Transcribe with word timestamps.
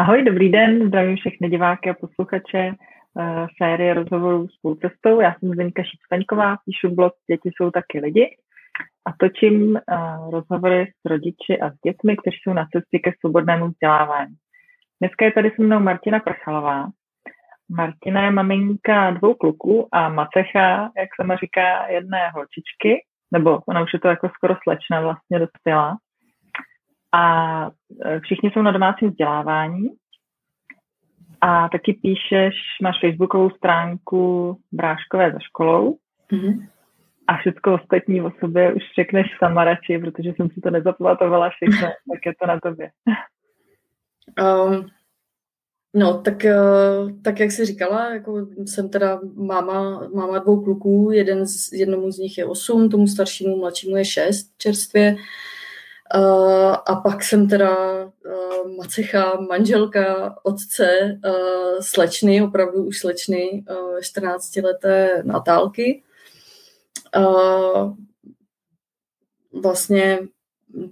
Ahoj, 0.00 0.22
dobrý 0.22 0.52
den, 0.52 0.88
zdravím 0.88 1.16
všechny 1.16 1.48
diváky 1.48 1.90
a 1.90 1.94
posluchače 1.94 2.70
uh, 2.70 3.46
série 3.62 3.94
rozhovorů 3.94 4.48
s 4.48 4.56
půlcestou. 4.62 5.20
Já 5.20 5.34
jsem 5.34 5.48
Zdeňka 5.48 5.82
Šípstaňková, 5.82 6.56
píšu 6.64 6.94
blog 6.94 7.12
Děti 7.30 7.50
jsou 7.56 7.70
taky 7.70 8.00
lidi 8.00 8.36
a 9.06 9.10
točím 9.18 9.70
uh, 9.70 10.30
rozhovory 10.30 10.86
s 10.86 11.10
rodiči 11.10 11.60
a 11.60 11.70
s 11.70 11.74
dětmi, 11.86 12.16
kteří 12.16 12.36
jsou 12.42 12.52
na 12.52 12.66
cestě 12.72 12.98
ke 12.98 13.12
svobodnému 13.20 13.68
vzdělávání. 13.68 14.34
Dneska 15.00 15.24
je 15.24 15.32
tady 15.32 15.50
se 15.56 15.62
mnou 15.62 15.80
Martina 15.80 16.20
Prchalová. 16.20 16.86
Martina 17.68 18.24
je 18.24 18.30
maminka 18.30 19.10
dvou 19.10 19.34
kluků 19.34 19.88
a 19.92 20.08
macecha, 20.08 20.90
jak 20.98 21.08
sama 21.20 21.36
říká, 21.36 21.86
jedné 21.88 22.30
holčičky, 22.30 23.04
nebo 23.32 23.60
ona 23.68 23.82
už 23.82 23.92
je 23.92 24.00
to 24.00 24.08
jako 24.08 24.28
skoro 24.28 24.56
slečna 24.62 25.00
vlastně 25.00 25.38
dospělá 25.38 25.96
a 27.12 27.64
e, 28.04 28.20
všichni 28.20 28.50
jsou 28.50 28.62
na 28.62 28.70
domácím 28.70 29.10
vzdělávání 29.10 29.88
a 31.40 31.68
taky 31.68 31.92
píšeš, 31.92 32.54
máš 32.82 33.00
facebookovou 33.00 33.50
stránku 33.50 34.56
Bráškové 34.72 35.32
za 35.32 35.38
školou 35.38 35.96
mm-hmm. 36.32 36.68
a 37.26 37.36
všechno 37.36 37.74
ostatní 37.74 38.22
o 38.22 38.32
sobě 38.40 38.72
už 38.72 38.82
řekneš 38.98 39.26
sama 39.38 39.64
radši, 39.64 39.98
protože 39.98 40.32
jsem 40.36 40.50
si 40.50 40.60
to 40.60 40.70
nezapamatovala 40.70 41.50
všechno, 41.50 41.88
tak 42.12 42.26
je 42.26 42.32
to 42.40 42.46
na 42.46 42.60
tobě. 42.60 42.90
Um, 44.42 44.86
no, 45.94 46.22
tak, 46.22 46.34
uh, 46.44 47.22
tak 47.22 47.40
jak 47.40 47.50
jsi 47.52 47.64
říkala, 47.64 48.14
jako 48.14 48.46
jsem 48.66 48.88
teda 48.88 49.20
máma, 49.34 50.08
máma 50.14 50.38
dvou 50.38 50.64
kluků, 50.64 51.10
jeden 51.12 51.46
z, 51.46 51.72
jednomu 51.72 52.10
z 52.10 52.18
nich 52.18 52.38
je 52.38 52.44
osm, 52.44 52.90
tomu 52.90 53.06
staršímu, 53.06 53.56
mladšímu 53.56 53.96
je 53.96 54.04
šest 54.04 54.56
čerstvě. 54.58 55.12
Uh, 55.12 55.20
a 56.86 57.00
pak 57.02 57.24
jsem 57.24 57.48
teda 57.48 57.76
uh, 58.04 58.76
macecha, 58.76 59.40
manželka, 59.40 60.36
otce, 60.42 61.18
uh, 61.26 61.80
slečny, 61.80 62.42
opravdu 62.42 62.84
už 62.84 62.98
slečny, 62.98 63.64
uh, 63.70 63.98
14-leté 63.98 65.22
Natálky. 65.24 66.02
Uh, 67.16 67.94
vlastně 69.62 70.18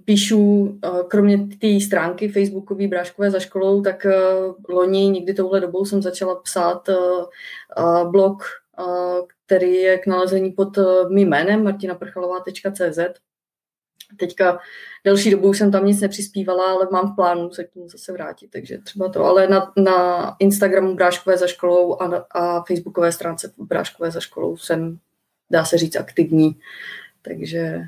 píšu, 0.05 0.79
kromě 1.07 1.47
té 1.61 1.79
stránky 1.85 2.29
facebookové 2.29 2.87
Bráškové 2.87 3.31
za 3.31 3.39
školou, 3.39 3.81
tak 3.81 4.05
loni 4.69 5.09
někdy 5.09 5.33
touhle 5.33 5.59
dobou 5.59 5.85
jsem 5.85 6.01
začala 6.01 6.35
psát 6.35 6.89
blog, 8.03 8.43
který 9.45 9.73
je 9.73 9.97
k 9.97 10.07
nalezení 10.07 10.51
pod 10.51 10.77
mým 11.09 11.27
jménem 11.27 11.63
martinaprchalová.cz 11.63 12.99
Teďka 14.19 14.59
delší 15.03 15.31
dobu 15.31 15.53
jsem 15.53 15.71
tam 15.71 15.85
nic 15.85 16.01
nepřispívala, 16.01 16.71
ale 16.71 16.87
mám 16.91 17.11
v 17.11 17.15
plánu 17.15 17.49
se 17.49 17.63
k 17.63 17.73
tomu 17.73 17.89
zase 17.89 18.13
vrátit, 18.13 18.51
takže 18.51 18.77
třeba 18.77 19.09
to. 19.09 19.25
Ale 19.25 19.47
na, 19.47 19.73
na 19.77 20.35
Instagramu 20.39 20.95
Bráškové 20.95 21.37
za 21.37 21.47
školou 21.47 22.01
a, 22.01 22.25
a 22.31 22.63
Facebookové 22.63 23.11
stránce 23.11 23.53
Bráškové 23.57 24.11
za 24.11 24.19
školou 24.19 24.57
jsem, 24.57 24.97
dá 25.51 25.65
se 25.65 25.77
říct, 25.77 25.95
aktivní. 25.95 26.59
Takže, 27.21 27.81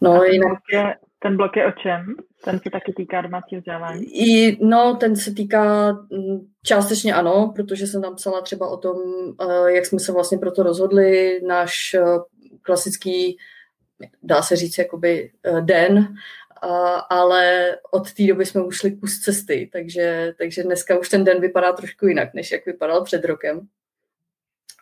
no 0.00 0.12
a 0.12 0.20
ten 0.20 0.32
jinak... 0.32 0.48
Blok 0.48 0.60
je, 0.72 0.94
ten 1.18 1.36
blok 1.36 1.56
je 1.56 1.66
o 1.66 1.70
čem? 1.72 2.14
Ten 2.44 2.60
se 2.60 2.70
taky 2.70 2.92
týká 2.92 3.20
domácího 3.20 3.60
vzdělávání? 3.60 4.04
I, 4.04 4.58
no, 4.66 4.96
ten 5.00 5.16
se 5.16 5.34
týká 5.34 5.92
mm, 5.92 6.46
částečně 6.62 7.14
ano, 7.14 7.52
protože 7.56 7.86
jsem 7.86 8.02
tam 8.02 8.14
psala 8.14 8.40
třeba 8.40 8.68
o 8.68 8.76
tom, 8.76 8.96
eh, 9.40 9.72
jak 9.72 9.86
jsme 9.86 9.98
se 9.98 10.12
vlastně 10.12 10.38
pro 10.38 10.52
to 10.52 10.62
rozhodli. 10.62 11.40
Náš 11.46 11.94
eh, 11.94 12.02
klasický 12.62 13.38
dá 14.22 14.42
se 14.42 14.56
říct, 14.56 14.78
jakoby 14.78 15.30
eh, 15.44 15.60
den, 15.60 16.16
ale 17.10 17.76
od 17.90 18.12
té 18.12 18.26
doby 18.26 18.46
jsme 18.46 18.62
ušli 18.62 18.92
kus 18.92 19.20
cesty, 19.20 19.70
takže, 19.72 20.34
takže 20.38 20.62
dneska 20.62 20.98
už 20.98 21.08
ten 21.08 21.24
den 21.24 21.40
vypadá 21.40 21.72
trošku 21.72 22.06
jinak, 22.06 22.34
než 22.34 22.52
jak 22.52 22.66
vypadal 22.66 23.04
před 23.04 23.24
rokem. 23.24 23.68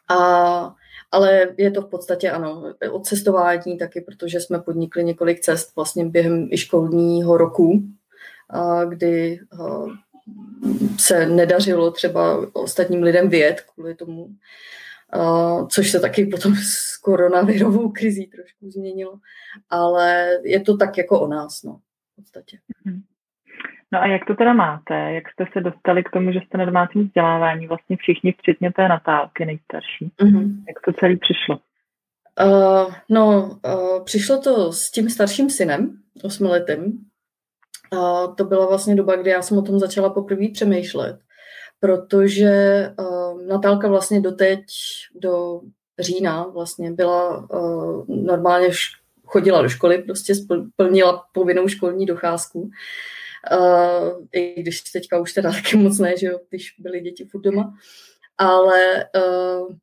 A, 0.09 0.75
ale 1.11 1.49
je 1.57 1.71
to 1.71 1.83
v 1.83 1.89
podstatě 1.89 2.31
ano, 2.31 2.75
od 2.91 3.07
cestování 3.07 3.79
taky, 3.79 4.01
protože 4.01 4.41
jsme 4.41 4.59
podnikli 4.59 5.05
několik 5.05 5.41
cest 5.41 5.77
vlastně 5.77 6.05
během 6.05 6.49
i 6.51 6.59
školního 6.59 7.37
roku, 7.37 7.83
kdy 8.89 9.41
se 10.99 11.27
nedařilo 11.27 11.91
třeba 11.91 12.47
ostatním 12.53 13.03
lidem 13.03 13.29
vyjet 13.29 13.61
kvůli 13.61 13.95
tomu, 13.95 14.29
Uh, 15.17 15.69
což 15.69 15.91
se 15.91 16.01
taky 16.01 16.27
potom 16.27 16.55
s 16.55 16.97
koronavirovou 16.97 17.89
krizí 17.89 18.27
trošku 18.27 18.71
změnilo. 18.71 19.19
Ale 19.71 20.31
je 20.45 20.61
to 20.61 20.77
tak 20.77 20.99
jako 20.99 21.21
o 21.21 21.29
nás, 21.29 21.63
no, 21.63 21.81
v 22.13 22.17
podstatě. 22.17 22.59
Mhm. 22.85 23.03
No 23.93 24.03
a 24.03 24.07
jak 24.07 24.25
to 24.25 24.35
teda 24.35 24.53
máte? 24.53 24.95
Jak 24.95 25.25
jste 25.31 25.45
se 25.53 25.61
dostali 25.61 26.05
k 26.05 26.11
tomu, 26.11 26.33
že 26.33 26.39
jste 26.47 26.59
na 26.59 26.65
domácím 26.65 27.07
vzdělávání? 27.07 27.67
Vlastně 27.67 27.97
všichni, 27.97 28.35
včetně 28.39 28.73
té 28.73 28.89
Natálky 28.89 29.45
nejstarší. 29.47 30.13
Mm-hmm. 30.23 30.65
Jak 30.69 30.81
to 30.85 30.93
celý 30.93 31.17
přišlo? 31.17 31.59
Uh, 32.45 32.95
no, 33.09 33.51
uh, 33.65 34.05
přišlo 34.05 34.41
to 34.41 34.73
s 34.73 34.91
tím 34.91 35.11
starším 35.11 35.51
synem, 35.51 35.99
osmiletým. 36.23 36.99
Uh, 37.93 38.35
to 38.35 38.45
byla 38.45 38.67
vlastně 38.67 38.95
doba, 38.95 39.17
kdy 39.17 39.31
já 39.31 39.43
jsem 39.43 39.59
o 39.59 39.63
tom 39.63 39.79
začala 39.79 40.11
poprvé 40.11 40.49
přemýšlet 40.53 41.21
protože 41.83 42.87
uh, 42.99 43.43
Natálka 43.43 43.89
vlastně 43.89 44.21
doteď 44.21 44.65
do 45.15 45.61
října 45.99 46.47
vlastně 46.47 46.93
byla 46.93 47.51
uh, 47.51 48.05
normálně 48.09 48.69
chodila 49.25 49.63
do 49.63 49.69
školy, 49.69 49.99
prostě 49.99 50.35
splnila 50.35 51.25
povinnou 51.33 51.69
školní 51.69 52.07
docházku. 52.07 52.61
Uh, 52.61 54.27
I 54.33 54.63
když 54.63 54.81
teďka 54.81 55.19
už 55.19 55.33
teda 55.33 55.53
taky 55.53 55.77
moc 55.77 55.99
ne, 55.99 56.17
že 56.17 56.27
jo, 56.27 56.41
když 56.49 56.75
byly 56.79 57.01
děti 57.01 57.25
furt 57.25 57.43
doma. 57.43 57.75
Ale 58.39 59.05
uh, 59.17 59.75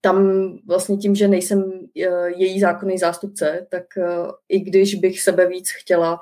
tam 0.00 0.48
vlastně 0.66 0.96
tím, 0.96 1.14
že 1.14 1.28
nejsem 1.28 1.62
uh, 1.62 2.26
její 2.36 2.60
zákonný 2.60 2.98
zástupce, 2.98 3.66
tak 3.70 3.84
uh, 3.96 4.30
i 4.48 4.60
když 4.60 4.94
bych 4.94 5.22
sebe 5.22 5.46
víc 5.46 5.70
chtěla 5.70 6.20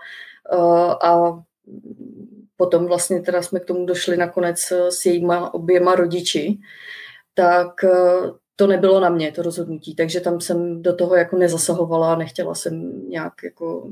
uh, 0.52 0.92
a 0.92 1.42
potom 2.56 2.86
vlastně 2.86 3.20
teda 3.20 3.42
jsme 3.42 3.60
k 3.60 3.64
tomu 3.64 3.86
došli 3.86 4.16
nakonec 4.16 4.72
eh, 4.72 4.90
s 4.90 5.06
jejíma 5.06 5.54
oběma 5.54 5.94
rodiči, 5.94 6.58
tak 7.34 7.84
eh, 7.84 8.32
to 8.56 8.66
nebylo 8.66 9.00
na 9.00 9.08
mě, 9.08 9.32
to 9.32 9.42
rozhodnutí, 9.42 9.94
takže 9.94 10.20
tam 10.20 10.40
jsem 10.40 10.82
do 10.82 10.96
toho 10.96 11.16
jako 11.16 11.36
nezasahovala, 11.36 12.16
nechtěla 12.16 12.54
jsem 12.54 13.02
nějak 13.08 13.32
jako, 13.44 13.88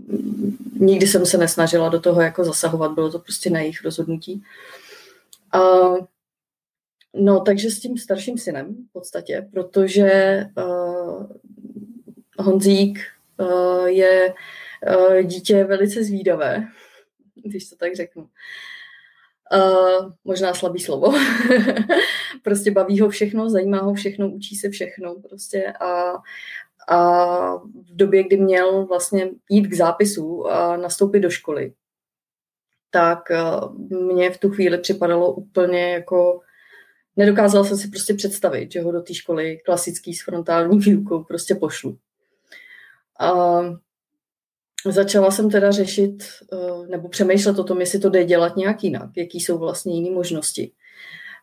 nikdy 0.81 1.07
jsem 1.07 1.27
se 1.27 1.39
nesnažila 1.39 1.89
do 1.89 2.01
toho 2.01 2.21
jako 2.21 2.45
zasahovat, 2.45 2.93
bylo 2.93 3.11
to 3.11 3.19
prostě 3.19 3.51
na 3.51 3.61
jejich 3.61 3.85
rozhodnutí. 3.85 4.43
A, 5.53 5.61
no, 7.15 7.41
takže 7.41 7.71
s 7.71 7.81
tím 7.81 7.99
starším 7.99 8.39
synem 8.39 8.75
v 8.91 8.93
podstatě, 8.93 9.49
protože 9.53 10.41
uh, 10.57 11.27
Honzík 12.39 12.99
uh, 13.37 13.87
je 13.87 14.35
uh, 14.89 15.23
dítě 15.23 15.65
velice 15.65 16.05
zvídavé, 16.05 16.69
když 17.45 17.71
to 17.71 17.77
tak 17.77 17.97
řeknu. 17.97 18.29
Uh, 19.53 20.13
možná 20.25 20.55
slabý 20.55 20.81
slovo. 20.81 21.13
prostě 22.43 22.71
baví 22.71 23.01
ho 23.01 23.09
všechno, 23.09 23.51
zajímá 23.51 23.79
ho 23.79 23.95
všechno, 23.95 24.31
učí 24.31 24.57
se 24.57 24.71
všechno 24.71 25.15
prostě 25.15 25.73
a, 25.73 26.13
a 26.89 27.57
v 27.57 27.97
době, 27.97 28.23
kdy 28.23 28.37
měl 28.37 28.87
vlastně 28.87 29.31
jít 29.51 29.67
k 29.67 29.75
zápisu 29.75 30.47
a 30.47 30.77
nastoupit 30.77 31.21
do 31.21 31.31
školy, 31.31 31.73
tak 32.91 33.19
uh, 33.31 33.77
mně 34.01 34.31
v 34.31 34.39
tu 34.39 34.51
chvíli 34.51 34.79
připadalo 34.79 35.35
úplně 35.35 35.93
jako 35.93 36.41
nedokázal 37.17 37.65
jsem 37.65 37.79
si 37.79 37.89
prostě 37.89 38.15
představit, 38.15 38.73
že 38.73 38.83
ho 38.83 38.93
do 38.93 39.03
té 39.03 39.15
školy 39.15 39.59
klasický 39.65 40.15
s 40.15 40.25
frontální 40.25 40.79
výukou 40.79 41.25
prostě 41.25 41.55
pošlu. 41.55 41.99
Uh, 43.21 43.77
začala 44.87 45.31
jsem 45.31 45.51
teda 45.51 45.71
řešit 45.71 46.23
eh, 46.53 46.87
nebo 46.89 47.09
přemýšlet 47.09 47.59
o 47.59 47.65
tom, 47.65 47.81
jestli 47.81 47.99
to 47.99 48.11
jde 48.11 48.25
dělat 48.25 48.57
nějak 48.57 48.85
jinak, 48.85 49.11
jaký 49.17 49.41
jsou 49.41 49.59
vlastně 49.59 49.95
jiné 49.95 50.15
možnosti. 50.15 50.73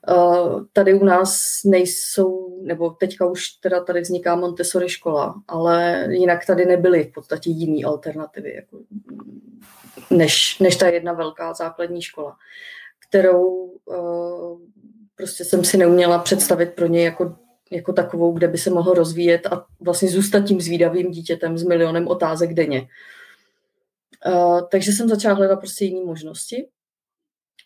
Eh, 0.10 0.64
tady 0.74 0.94
u 0.94 1.06
nás 1.06 1.60
nejsou, 1.66 2.60
nebo 2.62 2.90
teďka 2.90 3.26
už 3.26 3.50
teda 3.50 3.84
tady 3.84 4.02
vzniká 4.02 4.36
Montessori 4.36 4.90
škola, 4.90 5.36
ale 5.48 6.08
jinak 6.10 6.46
tady 6.46 6.66
nebyly 6.66 7.04
v 7.04 7.14
podstatě 7.14 7.50
jiné 7.50 7.88
alternativy, 7.88 8.56
jako, 8.56 8.80
než, 10.10 10.60
než 10.60 10.76
ta 10.76 10.88
jedna 10.88 11.14
velká 11.14 11.54
základní 11.54 12.02
škola, 12.02 12.36
kterou 13.10 13.72
eh, 13.92 14.68
prostě 15.16 15.46
jsem 15.46 15.64
si 15.64 15.78
neuměla 15.78 16.20
představit 16.20 16.74
pro 16.74 16.88
ně 16.88 17.06
jako 17.06 17.36
jako 17.72 17.94
takovou, 17.94 18.32
kde 18.32 18.48
by 18.48 18.58
se 18.58 18.70
mohl 18.70 18.94
rozvíjet 18.94 19.46
a 19.46 19.66
vlastně 19.80 20.10
zůstat 20.10 20.40
tím 20.40 20.62
zvídavým 20.62 21.12
dítětem 21.12 21.58
s 21.58 21.64
milionem 21.64 22.08
otázek 22.08 22.54
denně. 22.54 22.82
Uh, 22.82 22.88
Uh, 24.28 24.68
takže 24.72 24.92
jsem 24.92 25.10
začala 25.10 25.36
hledat 25.36 25.60
prostě 25.60 25.86
jiné 25.86 26.06
možnosti. 26.06 26.68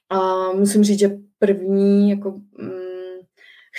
A 0.10 0.52
musím 0.52 0.84
říct, 0.84 1.00
že 1.00 1.18
první 1.40 2.10
jako, 2.10 2.32
mm, 2.32 3.20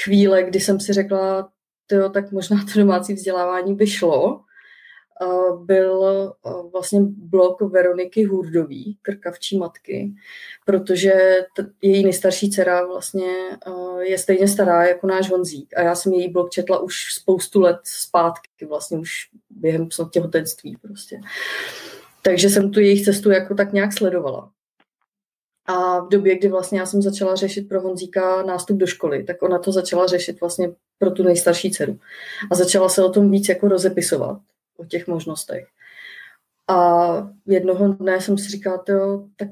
chvíle, 0.05 0.43
kdy 0.43 0.61
jsem 0.61 0.81
si 0.81 0.93
řekla, 0.93 1.53
tyjo, 1.87 2.09
tak 2.09 2.33
možná 2.33 2.57
to 2.73 2.81
domácí 2.81 3.15
vzdělávání 3.15 3.75
by 3.75 3.87
šlo, 3.87 4.45
byl 5.65 6.33
vlastně 6.73 7.01
blog 7.03 7.61
Veroniky 7.61 8.25
Hurdový, 8.25 8.99
krkavčí 9.03 9.59
matky, 9.59 10.15
protože 10.67 11.13
t- 11.57 11.67
její 11.83 12.05
nejstarší 12.05 12.51
dcera 12.51 12.87
vlastně 12.87 13.29
je 14.01 14.19
stejně 14.19 14.49
stará 14.49 14.85
jako 14.85 15.07
náš 15.07 15.31
Honzík 15.31 15.77
a 15.77 15.83
já 15.83 15.95
jsem 15.95 16.13
její 16.13 16.33
blog 16.33 16.51
četla 16.51 16.79
už 16.79 17.15
spoustu 17.15 17.61
let 17.61 17.81
zpátky, 17.85 18.67
vlastně 18.69 18.99
už 18.99 19.11
během 19.51 19.89
těhotenství 20.11 20.77
prostě. 20.83 21.21
Takže 22.23 22.49
jsem 22.49 22.71
tu 22.71 22.81
jejich 22.81 23.05
cestu 23.05 23.31
jako 23.31 23.55
tak 23.55 23.73
nějak 23.73 23.93
sledovala. 23.93 24.51
A 25.67 26.01
v 26.01 26.09
době, 26.09 26.39
kdy 26.39 26.49
vlastně 26.49 26.81
já 26.81 26.87
jsem 26.87 27.03
začala 27.03 27.35
řešit 27.35 27.69
pro 27.69 27.81
Honzíka 27.81 28.43
nástup 28.43 28.77
do 28.77 28.87
školy, 28.87 29.25
tak 29.25 29.43
ona 29.43 29.59
to 29.59 29.73
začala 29.73 30.07
řešit 30.07 30.41
vlastně 30.41 30.71
pro 30.99 31.11
tu 31.11 31.23
nejstarší 31.23 31.71
dceru. 31.71 31.99
A 32.51 32.55
začala 32.55 32.89
se 32.89 33.05
o 33.05 33.11
tom 33.11 33.31
víc 33.31 33.49
jako 33.49 33.69
rozepisovat, 33.69 34.41
o 34.77 34.85
těch 34.85 35.07
možnostech. 35.07 35.67
A 36.69 37.09
jednoho 37.47 37.89
dne 37.89 38.21
jsem 38.21 38.39
si 38.39 38.49
říkala, 38.49 38.85
jo, 38.89 39.25
tak 39.37 39.49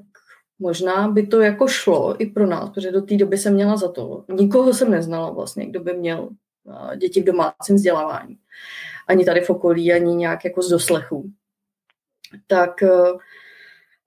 možná 0.59 1.09
by 1.09 1.27
to 1.27 1.41
jako 1.41 1.69
šlo 1.69 2.23
i 2.23 2.27
pro 2.27 2.47
nás, 2.47 2.71
protože 2.71 2.93
do 2.93 3.03
té 3.03 3.17
doby 3.17 3.39
jsem 3.39 3.55
měla 3.55 3.77
za 3.77 3.93
to. 3.93 4.25
Nikoho 4.33 4.75
jsem 4.75 4.91
neznala 4.91 5.31
vlastně, 5.31 5.67
kdo 5.67 5.81
by 5.81 5.93
měl 5.93 6.29
děti 6.97 7.21
v 7.23 7.25
domácím 7.25 7.77
vzdělávání. 7.77 8.39
Ani 9.09 9.25
tady 9.25 9.41
v 9.41 9.51
okolí, 9.51 9.93
ani 9.93 10.15
nějak 10.15 10.45
jako 10.45 10.63
z 10.63 10.69
doslechu. 10.69 11.31
Tak 12.47 12.71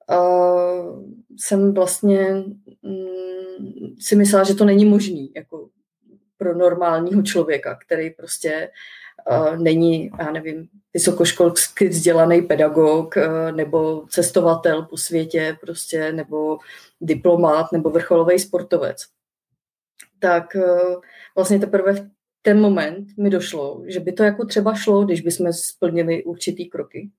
uh, 0.09 1.03
jsem 1.37 1.73
vlastně 1.73 2.43
um, 2.81 3.95
si 3.99 4.15
myslela, 4.15 4.43
že 4.43 4.55
to 4.55 4.65
není 4.65 4.85
možný 4.85 5.31
jako 5.35 5.69
pro 6.37 6.57
normálního 6.57 7.21
člověka, 7.21 7.75
který 7.75 8.09
prostě 8.09 8.71
uh, 9.31 9.57
není, 9.57 10.11
já 10.19 10.31
nevím, 10.31 10.67
vysokoškolsky 10.93 11.87
vzdělaný 11.87 12.41
pedagog 12.41 13.15
uh, 13.17 13.55
nebo 13.55 14.05
cestovatel 14.09 14.83
po 14.83 14.97
světě 14.97 15.57
prostě, 15.61 16.11
nebo 16.11 16.57
diplomát 17.01 17.71
nebo 17.71 17.89
vrcholový 17.89 18.39
sportovec. 18.39 19.05
Tak 20.19 20.55
uh, 20.55 21.01
vlastně 21.35 21.59
teprve 21.59 21.93
v 21.93 22.09
ten 22.45 22.61
moment 22.61 23.07
mi 23.17 23.29
došlo, 23.29 23.83
že 23.87 23.99
by 23.99 24.11
to 24.11 24.23
jako 24.23 24.45
třeba 24.45 24.75
šlo, 24.75 25.05
když 25.05 25.21
bychom 25.21 25.53
splnili 25.53 26.23
určitý 26.23 26.69
kroky. 26.69 27.09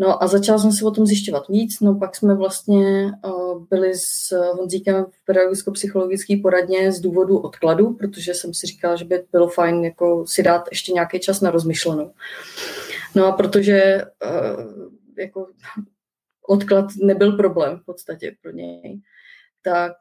No 0.00 0.22
a 0.22 0.26
začala 0.26 0.58
jsem 0.58 0.72
si 0.72 0.84
o 0.84 0.90
tom 0.90 1.06
zjišťovat 1.06 1.48
víc, 1.48 1.80
no 1.80 1.94
pak 1.94 2.16
jsme 2.16 2.34
vlastně 2.34 3.12
uh, 3.24 3.64
byli 3.70 3.92
s 3.94 4.32
Honzíkem 4.52 5.04
v 5.04 5.24
pedagogicko-psychologické 5.24 6.36
poradně 6.42 6.92
z 6.92 7.00
důvodu 7.00 7.38
odkladu, 7.38 7.92
protože 7.92 8.34
jsem 8.34 8.54
si 8.54 8.66
říkala, 8.66 8.96
že 8.96 9.04
by 9.04 9.24
bylo 9.32 9.48
fajn 9.48 9.84
jako 9.84 10.26
si 10.26 10.42
dát 10.42 10.64
ještě 10.70 10.92
nějaký 10.92 11.20
čas 11.20 11.40
na 11.40 11.50
rozmyšlenou. 11.50 12.12
No 13.14 13.26
a 13.26 13.32
protože 13.32 14.02
uh, 14.24 14.64
jako 15.18 15.46
odklad 16.48 16.86
nebyl 17.02 17.32
problém 17.32 17.78
v 17.78 17.84
podstatě 17.84 18.36
pro 18.42 18.52
něj, 18.52 19.00
tak 19.62 19.92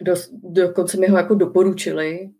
do, 0.00 0.14
dokonce 0.32 0.96
mi 0.96 1.06
ho 1.06 1.16
jako 1.16 1.34
doporučili 1.34 2.30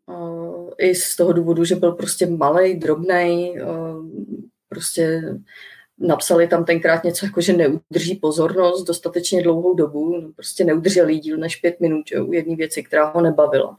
i 0.79 0.95
z 0.95 1.17
toho 1.17 1.33
důvodu, 1.33 1.65
že 1.65 1.77
byl 1.77 1.93
prostě 1.93 2.27
malý, 2.27 2.77
drobný, 2.77 3.55
prostě 4.69 5.23
napsali 5.99 6.49
tam 6.49 6.65
tenkrát 6.65 7.05
něco 7.05 7.27
jako, 7.27 7.41
že 7.41 7.53
neudrží 7.53 8.15
pozornost 8.15 8.85
dostatečně 8.85 9.43
dlouhou 9.43 9.75
dobu, 9.75 10.21
no 10.21 10.33
prostě 10.37 10.65
neudržel 10.65 11.09
jí 11.09 11.19
díl 11.21 11.37
než 11.37 11.57
pět 11.57 11.81
minut 11.81 12.05
jo, 12.11 12.27
u 12.27 12.33
jedné 12.33 12.57
věci, 12.57 12.83
která 12.83 13.11
ho 13.11 13.21
nebavila. 13.21 13.77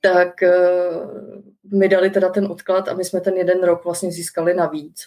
Tak 0.00 0.34
uh, 0.42 1.78
mi 1.78 1.88
dali 1.88 2.10
teda 2.10 2.28
ten 2.28 2.46
odklad 2.46 2.88
a 2.88 2.94
my 2.94 3.04
jsme 3.04 3.20
ten 3.20 3.34
jeden 3.34 3.64
rok 3.64 3.84
vlastně 3.84 4.12
získali 4.12 4.54
navíc. 4.54 5.06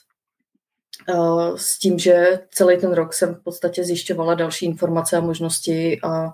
Uh, 1.10 1.56
s 1.56 1.80
tím, 1.80 2.00
že 2.00 2.40
celý 2.50 2.78
ten 2.78 2.92
rok 2.92 3.14
jsem 3.14 3.36
v 3.36 3.44
podstatě 3.44 3.84
zjišťovala 3.84 4.34
další 4.34 4.66
informace 4.66 5.18
a 5.18 5.22
možnosti 5.22 6.00
a, 6.04 6.34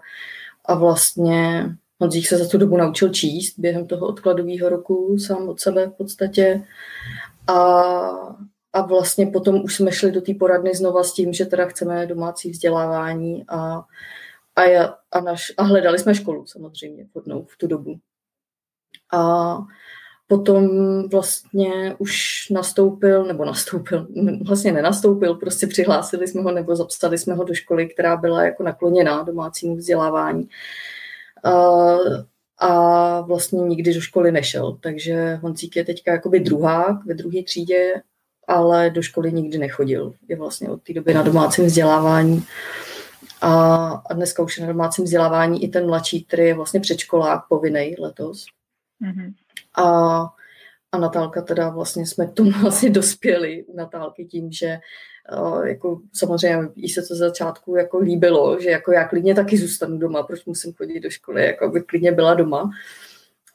a 0.65 0.75
vlastně 0.75 1.69
Honzík 2.03 2.27
se 2.27 2.37
za 2.37 2.47
tu 2.47 2.57
dobu 2.57 2.77
naučil 2.77 3.09
číst 3.09 3.59
během 3.59 3.87
toho 3.87 4.07
odkladového 4.07 4.69
roku 4.69 5.17
sám 5.19 5.49
od 5.49 5.59
sebe 5.59 5.87
v 5.87 5.91
podstatě. 5.91 6.63
A, 7.47 7.55
a 8.73 8.81
vlastně 8.81 9.27
potom 9.27 9.63
už 9.63 9.75
jsme 9.75 9.91
šli 9.91 10.11
do 10.11 10.21
té 10.21 10.33
poradny 10.33 10.75
znova 10.75 11.03
s 11.03 11.13
tím, 11.13 11.33
že 11.33 11.45
teda 11.45 11.65
chceme 11.65 12.07
domácí 12.07 12.49
vzdělávání 12.49 13.45
a, 13.47 13.83
a, 14.55 14.63
já, 14.63 14.95
a, 15.11 15.19
naš, 15.19 15.51
a 15.57 15.63
hledali 15.63 15.99
jsme 15.99 16.15
školu 16.15 16.45
samozřejmě 16.45 17.05
vhodnou 17.13 17.45
v 17.45 17.57
tu 17.57 17.67
dobu. 17.67 17.99
A 19.13 19.57
potom 20.27 20.69
vlastně 21.09 21.95
už 21.97 22.47
nastoupil, 22.51 23.25
nebo 23.25 23.45
nastoupil, 23.45 24.07
vlastně 24.45 24.71
nenastoupil, 24.71 25.35
prostě 25.35 25.67
přihlásili 25.67 26.27
jsme 26.27 26.41
ho 26.41 26.51
nebo 26.51 26.75
zapsali 26.75 27.17
jsme 27.17 27.33
ho 27.33 27.43
do 27.43 27.53
školy, 27.53 27.87
která 27.87 28.17
byla 28.17 28.43
jako 28.43 28.63
nakloněná 28.63 29.23
domácímu 29.23 29.75
vzdělávání. 29.75 30.49
A, 31.43 31.51
a 32.57 33.21
vlastně 33.21 33.59
nikdy 33.59 33.93
do 33.93 34.01
školy 34.01 34.31
nešel, 34.31 34.77
takže 34.81 35.35
Honzík 35.35 35.75
je 35.75 35.85
teďka 35.85 36.11
jakoby 36.11 36.39
druhák 36.39 37.05
ve 37.05 37.13
druhé 37.13 37.43
třídě 37.43 38.01
ale 38.47 38.89
do 38.89 39.01
školy 39.01 39.33
nikdy 39.33 39.57
nechodil. 39.57 40.13
Je 40.27 40.35
vlastně 40.35 40.69
od 40.69 40.83
té 40.83 40.93
doby 40.93 41.13
na 41.13 41.21
domácím 41.21 41.65
vzdělávání. 41.65 42.45
A, 43.41 43.85
a 44.09 44.13
dneska 44.13 44.43
už 44.43 44.57
je 44.57 44.65
na 44.65 44.71
domácím 44.73 45.05
vzdělávání 45.05 45.63
i 45.63 45.67
ten 45.67 45.85
mladší, 45.85 46.23
který 46.23 46.43
je 46.43 46.53
vlastně 46.53 46.79
předškolák 46.79 47.47
povinný 47.49 47.95
letos. 47.99 48.45
Mm-hmm. 49.01 49.33
A, 49.75 50.19
a 50.91 50.97
Natálka 50.97 51.41
teda 51.41 51.69
vlastně 51.69 52.05
jsme 52.05 52.27
tomu 52.27 52.51
vlastně 52.61 52.89
dospěli 52.89 53.63
u 53.63 53.75
Natálky 53.75 54.25
tím, 54.25 54.51
že 54.51 54.79
uh, 55.37 55.67
jako 55.67 56.01
samozřejmě 56.13 56.69
jí 56.75 56.89
se 56.89 57.01
to 57.01 57.15
začátku 57.15 57.75
jako 57.75 57.97
líbilo, 57.97 58.59
že 58.59 58.69
jako 58.69 58.91
já 58.91 59.07
klidně 59.07 59.35
taky 59.35 59.57
zůstanu 59.57 59.97
doma, 59.97 60.23
proč 60.23 60.45
musím 60.45 60.73
chodit 60.73 60.99
do 60.99 61.09
školy, 61.09 61.45
jako 61.45 61.69
by 61.69 61.81
klidně 61.81 62.11
byla 62.11 62.33
doma. 62.33 62.69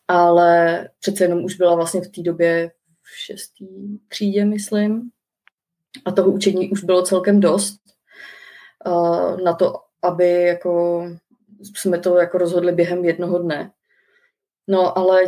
Ale 0.08 0.88
přece 1.00 1.24
jenom 1.24 1.44
už 1.44 1.54
byla 1.54 1.74
vlastně 1.74 2.00
v 2.00 2.08
té 2.08 2.22
době 2.22 2.70
v 3.12 3.18
šestý 3.18 3.98
třídě, 4.08 4.44
myslím. 4.44 5.10
A 6.04 6.12
toho 6.12 6.30
učení 6.30 6.70
už 6.70 6.84
bylo 6.84 7.02
celkem 7.02 7.40
dost 7.40 7.80
uh, 8.86 9.40
na 9.40 9.54
to, 9.54 9.74
aby 10.02 10.42
jako 10.42 11.04
jsme 11.74 11.98
to 11.98 12.16
jako 12.16 12.38
rozhodli 12.38 12.72
během 12.72 13.04
jednoho 13.04 13.38
dne. 13.38 13.70
No 14.68 14.98
ale 14.98 15.22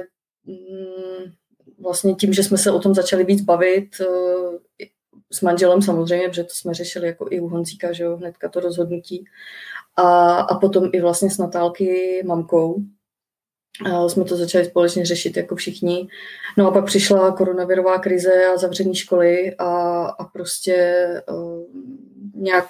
mm, 0.44 1.32
vlastně 1.78 2.14
tím, 2.14 2.32
že 2.32 2.44
jsme 2.44 2.58
se 2.58 2.72
o 2.72 2.78
tom 2.78 2.94
začali 2.94 3.24
víc 3.24 3.40
bavit 3.40 3.88
uh, 4.00 4.56
s 5.32 5.40
manželem 5.40 5.82
samozřejmě, 5.82 6.28
protože 6.28 6.44
to 6.44 6.54
jsme 6.54 6.74
řešili 6.74 7.06
jako 7.06 7.26
i 7.30 7.40
u 7.40 7.48
Honzíka, 7.48 7.92
že 7.92 8.04
jo, 8.04 8.16
hnedka 8.16 8.48
to 8.48 8.60
rozhodnutí. 8.60 9.24
A, 9.96 10.34
a 10.40 10.58
potom 10.58 10.90
i 10.92 11.00
vlastně 11.00 11.30
s 11.30 11.38
Natálky 11.38 12.22
mamkou, 12.26 12.82
a 13.84 14.08
jsme 14.08 14.24
to 14.24 14.36
začali 14.36 14.64
společně 14.64 15.06
řešit 15.06 15.36
jako 15.36 15.56
všichni. 15.56 16.08
No 16.58 16.68
a 16.68 16.70
pak 16.70 16.84
přišla 16.84 17.30
koronavirová 17.30 17.98
krize 17.98 18.46
a 18.46 18.56
zavření 18.56 18.94
školy 18.94 19.54
a, 19.58 20.02
a 20.06 20.24
prostě 20.24 21.06
uh, 21.30 21.62
nějak 22.34 22.66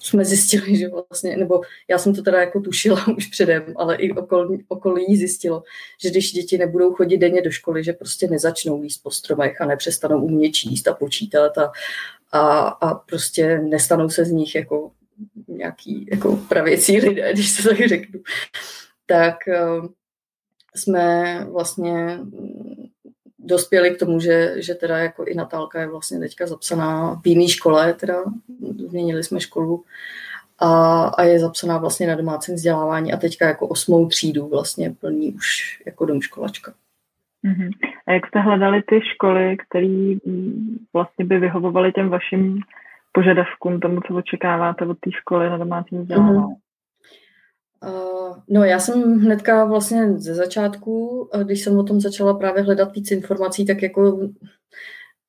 jsme 0.00 0.24
zjistili, 0.24 0.76
že 0.78 0.88
vlastně, 0.88 1.36
nebo 1.36 1.60
já 1.88 1.98
jsem 1.98 2.14
to 2.14 2.22
teda 2.22 2.40
jako 2.40 2.60
tušila 2.60 3.08
už 3.16 3.26
předem, 3.26 3.64
ale 3.76 3.96
i 3.96 4.12
okolí, 4.12 4.64
okolí 4.68 5.16
zjistilo, 5.16 5.62
že 6.02 6.10
když 6.10 6.32
děti 6.32 6.58
nebudou 6.58 6.94
chodit 6.94 7.18
denně 7.18 7.42
do 7.42 7.50
školy, 7.50 7.84
že 7.84 7.92
prostě 7.92 8.28
nezačnou 8.28 8.82
jíst 8.82 8.98
po 8.98 9.10
stromech 9.10 9.60
a 9.60 9.66
nepřestanou 9.66 10.24
umět 10.24 10.52
číst 10.52 10.88
a 10.88 10.94
počítat 10.94 11.58
a, 11.58 11.72
a, 12.32 12.68
a 12.68 12.94
prostě 12.94 13.58
nestanou 13.58 14.08
se 14.08 14.24
z 14.24 14.30
nich 14.30 14.54
jako 14.54 14.90
nějaký 15.48 16.06
jako 16.10 16.36
pravěcí 16.48 17.00
lidé, 17.00 17.32
když 17.32 17.50
se 17.50 17.68
tak 17.68 17.88
řeknu. 17.88 18.20
Tak 19.06 19.36
uh, 19.78 19.86
jsme 20.74 21.36
vlastně 21.52 22.18
dospěli 23.38 23.90
k 23.90 23.98
tomu, 23.98 24.20
že, 24.20 24.54
že 24.62 24.74
teda 24.74 24.98
jako 24.98 25.24
i 25.24 25.34
Natálka 25.34 25.80
je 25.80 25.88
vlastně 25.88 26.18
teďka 26.18 26.46
zapsaná 26.46 27.20
v 27.24 27.26
jiné 27.26 27.48
škole, 27.48 27.94
teda 27.94 28.14
změnili 28.88 29.24
jsme 29.24 29.40
školu 29.40 29.84
a, 30.58 31.02
a 31.04 31.22
je 31.22 31.40
zapsaná 31.40 31.78
vlastně 31.78 32.06
na 32.06 32.14
domácím 32.14 32.54
vzdělávání 32.54 33.12
a 33.12 33.16
teďka 33.16 33.46
jako 33.46 33.66
osmou 33.66 34.08
třídu 34.08 34.48
vlastně 34.48 34.94
plní 35.00 35.32
už 35.32 35.82
jako 35.86 36.06
domškolačka. 36.06 36.72
Uh-huh. 37.44 37.70
A 38.06 38.12
jak 38.12 38.26
jste 38.26 38.40
hledali 38.40 38.82
ty 38.82 39.00
školy, 39.14 39.56
které 39.56 40.14
vlastně 40.92 41.24
by 41.24 41.38
vyhovovaly 41.38 41.92
těm 41.92 42.08
vašim 42.08 42.60
požadavkům, 43.12 43.80
tomu, 43.80 44.00
co 44.00 44.14
očekáváte 44.14 44.86
od 44.86 44.98
té 44.98 45.10
školy 45.12 45.50
na 45.50 45.58
domácím 45.58 45.98
vzdělávání? 45.98 46.38
Uh-huh. 46.38 46.56
Uh, 47.88 48.36
no 48.48 48.64
já 48.64 48.78
jsem 48.78 49.20
hnedka 49.20 49.64
vlastně 49.64 50.18
ze 50.18 50.34
začátku, 50.34 51.28
když 51.44 51.64
jsem 51.64 51.78
o 51.78 51.82
tom 51.82 52.00
začala 52.00 52.34
právě 52.34 52.62
hledat 52.62 52.92
víc 52.92 53.10
informací, 53.10 53.66
tak 53.66 53.82
jako 53.82 54.30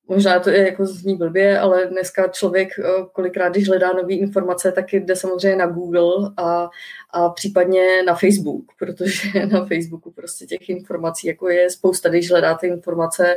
možná 0.08 0.40
to 0.40 0.50
je 0.50 0.66
jako 0.66 0.86
zní 0.86 1.16
blbě, 1.16 1.58
ale 1.58 1.86
dneska 1.86 2.28
člověk 2.28 2.68
kolikrát, 3.12 3.48
když 3.48 3.68
hledá 3.68 3.92
nové 3.92 4.14
informace, 4.14 4.72
tak 4.72 4.92
jde 4.92 5.16
samozřejmě 5.16 5.56
na 5.56 5.66
Google 5.66 6.32
a, 6.36 6.68
a 7.10 7.28
případně 7.28 8.02
na 8.02 8.14
Facebook, 8.14 8.64
protože 8.78 9.46
na 9.52 9.66
Facebooku 9.66 10.10
prostě 10.10 10.46
těch 10.46 10.68
informací 10.68 11.26
jako 11.26 11.48
je 11.48 11.70
spousta, 11.70 12.08
když 12.08 12.30
hledáte 12.30 12.66
informace 12.66 13.36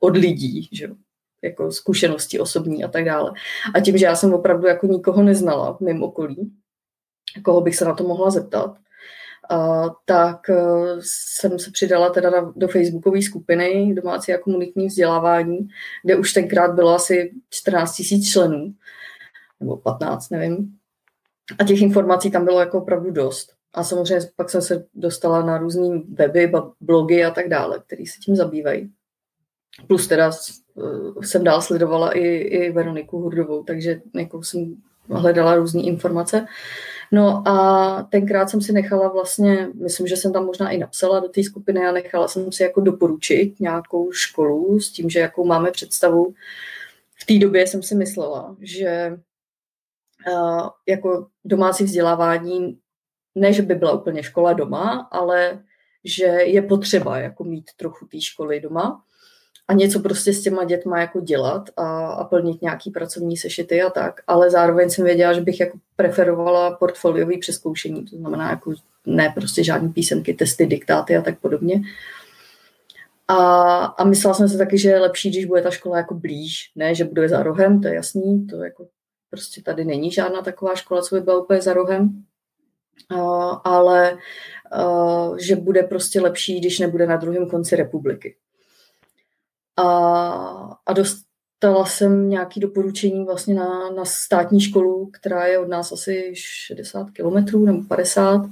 od 0.00 0.16
lidí, 0.16 0.68
že? 0.72 0.88
jako 1.42 1.72
zkušenosti 1.72 2.40
osobní 2.40 2.84
a 2.84 2.88
tak 2.88 3.04
dále. 3.04 3.32
A 3.74 3.80
tím, 3.80 3.98
že 3.98 4.04
já 4.04 4.16
jsem 4.16 4.34
opravdu 4.34 4.66
jako 4.66 4.86
nikoho 4.86 5.22
neznala 5.22 5.76
v 5.76 5.80
mém 5.80 6.02
okolí, 6.02 6.52
koho 7.44 7.60
bych 7.60 7.76
se 7.76 7.84
na 7.84 7.94
to 7.94 8.04
mohla 8.04 8.30
zeptat, 8.30 8.76
a, 9.50 9.84
tak 10.04 10.40
uh, 10.48 11.00
jsem 11.00 11.58
se 11.58 11.70
přidala 11.70 12.10
teda 12.10 12.52
do 12.56 12.68
facebookové 12.68 13.22
skupiny 13.22 13.94
domácí 13.94 14.34
a 14.34 14.38
komunitní 14.38 14.86
vzdělávání, 14.86 15.68
kde 16.04 16.16
už 16.16 16.32
tenkrát 16.32 16.74
bylo 16.74 16.94
asi 16.94 17.32
14 17.50 18.02
000 18.12 18.22
členů, 18.32 18.74
nebo 19.60 19.76
15, 19.76 20.30
nevím. 20.30 20.76
A 21.58 21.64
těch 21.64 21.82
informací 21.82 22.30
tam 22.30 22.44
bylo 22.44 22.60
jako 22.60 22.78
opravdu 22.78 23.10
dost. 23.10 23.52
A 23.74 23.84
samozřejmě 23.84 24.28
pak 24.36 24.50
jsem 24.50 24.62
se 24.62 24.84
dostala 24.94 25.46
na 25.46 25.58
různé 25.58 26.02
weby, 26.08 26.52
blogy 26.80 27.24
a 27.24 27.30
tak 27.30 27.48
dále, 27.48 27.82
které 27.86 28.02
se 28.06 28.20
tím 28.24 28.36
zabývají. 28.36 28.90
Plus 29.86 30.08
teda 30.08 30.30
uh, 30.74 31.22
jsem 31.22 31.44
dál 31.44 31.62
sledovala 31.62 32.12
i, 32.12 32.26
i 32.26 32.72
Veroniku 32.72 33.18
Hurdovou, 33.18 33.64
takže 33.64 34.00
jako 34.14 34.42
jsem 34.42 34.76
hledala 35.10 35.56
různé 35.56 35.82
informace. 35.82 36.46
No 37.12 37.48
a 37.48 38.02
tenkrát 38.02 38.50
jsem 38.50 38.60
si 38.60 38.72
nechala 38.72 39.08
vlastně, 39.08 39.68
myslím, 39.74 40.06
že 40.06 40.16
jsem 40.16 40.32
tam 40.32 40.46
možná 40.46 40.70
i 40.70 40.78
napsala 40.78 41.20
do 41.20 41.28
té 41.28 41.42
skupiny 41.42 41.86
a 41.86 41.92
nechala 41.92 42.28
jsem 42.28 42.52
si 42.52 42.62
jako 42.62 42.80
doporučit 42.80 43.60
nějakou 43.60 44.12
školu 44.12 44.80
s 44.80 44.90
tím, 44.90 45.10
že 45.10 45.20
jakou 45.20 45.44
máme 45.44 45.70
představu. 45.70 46.34
V 47.22 47.26
té 47.26 47.38
době 47.38 47.66
jsem 47.66 47.82
si 47.82 47.94
myslela, 47.94 48.56
že 48.60 49.18
jako 50.86 51.26
domácí 51.44 51.84
vzdělávání, 51.84 52.78
ne, 53.34 53.52
že 53.52 53.62
by 53.62 53.74
byla 53.74 53.92
úplně 53.92 54.22
škola 54.22 54.52
doma, 54.52 55.08
ale 55.10 55.62
že 56.04 56.24
je 56.24 56.62
potřeba 56.62 57.18
jako 57.18 57.44
mít 57.44 57.70
trochu 57.76 58.06
té 58.06 58.20
školy 58.20 58.60
doma 58.60 59.02
a 59.68 59.72
něco 59.72 60.00
prostě 60.00 60.32
s 60.32 60.42
těma 60.42 60.64
dětma 60.64 61.00
jako 61.00 61.20
dělat 61.20 61.70
a, 61.76 62.06
a 62.06 62.24
plnit 62.24 62.62
nějaký 62.62 62.90
pracovní 62.90 63.36
sešity 63.36 63.82
a 63.82 63.90
tak, 63.90 64.20
ale 64.26 64.50
zároveň 64.50 64.90
jsem 64.90 65.04
věděla, 65.04 65.32
že 65.32 65.40
bych 65.40 65.60
jako 65.60 65.78
preferovala 65.96 66.70
portfoliový 66.70 67.38
přeskoušení, 67.38 68.04
to 68.04 68.16
znamená 68.16 68.50
jako 68.50 68.74
ne 69.06 69.32
prostě 69.34 69.64
žádný 69.64 69.88
písemky, 69.88 70.34
testy, 70.34 70.66
diktáty 70.66 71.16
a 71.16 71.22
tak 71.22 71.38
podobně. 71.38 71.82
A, 73.28 73.36
a 73.84 74.04
myslela 74.04 74.34
jsem 74.34 74.48
si 74.48 74.58
taky, 74.58 74.78
že 74.78 74.88
je 74.88 75.00
lepší, 75.00 75.30
když 75.30 75.44
bude 75.44 75.62
ta 75.62 75.70
škola 75.70 75.96
jako 75.96 76.14
blíž, 76.14 76.72
ne, 76.76 76.94
že 76.94 77.04
bude 77.04 77.28
za 77.28 77.42
rohem, 77.42 77.80
to 77.80 77.88
je 77.88 77.94
jasný, 77.94 78.46
to 78.46 78.56
jako 78.56 78.86
prostě 79.30 79.62
tady 79.62 79.84
není 79.84 80.12
žádná 80.12 80.42
taková 80.42 80.74
škola, 80.74 81.02
co 81.02 81.14
by 81.14 81.20
byla 81.20 81.42
úplně 81.42 81.62
za 81.62 81.72
rohem, 81.72 82.24
uh, 83.12 83.54
ale 83.64 84.18
uh, 84.78 85.36
že 85.36 85.56
bude 85.56 85.82
prostě 85.82 86.20
lepší, 86.20 86.60
když 86.60 86.78
nebude 86.78 87.06
na 87.06 87.16
druhém 87.16 87.48
konci 87.48 87.76
republiky. 87.76 88.36
A, 89.76 89.86
a 90.86 90.92
dostala 90.92 91.86
jsem 91.86 92.28
nějaké 92.28 92.60
doporučení 92.60 93.24
vlastně 93.24 93.54
na, 93.54 93.90
na 93.90 94.04
státní 94.04 94.60
školu, 94.60 95.10
která 95.12 95.46
je 95.46 95.58
od 95.58 95.68
nás 95.68 95.92
asi 95.92 96.32
60 96.34 97.10
kilometrů 97.10 97.64
nebo 97.64 97.82
50 97.88 98.46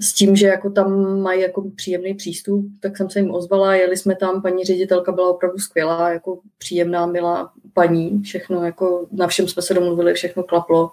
s 0.00 0.12
tím, 0.12 0.36
že 0.36 0.46
jako 0.46 0.70
tam 0.70 1.20
mají 1.20 1.40
jako 1.40 1.70
příjemný 1.76 2.14
přístup, 2.14 2.66
tak 2.80 2.96
jsem 2.96 3.10
se 3.10 3.18
jim 3.18 3.34
ozvala, 3.34 3.74
jeli 3.74 3.96
jsme 3.96 4.16
tam, 4.16 4.42
paní 4.42 4.64
ředitelka 4.64 5.12
byla 5.12 5.30
opravdu 5.30 5.58
skvělá, 5.58 6.10
jako 6.10 6.38
příjemná, 6.58 7.06
milá 7.06 7.52
paní, 7.72 8.22
všechno 8.22 8.64
jako 8.64 9.06
na 9.12 9.26
všem 9.26 9.48
jsme 9.48 9.62
se 9.62 9.74
domluvili, 9.74 10.14
všechno 10.14 10.42
klaplo. 10.42 10.90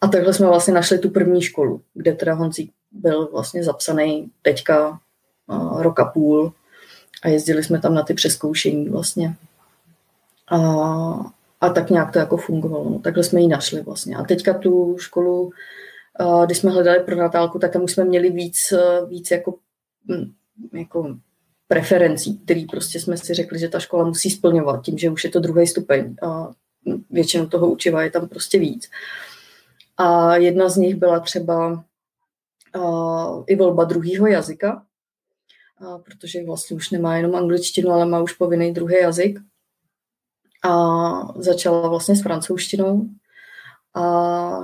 A 0.00 0.08
takhle 0.08 0.34
jsme 0.34 0.46
vlastně 0.46 0.74
našli 0.74 0.98
tu 0.98 1.10
první 1.10 1.42
školu, 1.42 1.80
kde 1.94 2.12
teda 2.12 2.34
Honzík 2.34 2.72
byl 2.92 3.28
vlastně 3.32 3.64
zapsaný 3.64 4.30
teďka 4.42 4.98
uh, 5.46 5.94
půl 6.12 6.52
a 7.22 7.28
jezdili 7.28 7.64
jsme 7.64 7.80
tam 7.80 7.94
na 7.94 8.02
ty 8.02 8.14
přeskoušení 8.14 8.88
vlastně. 8.88 9.36
A, 10.50 10.58
a 11.60 11.68
tak 11.68 11.90
nějak 11.90 12.12
to 12.12 12.18
jako 12.18 12.36
fungovalo. 12.36 12.90
No, 12.90 12.98
takhle 12.98 13.24
jsme 13.24 13.40
ji 13.40 13.48
našli 13.48 13.82
vlastně. 13.82 14.16
A 14.16 14.22
teďka 14.22 14.54
tu 14.54 14.96
školu, 14.98 15.50
když 16.46 16.58
jsme 16.58 16.70
hledali 16.70 17.00
pro 17.00 17.16
Natálku, 17.16 17.58
tak 17.58 17.72
tam 17.72 17.82
už 17.82 17.92
jsme 17.92 18.04
měli 18.04 18.30
víc, 18.30 18.72
víc 19.08 19.30
jako, 19.30 19.54
hm, 20.10 20.32
jako 20.72 21.16
preferencí, 21.68 22.38
který 22.38 22.66
prostě 22.66 23.00
jsme 23.00 23.16
si 23.16 23.34
řekli, 23.34 23.58
že 23.58 23.68
ta 23.68 23.78
škola 23.78 24.04
musí 24.04 24.30
splňovat 24.30 24.84
tím, 24.84 24.98
že 24.98 25.10
už 25.10 25.24
je 25.24 25.30
to 25.30 25.40
druhý 25.40 25.66
stupeň 25.66 26.14
a 26.22 26.50
většinou 27.10 27.46
toho 27.46 27.70
učiva 27.70 28.02
je 28.02 28.10
tam 28.10 28.28
prostě 28.28 28.58
víc. 28.58 28.90
A 29.96 30.36
jedna 30.36 30.68
z 30.68 30.76
nich 30.76 30.94
byla 30.94 31.20
třeba 31.20 31.84
i 33.46 33.56
volba 33.56 33.84
druhého 33.84 34.26
jazyka, 34.26 34.82
a 35.78 35.98
protože 35.98 36.44
vlastně 36.44 36.76
už 36.76 36.90
nemá 36.90 37.16
jenom 37.16 37.34
angličtinu, 37.34 37.90
ale 37.90 38.06
má 38.06 38.20
už 38.20 38.32
povinný 38.32 38.72
druhý 38.72 38.94
jazyk. 39.02 39.38
A 40.64 41.42
začala 41.42 41.88
vlastně 41.88 42.16
s 42.16 42.22
francouzštinou. 42.22 43.06
A 43.94 44.58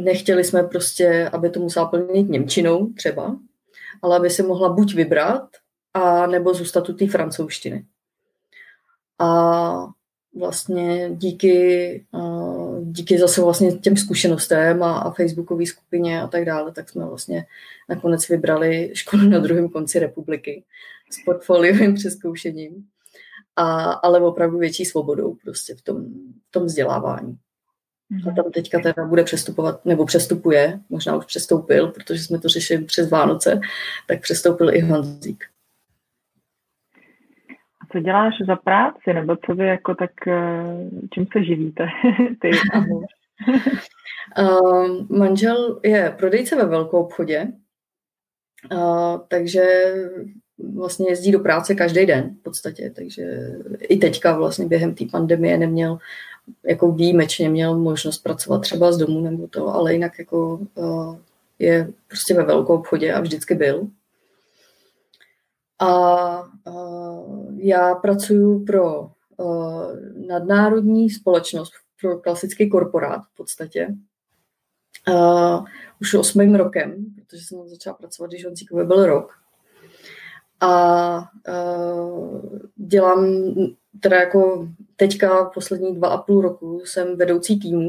nechtěli 0.00 0.44
jsme 0.44 0.62
prostě, 0.62 1.30
aby 1.32 1.50
to 1.50 1.60
musela 1.60 1.86
plnit 1.86 2.28
Němčinou 2.28 2.92
třeba, 2.92 3.36
ale 4.02 4.16
aby 4.16 4.30
si 4.30 4.42
mohla 4.42 4.72
buď 4.72 4.94
vybrat, 4.94 5.48
a 5.94 6.26
nebo 6.26 6.54
zůstat 6.54 6.88
u 6.88 6.92
té 6.92 7.06
francouzštiny. 7.06 7.86
A 9.18 9.86
vlastně 10.38 11.10
díky, 11.14 12.06
díky 12.92 13.18
zase 13.18 13.42
vlastně 13.42 13.72
těm 13.72 13.96
zkušenostem 13.96 14.82
a, 14.82 14.98
a 14.98 15.10
facebookové 15.10 15.66
skupině 15.66 16.22
a 16.22 16.26
tak 16.26 16.44
dále, 16.44 16.72
tak 16.72 16.88
jsme 16.88 17.04
vlastně 17.04 17.46
nakonec 17.88 18.28
vybrali 18.28 18.90
školu 18.94 19.22
na 19.22 19.38
druhém 19.38 19.68
konci 19.68 19.98
republiky 19.98 20.64
s 21.10 21.24
portfoliovým 21.24 21.94
přeskoušením, 22.00 22.84
a, 23.56 23.92
ale 23.92 24.20
opravdu 24.20 24.58
větší 24.58 24.84
svobodou 24.84 25.36
prostě 25.44 25.74
v 25.74 25.82
tom, 25.82 26.04
v 26.48 26.50
tom 26.50 26.64
vzdělávání. 26.64 27.38
A 28.30 28.34
tam 28.34 28.52
teďka 28.52 28.80
teda 28.80 29.06
bude 29.06 29.24
přestupovat, 29.24 29.84
nebo 29.84 30.06
přestupuje, 30.06 30.80
možná 30.88 31.16
už 31.16 31.24
přestoupil, 31.24 31.88
protože 31.88 32.22
jsme 32.22 32.38
to 32.38 32.48
řešili 32.48 32.84
přes 32.84 33.10
Vánoce, 33.10 33.60
tak 34.08 34.20
přestoupil 34.20 34.74
i 34.74 34.80
Honzík 34.80 35.44
co 37.92 38.00
děláš 38.00 38.34
za 38.46 38.56
práci, 38.56 39.12
nebo 39.14 39.36
co 39.46 39.54
vy 39.54 39.66
jako 39.66 39.94
tak, 39.94 40.10
eh, 40.26 40.90
čím 41.14 41.26
se 41.32 41.44
živíte, 41.44 41.86
ty 42.40 42.50
a 42.74 42.80
muž? 42.80 43.04
uh, 44.38 45.18
manžel 45.18 45.80
je 45.84 46.14
prodejce 46.18 46.56
ve 46.56 46.66
velkou 46.66 46.98
obchodě, 46.98 47.48
uh, 48.72 49.20
takže 49.28 49.64
vlastně 50.74 51.08
jezdí 51.08 51.32
do 51.32 51.38
práce 51.38 51.74
každý 51.74 52.06
den 52.06 52.36
v 52.40 52.42
podstatě, 52.42 52.92
takže 52.96 53.22
i 53.78 53.96
teďka 53.96 54.36
vlastně 54.36 54.66
během 54.66 54.94
té 54.94 55.04
pandemie 55.12 55.58
neměl 55.58 55.98
jako 56.66 56.92
výjimečně 56.92 57.48
měl 57.48 57.78
možnost 57.78 58.18
pracovat 58.18 58.58
třeba 58.58 58.92
z 58.92 58.98
domu 58.98 59.20
nebo 59.20 59.46
to, 59.48 59.68
ale 59.68 59.92
jinak 59.92 60.18
jako 60.18 60.60
uh, 60.74 61.16
je 61.58 61.88
prostě 62.08 62.34
ve 62.34 62.44
velkou 62.44 62.74
obchodě 62.74 63.12
a 63.12 63.20
vždycky 63.20 63.54
byl. 63.54 63.86
A, 65.78 65.86
a 65.86 66.44
já 67.62 67.94
pracuji 67.94 68.64
pro 68.64 69.00
uh, 69.36 69.92
nadnárodní 70.26 71.10
společnost, 71.10 71.72
pro 72.00 72.18
klasický 72.18 72.70
korporát 72.70 73.22
v 73.32 73.36
podstatě. 73.36 73.88
Uh, 75.08 75.64
už 76.00 76.14
osmým 76.14 76.54
rokem, 76.54 77.06
protože 77.14 77.44
jsem 77.44 77.68
začala 77.68 77.96
pracovat, 77.96 78.30
když 78.30 78.44
Honzíkovi 78.44 78.84
byl 78.84 79.06
rok. 79.06 79.32
A 80.60 81.16
uh, 81.48 82.40
dělám 82.76 83.26
teda 84.00 84.16
jako 84.16 84.68
teďka 84.96 85.44
poslední 85.44 85.94
dva 85.94 86.08
a 86.08 86.22
půl 86.22 86.42
roku 86.42 86.82
jsem 86.84 87.16
vedoucí 87.16 87.60
týmu 87.60 87.88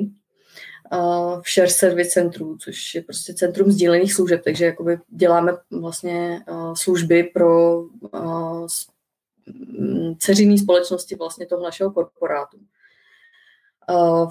v 1.42 1.54
Share 1.54 1.70
Service 1.70 2.10
Centru, 2.10 2.58
což 2.58 2.96
je 2.96 3.02
prostě 3.02 3.34
centrum 3.34 3.72
sdílených 3.72 4.14
služeb, 4.14 4.42
takže 4.44 4.66
jakoby 4.66 5.00
děláme 5.10 5.54
vlastně 5.72 6.44
služby 6.74 7.24
pro 7.24 7.84
ceřinné 10.18 10.58
společnosti 10.58 11.16
vlastně 11.16 11.46
toho 11.46 11.64
našeho 11.64 11.92
korporátu. 11.92 12.58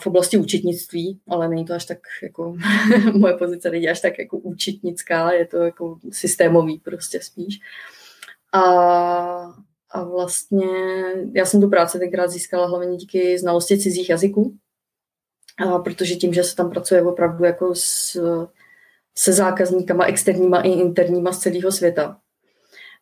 V 0.02 0.06
oblasti 0.06 0.38
účetnictví, 0.38 1.20
ale 1.28 1.48
není 1.48 1.64
to 1.64 1.74
až 1.74 1.84
tak 1.84 1.98
jako, 2.22 2.56
moje 3.14 3.34
pozice 3.34 3.70
není 3.70 3.88
až 3.88 4.00
tak 4.00 4.18
jako 4.18 4.38
účetnická, 4.38 5.32
je 5.32 5.46
to 5.46 5.56
jako 5.56 5.98
systémový 6.10 6.78
prostě 6.78 7.20
spíš. 7.22 7.60
A, 8.52 8.62
a 9.90 10.04
vlastně 10.04 10.66
já 11.34 11.46
jsem 11.46 11.60
tu 11.60 11.70
práci 11.70 11.98
tenkrát 11.98 12.28
získala 12.28 12.66
hlavně 12.66 12.96
díky 12.96 13.38
znalosti 13.38 13.78
cizích 13.78 14.10
jazyků, 14.10 14.56
a 15.58 15.78
protože 15.78 16.14
tím, 16.14 16.34
že 16.34 16.44
se 16.44 16.56
tam 16.56 16.70
pracuje 16.70 17.02
opravdu 17.02 17.44
jako 17.44 17.74
s, 17.74 18.20
se 19.14 19.32
zákazníkama 19.32 20.04
externíma 20.04 20.60
i 20.60 20.70
interníma 20.70 21.32
z 21.32 21.38
celého 21.38 21.72
světa, 21.72 22.18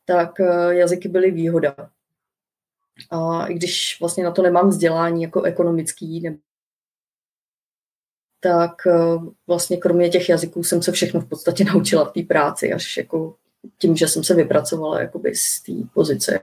tak 0.04 0.40
eh, 0.40 0.74
jazyky 0.74 1.08
byly 1.08 1.30
výhoda. 1.30 1.74
A 3.10 3.46
i 3.46 3.54
když 3.54 3.96
vlastně 4.00 4.24
na 4.24 4.30
to 4.30 4.42
nemám 4.42 4.68
vzdělání 4.68 5.22
jako 5.22 5.42
ekonomický, 5.42 6.20
ne, 6.20 6.36
tak 8.40 8.86
eh, 8.86 9.18
vlastně 9.46 9.76
kromě 9.76 10.08
těch 10.08 10.28
jazyků 10.28 10.62
jsem 10.62 10.82
se 10.82 10.92
všechno 10.92 11.20
v 11.20 11.28
podstatě 11.28 11.64
naučila 11.74 12.04
v 12.04 12.12
té 12.12 12.22
práci, 12.22 12.72
až 12.72 12.96
jako 12.96 13.34
tím, 13.78 13.96
že 13.96 14.08
jsem 14.08 14.24
se 14.24 14.34
vypracovala 14.34 15.00
jakoby 15.00 15.34
z 15.34 15.62
té 15.62 15.72
pozice. 15.94 16.40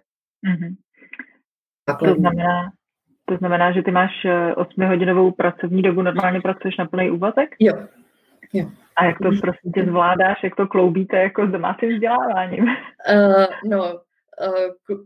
Mm-hmm. 0.48 0.76
To 2.00 2.16
znamená, 2.16 2.72
To 3.26 3.38
znamená, 3.38 3.72
že 3.72 3.84
ty 3.84 3.92
máš 3.92 4.12
8-hodinovou 4.56 5.32
pracovní 5.32 5.82
dobu, 5.82 6.02
normálně 6.02 6.42
pracuješ 6.42 6.78
na 6.78 6.86
plný 6.86 7.12
úvazek? 7.12 7.56
Jo. 7.60 7.74
jo. 8.54 8.72
A 8.96 9.06
jak 9.06 9.18
to 9.18 9.30
prostě 9.42 9.70
tě 9.70 9.86
zvládáš, 9.86 10.44
jak 10.44 10.56
to 10.56 10.68
kloubíte 10.68 11.18
jako 11.18 11.48
s 11.48 11.52
domácím 11.52 11.94
vzděláváním? 11.94 12.64
Uh, 12.64 13.46
no, 13.66 14.00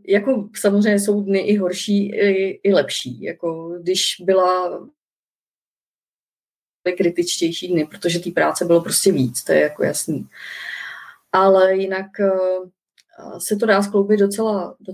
jako 0.08 0.48
samozřejmě 0.56 1.00
jsou 1.00 1.22
dny 1.22 1.38
i 1.38 1.56
horší, 1.56 2.08
i, 2.08 2.60
i 2.64 2.72
lepší. 2.72 3.22
Jako 3.22 3.78
když 3.82 4.16
byla 4.20 4.80
kritičtější 6.96 7.68
dny, 7.68 7.86
protože 7.86 8.20
té 8.20 8.30
práce 8.30 8.64
bylo 8.64 8.82
prostě 8.82 9.12
víc, 9.12 9.44
to 9.44 9.52
je 9.52 9.60
jako 9.60 9.84
jasný. 9.84 10.28
Ale 11.32 11.76
jinak 11.76 12.06
uh, 12.20 13.38
se 13.38 13.56
to 13.56 13.66
dá 13.66 13.82
skloubit 13.82 14.20
docela, 14.20 14.76
do... 14.80 14.92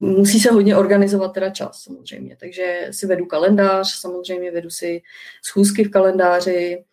musí 0.00 0.40
se 0.40 0.50
hodně 0.50 0.76
organizovat 0.76 1.34
teda 1.34 1.50
čas 1.50 1.82
samozřejmě, 1.82 2.36
takže 2.40 2.88
si 2.90 3.06
vedu 3.06 3.26
kalendář, 3.26 4.00
samozřejmě 4.00 4.50
vedu 4.50 4.70
si 4.70 5.02
schůzky 5.42 5.84
v 5.84 5.90
kalendáři, 5.90 6.84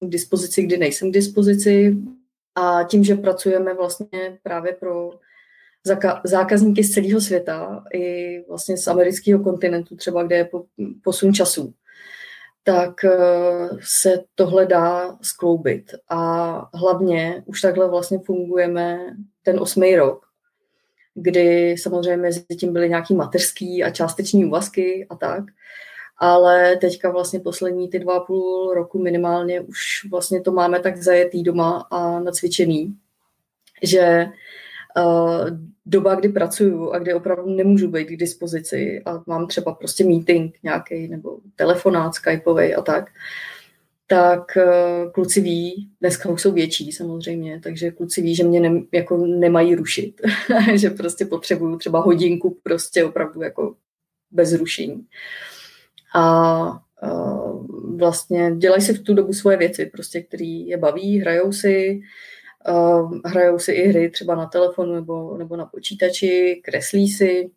k 0.00 0.08
dispozici, 0.08 0.62
kdy 0.62 0.76
nejsem 0.78 1.10
k 1.10 1.14
dispozici 1.14 1.96
a 2.54 2.82
tím, 2.82 3.04
že 3.04 3.14
pracujeme 3.14 3.74
vlastně 3.74 4.38
právě 4.42 4.72
pro 4.72 5.10
zákazníky 6.24 6.84
z 6.84 6.90
celého 6.90 7.20
světa 7.20 7.84
i 7.92 8.38
vlastně 8.48 8.76
z 8.76 8.88
amerického 8.88 9.42
kontinentu 9.42 9.96
třeba, 9.96 10.22
kde 10.22 10.36
je 10.36 10.48
posun 11.04 11.34
času, 11.34 11.74
tak 12.62 13.04
eh, 13.04 13.68
se 13.80 14.24
tohle 14.34 14.66
dá 14.66 15.18
skloubit. 15.22 15.94
A 16.08 16.70
hlavně 16.78 17.42
už 17.46 17.60
takhle 17.60 17.88
vlastně 17.88 18.18
fungujeme 18.18 18.98
ten 19.42 19.60
osmý 19.60 19.96
rok, 19.96 20.26
kdy 21.14 21.76
samozřejmě 21.78 22.16
mezi 22.16 22.44
tím 22.60 22.72
byly 22.72 22.88
nějaký 22.88 23.14
mateřský 23.14 23.84
a 23.84 23.90
částeční 23.90 24.44
úvazky 24.44 25.06
a 25.10 25.16
tak 25.16 25.44
ale 26.18 26.76
teďka 26.76 27.10
vlastně 27.10 27.40
poslední 27.40 27.88
ty 27.88 27.98
dva 27.98 28.20
půl 28.20 28.74
roku 28.74 29.02
minimálně 29.02 29.60
už 29.60 30.06
vlastně 30.10 30.40
to 30.40 30.52
máme 30.52 30.80
tak 30.80 30.96
zajetý 30.96 31.42
doma 31.42 31.86
a 31.90 32.20
nacvičený, 32.20 32.96
že 33.82 34.26
uh, 34.96 35.48
doba, 35.86 36.14
kdy 36.14 36.28
pracuju 36.28 36.90
a 36.90 36.98
kdy 36.98 37.14
opravdu 37.14 37.50
nemůžu 37.50 37.88
být 37.88 38.04
k 38.04 38.16
dispozici 38.16 39.02
a 39.06 39.22
mám 39.26 39.46
třeba 39.46 39.74
prostě 39.74 40.04
meeting 40.04 40.54
nějaký 40.62 41.08
nebo 41.08 41.38
telefonát 41.56 42.14
skypový 42.14 42.74
a 42.74 42.82
tak, 42.82 43.10
tak 44.06 44.42
uh, 44.56 45.10
kluci 45.12 45.40
ví, 45.40 45.88
dneska 46.00 46.28
už 46.28 46.42
jsou 46.42 46.52
větší 46.52 46.92
samozřejmě, 46.92 47.60
takže 47.62 47.90
kluci 47.90 48.22
ví, 48.22 48.34
že 48.34 48.44
mě 48.44 48.60
ne, 48.60 48.82
jako 48.92 49.16
nemají 49.26 49.74
rušit, 49.74 50.20
že 50.74 50.90
prostě 50.90 51.26
potřebuju 51.26 51.78
třeba 51.78 52.00
hodinku 52.00 52.58
prostě 52.62 53.04
opravdu 53.04 53.42
jako 53.42 53.74
bez 54.30 54.52
rušení. 54.52 54.94
Uh, 54.94 55.04
a 56.14 56.80
vlastně 57.96 58.56
dělají 58.56 58.82
si 58.82 58.94
v 58.94 59.02
tu 59.02 59.14
dobu 59.14 59.32
svoje 59.32 59.56
věci, 59.56 59.86
prostě, 59.86 60.22
který 60.22 60.66
je 60.66 60.76
baví, 60.76 61.20
hrajou 61.20 61.52
si, 61.52 62.00
hrajou 63.24 63.58
si 63.58 63.72
i 63.72 63.88
hry 63.88 64.10
třeba 64.10 64.34
na 64.34 64.46
telefonu 64.46 64.94
nebo, 64.94 65.36
nebo 65.36 65.56
na 65.56 65.66
počítači, 65.66 66.60
kreslí 66.64 67.08
si, 67.08 67.50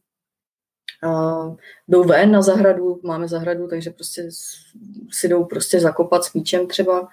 jdou 1.87 2.03
ven 2.03 2.31
na 2.31 2.41
zahradu, 2.41 2.99
máme 3.03 3.27
zahradu, 3.27 3.67
takže 3.67 3.89
prostě 3.89 4.29
si 5.11 5.27
jdou 5.27 5.45
prostě 5.45 5.79
zakopat 5.79 6.23
s 6.23 6.33
míčem 6.33 6.67
třeba. 6.67 7.07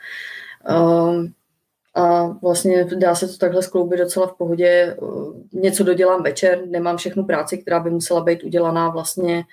A 1.94 2.26
vlastně 2.26 2.84
dá 2.84 3.14
se 3.14 3.28
to 3.28 3.38
takhle 3.38 3.62
skloubit 3.62 4.00
docela 4.00 4.26
v 4.26 4.36
pohodě. 4.36 4.96
Něco 5.52 5.84
dodělám 5.84 6.22
večer, 6.22 6.66
nemám 6.66 6.96
všechnu 6.96 7.24
práci, 7.24 7.58
která 7.58 7.80
by 7.80 7.90
musela 7.90 8.20
být 8.20 8.44
udělaná 8.44 8.88
vlastně 8.88 9.44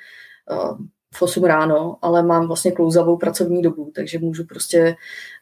v 1.13 1.21
8 1.21 1.43
ráno, 1.43 1.97
ale 2.01 2.23
mám 2.23 2.47
vlastně 2.47 2.71
klouzavou 2.71 3.17
pracovní 3.17 3.61
dobu, 3.61 3.91
takže 3.95 4.19
můžu 4.19 4.45
prostě 4.45 4.95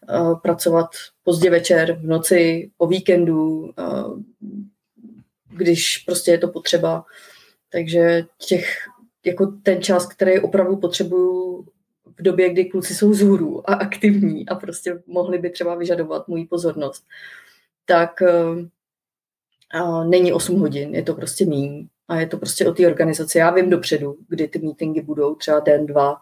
uh, 0.09 0.39
pracovat 0.39 0.89
pozdě 1.23 1.49
večer, 1.49 1.93
v 1.93 2.07
noci, 2.07 2.71
o 2.77 2.88
víkendu, 2.88 3.60
uh, 3.60 4.19
když 5.49 5.97
prostě 5.97 6.32
je 6.32 6.38
to 6.38 6.47
potřeba. 6.47 7.05
Takže 7.69 8.25
těch, 8.47 8.75
jako 9.25 9.45
ten 9.63 9.82
čas, 9.82 10.08
který 10.08 10.39
opravdu 10.39 10.77
potřebuju 10.77 11.65
v 12.17 12.21
době, 12.21 12.49
kdy 12.49 12.65
kluci 12.65 12.95
jsou 12.95 13.13
zhůru 13.13 13.69
a 13.69 13.73
aktivní 13.73 14.49
a 14.49 14.55
prostě 14.55 15.03
mohli 15.08 15.38
by 15.38 15.49
třeba 15.49 15.75
vyžadovat 15.75 16.27
můj 16.27 16.45
pozornost, 16.45 17.05
tak 17.86 18.21
uh, 18.21 20.10
není 20.10 20.34
8 20.34 20.60
hodin, 20.60 20.95
je 20.95 21.03
to 21.03 21.13
prostě 21.13 21.45
méně. 21.45 21.88
A 22.10 22.15
je 22.15 22.28
to 22.28 22.38
prostě 22.38 22.67
o 22.67 22.74
té 22.74 22.88
organizaci. 22.88 23.38
Já 23.38 23.52
vím 23.52 23.69
dopředu, 23.69 24.15
kdy 24.30 24.48
ty 24.48 24.60
meetingy 24.60 25.02
budou, 25.02 25.36
třeba 25.36 25.60
den, 25.60 25.86
dva. 25.86 26.17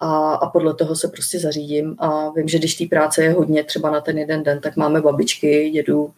A, 0.00 0.34
a 0.34 0.50
podle 0.50 0.74
toho 0.74 0.96
se 0.96 1.08
prostě 1.08 1.38
zařídím. 1.38 1.96
A 1.98 2.30
vím, 2.30 2.48
že 2.48 2.58
když 2.58 2.74
té 2.74 2.86
práce 2.86 3.22
je 3.24 3.32
hodně, 3.32 3.64
třeba 3.64 3.90
na 3.90 4.00
ten 4.00 4.18
jeden 4.18 4.42
den, 4.42 4.60
tak 4.60 4.76
máme 4.76 5.00
babičky, 5.00 5.70
dědu, 5.70 6.12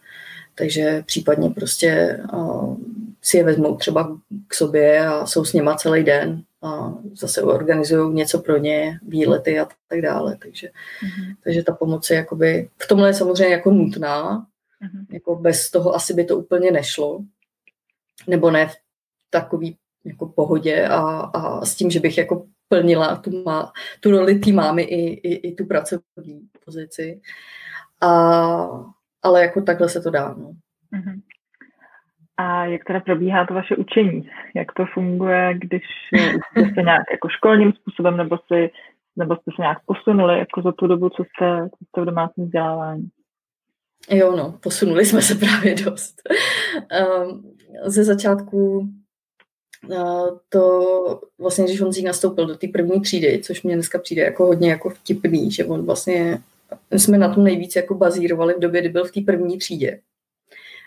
takže 0.55 1.03
případně 1.05 1.49
prostě 1.49 2.19
uh, 2.33 2.77
si 3.21 3.37
je 3.37 3.43
vezmou 3.43 3.75
třeba 3.75 4.17
k 4.47 4.53
sobě 4.53 5.05
a 5.07 5.25
jsou 5.25 5.45
s 5.45 5.53
něma 5.53 5.75
celý 5.75 6.03
den 6.03 6.43
a 6.61 6.93
zase 7.13 7.41
organizují 7.41 8.13
něco 8.13 8.39
pro 8.39 8.57
ně, 8.57 8.99
výlety 9.07 9.59
a 9.59 9.67
tak 9.89 10.01
dále. 10.01 10.37
Takže, 10.41 10.67
mm-hmm. 10.67 11.35
takže 11.43 11.63
ta 11.63 11.73
pomoc 11.73 12.09
je 12.09 12.15
jakoby, 12.15 12.69
v 12.77 12.87
tomhle 12.87 13.09
je 13.09 13.13
samozřejmě 13.13 13.53
jako 13.53 13.71
nutná, 13.71 14.39
mm-hmm. 14.39 15.05
jako 15.13 15.35
bez 15.35 15.71
toho 15.71 15.95
asi 15.95 16.13
by 16.13 16.23
to 16.23 16.37
úplně 16.37 16.71
nešlo, 16.71 17.19
nebo 18.27 18.51
ne 18.51 18.67
v 18.67 18.82
takový 19.33 19.77
jako 20.05 20.25
pohodě 20.25 20.87
a, 20.87 20.99
a 21.19 21.65
s 21.65 21.75
tím, 21.75 21.91
že 21.91 21.99
bych 21.99 22.17
jako 22.17 22.45
plnila 22.67 23.15
tu, 23.15 23.43
má, 23.43 23.71
tu 23.99 24.11
roli 24.11 24.35
té 24.35 24.51
mámy 24.51 24.83
i, 24.83 25.13
i, 25.13 25.49
i 25.49 25.55
tu 25.55 25.65
pracovní 25.65 26.41
pozici. 26.65 27.21
A, 28.01 28.09
ale 29.23 29.41
jako 29.41 29.61
takhle 29.61 29.89
se 29.89 30.01
to 30.01 30.09
dá. 30.09 30.35
No. 30.37 30.51
Uh-huh. 30.93 31.21
A 32.37 32.65
jak 32.65 32.83
teda 32.83 32.99
probíhá 32.99 33.45
to 33.45 33.53
vaše 33.53 33.75
učení? 33.75 34.29
Jak 34.55 34.71
to 34.71 34.85
funguje, 34.93 35.53
když 35.57 35.83
jste 36.71 36.81
nějak 36.81 37.03
jako 37.11 37.29
školním 37.29 37.73
způsobem, 37.73 38.17
nebo, 38.17 38.37
si, 38.37 38.71
nebo 39.15 39.35
jste 39.35 39.51
se 39.55 39.61
nějak 39.61 39.77
posunuli 39.85 40.39
jako 40.39 40.61
za 40.61 40.71
tu 40.71 40.87
dobu, 40.87 41.09
co 41.09 41.23
jste, 41.23 41.69
co 41.69 41.85
jste 41.85 42.01
v 42.01 42.05
domácím 42.05 42.45
vzdělávání? 42.45 43.09
Jo, 44.09 44.35
no, 44.35 44.59
posunuli 44.63 45.05
jsme 45.05 45.21
se 45.21 45.35
právě 45.45 45.75
dost. 45.75 46.15
Um, 47.27 47.53
ze 47.85 48.03
začátku 48.03 48.89
to 50.49 51.21
vlastně, 51.39 51.65
když 51.65 51.81
Honzík 51.81 52.05
nastoupil 52.05 52.45
do 52.45 52.55
té 52.55 52.67
první 52.67 53.01
třídy, 53.01 53.41
což 53.43 53.63
mě 53.63 53.75
dneska 53.75 53.99
přijde 53.99 54.21
jako 54.21 54.45
hodně 54.45 54.69
jako 54.69 54.89
vtipný, 54.89 55.51
že 55.51 55.65
on 55.65 55.85
vlastně, 55.85 56.41
jsme 56.91 57.17
na 57.17 57.33
tom 57.33 57.43
nejvíc 57.43 57.75
jako 57.75 57.95
bazírovali 57.95 58.53
v 58.53 58.59
době, 58.59 58.81
kdy 58.81 58.89
byl 58.89 59.05
v 59.05 59.11
té 59.11 59.21
první 59.21 59.57
třídě, 59.57 59.99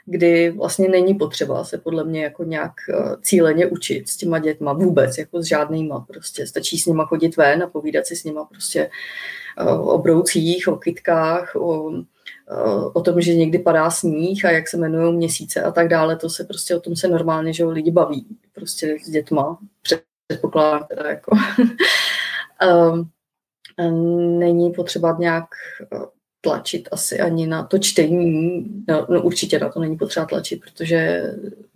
kdy 0.06 0.50
vlastně 0.50 0.88
není 0.88 1.14
potřeba 1.14 1.64
se 1.64 1.78
podle 1.78 2.04
mě 2.04 2.22
jako 2.24 2.44
nějak 2.44 2.72
eh, 2.90 3.16
cíleně 3.22 3.66
učit 3.66 4.08
s 4.08 4.16
těma 4.16 4.38
dětma 4.38 4.72
vůbec, 4.72 5.18
jako 5.18 5.42
s 5.42 5.46
žádnýma 5.46 6.00
prostě. 6.00 6.46
Stačí 6.46 6.78
s 6.78 6.86
nima 6.86 7.04
chodit 7.04 7.36
ven 7.36 7.62
a 7.62 7.66
povídat 7.66 8.06
si 8.06 8.16
s 8.16 8.24
nima 8.24 8.44
prostě 8.44 8.90
eh, 9.58 9.64
o 9.72 9.98
broucích, 9.98 10.68
o 10.68 10.76
kytkách, 10.76 11.56
o 11.56 11.92
o 12.92 13.00
tom, 13.00 13.20
že 13.20 13.34
někdy 13.34 13.58
padá 13.58 13.90
sníh 13.90 14.44
a 14.44 14.50
jak 14.50 14.68
se 14.68 14.76
jmenují 14.76 15.16
měsíce 15.16 15.62
a 15.62 15.70
tak 15.70 15.88
dále, 15.88 16.16
to 16.16 16.30
se 16.30 16.44
prostě 16.44 16.76
o 16.76 16.80
tom 16.80 16.96
se 16.96 17.08
normálně, 17.08 17.52
že 17.52 17.64
lidi 17.64 17.90
baví 17.90 18.26
prostě 18.52 18.98
s 19.04 19.10
dětma, 19.10 19.58
předpokládám 20.28 20.84
teda 20.88 21.10
jako. 21.10 21.36
um, 23.78 24.38
není 24.38 24.70
potřeba 24.70 25.16
nějak 25.18 25.44
uh, 25.92 26.04
tlačit 26.40 26.88
asi 26.92 27.20
ani 27.20 27.46
na 27.46 27.64
to 27.64 27.78
čtení, 27.78 28.64
no, 28.88 29.06
no 29.10 29.22
určitě 29.22 29.58
na 29.58 29.68
to 29.68 29.80
není 29.80 29.96
potřeba 29.96 30.26
tlačit, 30.26 30.60
protože 30.60 31.22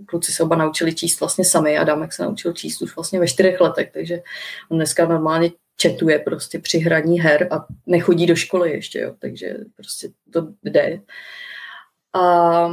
kluci 0.06 0.32
se 0.32 0.42
oba 0.42 0.56
naučili 0.56 0.94
číst 0.94 1.20
vlastně 1.20 1.44
sami 1.44 1.78
a 1.78 1.84
Dámek 1.84 2.12
se 2.12 2.22
naučil 2.22 2.52
číst 2.52 2.82
už 2.82 2.96
vlastně 2.96 3.20
ve 3.20 3.26
čtyřech 3.26 3.60
letech, 3.60 3.90
takže 3.92 4.22
on 4.70 4.78
dneska 4.78 5.08
normálně 5.08 5.50
četuje 5.80 6.18
prostě 6.18 6.58
při 6.58 6.78
hraní 6.78 7.20
her 7.20 7.48
a 7.50 7.66
nechodí 7.86 8.26
do 8.26 8.36
školy 8.36 8.70
ještě, 8.70 9.00
jo, 9.00 9.14
takže 9.18 9.56
prostě 9.76 10.08
to 10.30 10.48
jde. 10.62 11.00
A 12.12 12.68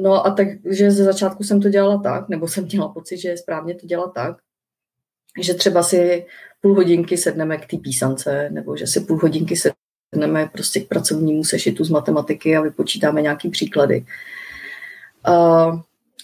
no 0.00 0.26
a 0.26 0.30
takže 0.30 0.90
ze 0.90 1.04
začátku 1.04 1.44
jsem 1.44 1.60
to 1.60 1.68
dělala 1.68 2.02
tak, 2.02 2.28
nebo 2.28 2.48
jsem 2.48 2.64
měla 2.64 2.88
pocit, 2.88 3.16
že 3.16 3.28
je 3.28 3.38
správně 3.38 3.74
to 3.74 3.86
dělat 3.86 4.14
tak, 4.14 4.36
že 5.40 5.54
třeba 5.54 5.82
si 5.82 6.26
půl 6.60 6.74
hodinky 6.74 7.16
sedneme 7.16 7.56
k 7.56 7.66
té 7.66 7.76
písance, 7.76 8.50
nebo 8.50 8.76
že 8.76 8.86
si 8.86 9.00
půl 9.00 9.18
hodinky 9.18 9.54
sedneme 9.56 10.46
prostě 10.52 10.80
k 10.80 10.88
pracovnímu 10.88 11.44
sešitu 11.44 11.84
z 11.84 11.90
matematiky 11.90 12.56
a 12.56 12.60
vypočítáme 12.60 13.22
nějaký 13.22 13.48
příklady. 13.48 14.06
A, 15.24 15.32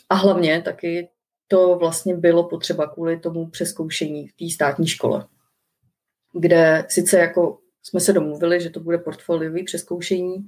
a 0.08 0.14
hlavně 0.14 0.62
taky 0.62 1.08
to 1.50 1.76
vlastně 1.78 2.16
bylo 2.16 2.44
potřeba 2.44 2.86
kvůli 2.86 3.18
tomu 3.18 3.46
přeskoušení 3.46 4.28
v 4.28 4.32
té 4.32 4.54
státní 4.54 4.86
škole, 4.86 5.26
kde 6.32 6.86
sice 6.88 7.18
jako 7.18 7.58
jsme 7.82 8.00
se 8.00 8.12
domluvili, 8.12 8.60
že 8.60 8.70
to 8.70 8.80
bude 8.80 8.98
portfoliový 8.98 9.64
přeskoušení, 9.64 10.46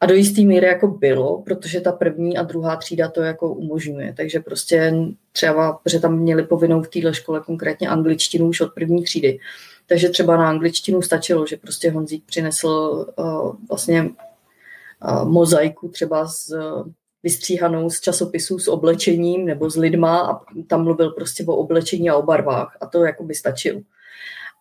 A 0.00 0.06
do 0.06 0.14
jistý 0.14 0.46
míry 0.46 0.66
jako 0.66 0.88
bylo, 0.88 1.42
protože 1.42 1.80
ta 1.80 1.92
první 1.92 2.38
a 2.38 2.42
druhá 2.42 2.76
třída 2.76 3.08
to 3.08 3.22
jako 3.22 3.54
umožňuje. 3.54 4.14
Takže 4.16 4.40
prostě 4.40 4.94
třeba, 5.32 5.72
protože 5.72 6.00
tam 6.00 6.18
měli 6.18 6.42
povinnou 6.42 6.82
v 6.82 6.88
téhle 6.88 7.14
škole 7.14 7.40
konkrétně 7.40 7.88
angličtinu 7.88 8.48
už 8.48 8.60
od 8.60 8.74
první 8.74 9.04
třídy. 9.04 9.38
Takže 9.86 10.08
třeba 10.08 10.36
na 10.36 10.48
angličtinu 10.48 11.02
stačilo, 11.02 11.46
že 11.46 11.56
prostě 11.56 11.90
Honzík 11.90 12.24
přinesl 12.26 12.68
uh, 13.18 13.56
vlastně 13.68 14.02
uh, 14.02 15.28
mozaiku 15.28 15.88
třeba 15.88 16.26
z 16.26 16.52
vystříhanou 17.24 17.90
z 17.90 18.00
časopisů 18.00 18.58
s 18.58 18.68
oblečením 18.68 19.44
nebo 19.46 19.70
s 19.70 19.76
lidma 19.76 20.20
a 20.20 20.40
tam 20.66 20.84
mluvil 20.84 21.10
prostě 21.10 21.44
o 21.44 21.56
oblečení 21.56 22.10
a 22.10 22.16
o 22.16 22.22
barvách 22.22 22.76
a 22.80 22.86
to 22.86 23.04
jako 23.04 23.24
by 23.24 23.34
stačilo. 23.34 23.80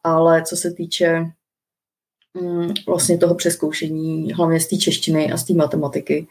Ale 0.03 0.43
co 0.43 0.57
se 0.57 0.71
týče 0.71 1.25
mm, 2.33 2.73
vlastně 2.87 3.17
toho 3.17 3.35
přeskoušení, 3.35 4.33
hlavně 4.33 4.59
z 4.59 4.67
té 4.67 4.77
češtiny 4.77 5.31
a 5.31 5.37
z 5.37 5.43
té 5.43 5.53
matematiky, 5.53 6.27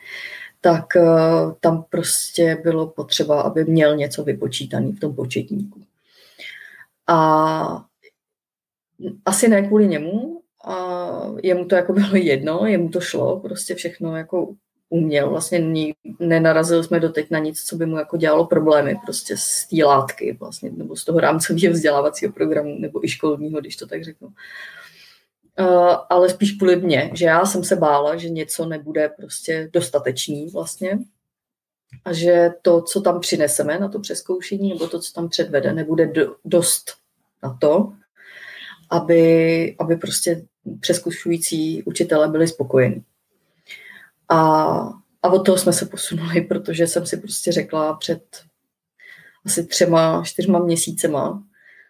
tak 0.61 0.87
uh, 0.97 1.53
tam 1.61 1.85
prostě 1.91 2.61
bylo 2.63 2.87
potřeba, 2.87 3.43
aby 3.43 3.65
měl 3.65 3.97
něco 3.97 4.25
vypočítaný 4.25 4.93
v 4.93 5.01
tom 5.01 5.15
početníku. 5.15 5.81
A 7.07 7.85
asi 9.25 9.49
ne 9.49 9.63
kvůli 9.63 9.89
němu, 9.89 10.43
a 10.65 11.09
jemu 11.43 11.65
to 11.65 11.75
jako 11.75 11.93
bylo 11.93 12.17
jedno, 12.17 12.67
jemu 12.67 12.89
to 12.89 13.01
šlo, 13.01 13.41
prostě 13.41 13.75
všechno 13.75 14.17
jako 14.17 14.55
uměl. 14.93 15.31
Vlastně 15.31 15.59
ní, 15.59 15.95
nenarazili 16.19 16.85
jsme 16.85 17.01
doteď 17.01 17.31
na 17.31 17.39
nic, 17.39 17.65
co 17.65 17.77
by 17.77 17.87
mu 17.87 17.99
jako 17.99 18.17
dělalo 18.17 18.47
problémy 18.47 18.97
prostě 19.05 19.37
z 19.37 19.67
té 19.67 19.85
látky 19.85 20.37
vlastně, 20.41 20.71
nebo 20.71 20.97
z 20.97 21.05
toho 21.05 21.21
rámcového 21.21 21.73
vzdělávacího 21.73 22.33
programu, 22.33 22.77
nebo 22.79 23.05
i 23.05 23.09
školního, 23.09 23.61
když 23.61 23.77
to 23.77 23.87
tak 23.87 24.05
řeknu. 24.05 24.29
Uh, 25.61 25.97
ale 26.11 26.29
spíš 26.29 26.53
kvůli 26.53 26.77
mě, 26.77 27.11
že 27.15 27.25
já 27.25 27.47
jsem 27.47 27.65
se 27.65 27.77
bála, 27.77 28.17
že 28.17 28.31
něco 28.31 28.67
nebude 28.67 29.09
prostě 29.09 29.71
dostatečný 29.73 30.49
vlastně 30.49 30.99
a 32.05 32.13
že 32.13 32.51
to, 32.63 32.83
co 32.83 33.01
tam 33.01 33.21
přineseme 33.21 33.79
na 33.79 33.89
to 33.89 34.01
přeskoušení, 34.01 34.69
nebo 34.69 34.89
to, 34.89 35.01
co 35.01 35.13
tam 35.13 35.29
předvede, 35.29 35.73
nebude 35.73 36.07
do, 36.07 36.37
dost 36.45 36.95
na 37.43 37.59
to, 37.61 37.93
aby, 38.91 39.77
aby 39.79 39.97
prostě 39.97 40.45
přeskušující 40.81 41.83
učitelé 41.83 42.29
byli 42.29 42.49
spokojení. 42.49 43.05
A, 44.33 44.39
a 45.23 45.29
od 45.33 45.47
toho 45.47 45.59
jsme 45.59 45.73
se 45.73 45.87
posunuli, 45.87 46.41
protože 46.49 46.87
jsem 46.87 47.07
si 47.07 47.17
prostě 47.17 47.53
řekla 47.53 47.97
před 47.97 48.23
asi 49.45 49.67
třema, 49.67 50.23
čtyřma 50.25 50.59
měsícema, 50.59 51.43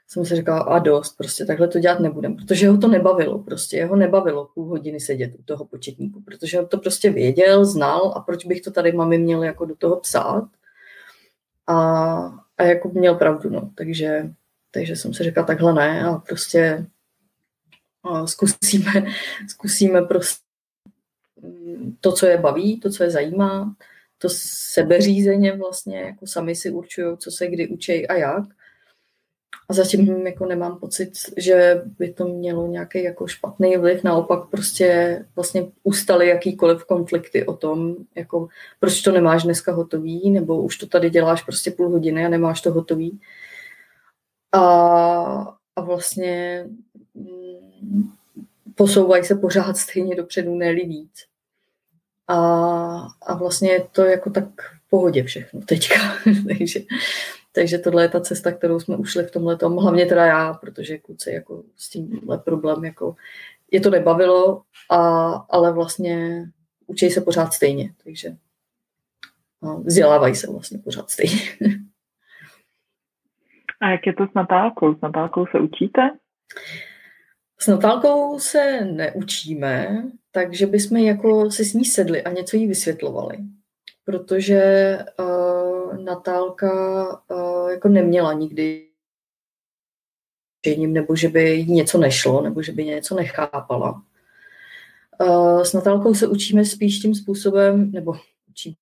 jsem 0.09 0.25
si 0.25 0.37
řekla, 0.37 0.61
a 0.61 0.79
dost, 0.79 1.17
prostě 1.17 1.45
takhle 1.45 1.69
to 1.69 1.79
dělat 1.79 2.01
nebudem, 2.01 2.37
protože 2.37 2.69
ho 2.69 2.79
to 2.79 2.89
nebavilo, 2.89 3.39
prostě 3.39 3.77
jeho 3.77 3.97
nebavilo 3.97 4.49
půl 4.55 4.65
hodiny 4.65 5.01
sedět 5.01 5.35
u 5.39 5.43
toho 5.43 5.65
početníku, 5.65 6.21
protože 6.21 6.63
to 6.63 6.79
prostě 6.79 7.11
věděl, 7.11 7.65
znal 7.65 8.13
a 8.17 8.21
proč 8.21 8.45
bych 8.45 8.61
to 8.61 8.71
tady 8.71 8.93
mami 8.93 9.19
měl 9.19 9.43
jako 9.43 9.65
do 9.65 9.77
toho 9.77 9.97
psát. 9.97 10.49
A, 11.67 11.77
a 12.59 12.63
jako 12.63 12.89
měl 12.89 13.15
pravdu, 13.15 13.51
no, 13.51 13.71
takže, 13.75 14.31
takže 14.71 14.97
jsem 14.97 15.15
si 15.15 15.25
řekla 15.25 15.43
takhle 15.43 15.75
ne 15.75 16.05
a 16.05 16.15
prostě 16.15 16.87
a 18.05 18.27
zkusíme, 18.27 18.93
zkusíme 19.49 20.03
prostě 20.03 20.42
to, 22.01 22.13
co 22.13 22.27
je 22.27 22.39
baví, 22.39 22.81
to, 22.81 22.91
co 22.91 23.05
je 23.05 23.11
zajímá, 23.11 23.77
to 24.19 24.29
sebeřízeně 24.73 25.57
vlastně, 25.57 26.01
jako 26.01 26.27
sami 26.27 26.57
si 26.57 26.71
určují, 26.71 27.17
co 27.19 27.31
se 27.31 27.47
kdy 27.47 27.69
učí 27.69 28.09
a 28.09 28.15
jak. 28.15 28.45
A 29.69 29.75
zatím 29.75 30.27
jako 30.27 30.47
nemám 30.47 30.79
pocit, 30.79 31.13
že 31.37 31.83
by 31.99 32.13
to 32.13 32.29
mělo 32.29 32.67
nějaký 32.67 33.03
jako 33.03 33.27
špatný 33.27 33.77
vliv, 33.77 34.05
naopak 34.05 34.49
prostě 34.51 35.19
vlastně 35.37 35.67
ustaly 35.83 36.29
jakýkoliv 36.29 36.85
konflikty 36.85 37.47
o 37.47 37.57
tom, 37.57 37.97
jako 38.15 38.49
proč 38.81 39.01
to 39.01 39.13
nemáš 39.13 39.43
dneska 39.43 39.73
hotový, 39.73 40.31
nebo 40.31 40.63
už 40.63 40.77
to 40.79 40.87
tady 40.87 41.11
děláš 41.11 41.43
prostě 41.43 41.71
půl 41.71 41.89
hodiny 41.89 42.27
a 42.27 42.29
nemáš 42.29 42.61
to 42.61 42.73
hotový. 42.73 43.21
A, 44.53 44.61
a 45.77 45.81
vlastně 45.81 46.67
mm, 47.15 48.13
posouvají 48.75 49.25
se 49.25 49.35
pořád 49.35 49.77
stejně 49.77 50.17
dopředu, 50.17 50.55
ne 50.55 50.75
víc. 50.75 51.32
A, 52.33 52.37
a 53.23 53.35
vlastně 53.35 53.71
je 53.71 53.81
to 53.93 54.05
jako 54.05 54.31
tak 54.31 54.45
v 54.87 54.91
pohodě 54.91 55.23
všechno 55.23 55.61
teďka. 55.61 55.95
takže, 56.49 56.81
takže 57.53 57.79
tohle 57.79 58.03
je 58.03 58.09
ta 58.09 58.21
cesta, 58.21 58.53
kterou 58.53 58.81
jsme 58.81 58.97
ušli 58.97 59.25
v 59.25 59.31
tomhle 59.31 59.57
tom. 59.57 59.77
Hlavně 59.77 60.07
teda 60.07 60.27
já, 60.27 60.55
protože 60.55 60.99
kluci 60.99 61.31
jako 61.31 61.63
s 61.77 61.91
tímhle 61.91 62.39
problém 62.39 62.85
jako 62.85 63.17
je 63.71 63.81
to 63.81 63.91
nebavilo, 63.91 64.63
a, 64.91 65.29
ale 65.51 65.73
vlastně 65.73 66.45
učí 66.87 67.11
se 67.11 67.21
pořád 67.21 67.53
stejně, 67.53 67.95
takže 68.05 68.37
vzdělávají 69.85 70.35
se 70.35 70.51
vlastně 70.51 70.79
pořád 70.79 71.11
stejně. 71.11 71.41
A 73.81 73.91
jak 73.91 74.07
je 74.07 74.13
to 74.13 74.27
s 74.27 74.35
Natálkou? 74.35 74.95
S 74.95 75.01
Natálkou 75.01 75.47
se 75.47 75.61
učíte? 75.61 76.11
S 77.63 77.67
Natálkou 77.67 78.39
se 78.39 78.81
neučíme, 78.81 80.05
takže 80.31 80.67
bychom 80.67 80.97
jako 80.97 81.51
si 81.51 81.65
s 81.65 81.75
ní 81.75 81.85
sedli 81.85 82.23
a 82.23 82.31
něco 82.31 82.57
jí 82.57 82.67
vysvětlovali. 82.67 83.39
Protože 84.05 84.99
uh, 85.19 86.05
Natálka 86.05 86.73
uh, 87.31 87.71
jako 87.71 87.89
neměla 87.89 88.33
nikdy 88.33 88.89
nebo 90.87 91.17
že 91.17 91.29
by 91.29 91.51
jí 91.51 91.73
něco 91.73 91.99
nešlo, 91.99 92.43
nebo 92.43 92.63
že 92.63 92.73
by 92.73 92.85
něco 92.85 93.15
nechápala. 93.15 94.03
Uh, 95.21 95.63
s 95.63 95.73
Natálkou 95.73 96.15
se 96.15 96.27
učíme 96.27 96.65
spíš 96.65 96.99
tím 96.99 97.15
způsobem, 97.15 97.93
nebo 97.93 98.15
učíme. 98.51 98.77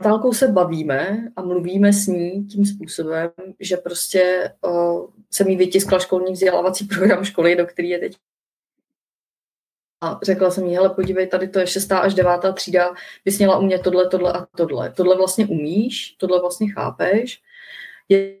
Natálkou 0.00 0.32
se 0.32 0.48
bavíme 0.48 1.28
a 1.36 1.42
mluvíme 1.42 1.92
s 1.92 2.06
ní 2.06 2.44
tím 2.44 2.66
způsobem, 2.66 3.30
že 3.60 3.76
prostě 3.76 4.52
jsem 5.36 5.48
jí 5.48 5.56
vytiskla 5.56 5.98
školní 5.98 6.32
vzdělávací 6.32 6.84
program 6.84 7.24
školy, 7.24 7.56
do 7.56 7.66
který 7.66 7.88
je 7.88 7.98
teď 7.98 8.16
a 10.00 10.20
řekla 10.22 10.50
jsem 10.50 10.66
jí, 10.66 10.74
hele, 10.74 10.90
podívej, 10.90 11.26
tady 11.26 11.48
to 11.48 11.58
je 11.58 11.66
šestá 11.66 11.98
až 11.98 12.14
devátá 12.14 12.52
třída, 12.52 12.94
bys 13.24 13.38
měla 13.38 13.58
umět 13.58 13.82
tohle, 13.82 14.08
tohle 14.08 14.32
a 14.32 14.46
tohle. 14.56 14.92
Tohle 14.92 15.16
vlastně 15.16 15.46
umíš, 15.46 16.16
tohle 16.18 16.40
vlastně 16.40 16.72
chápeš, 16.72 17.42
je 18.08 18.38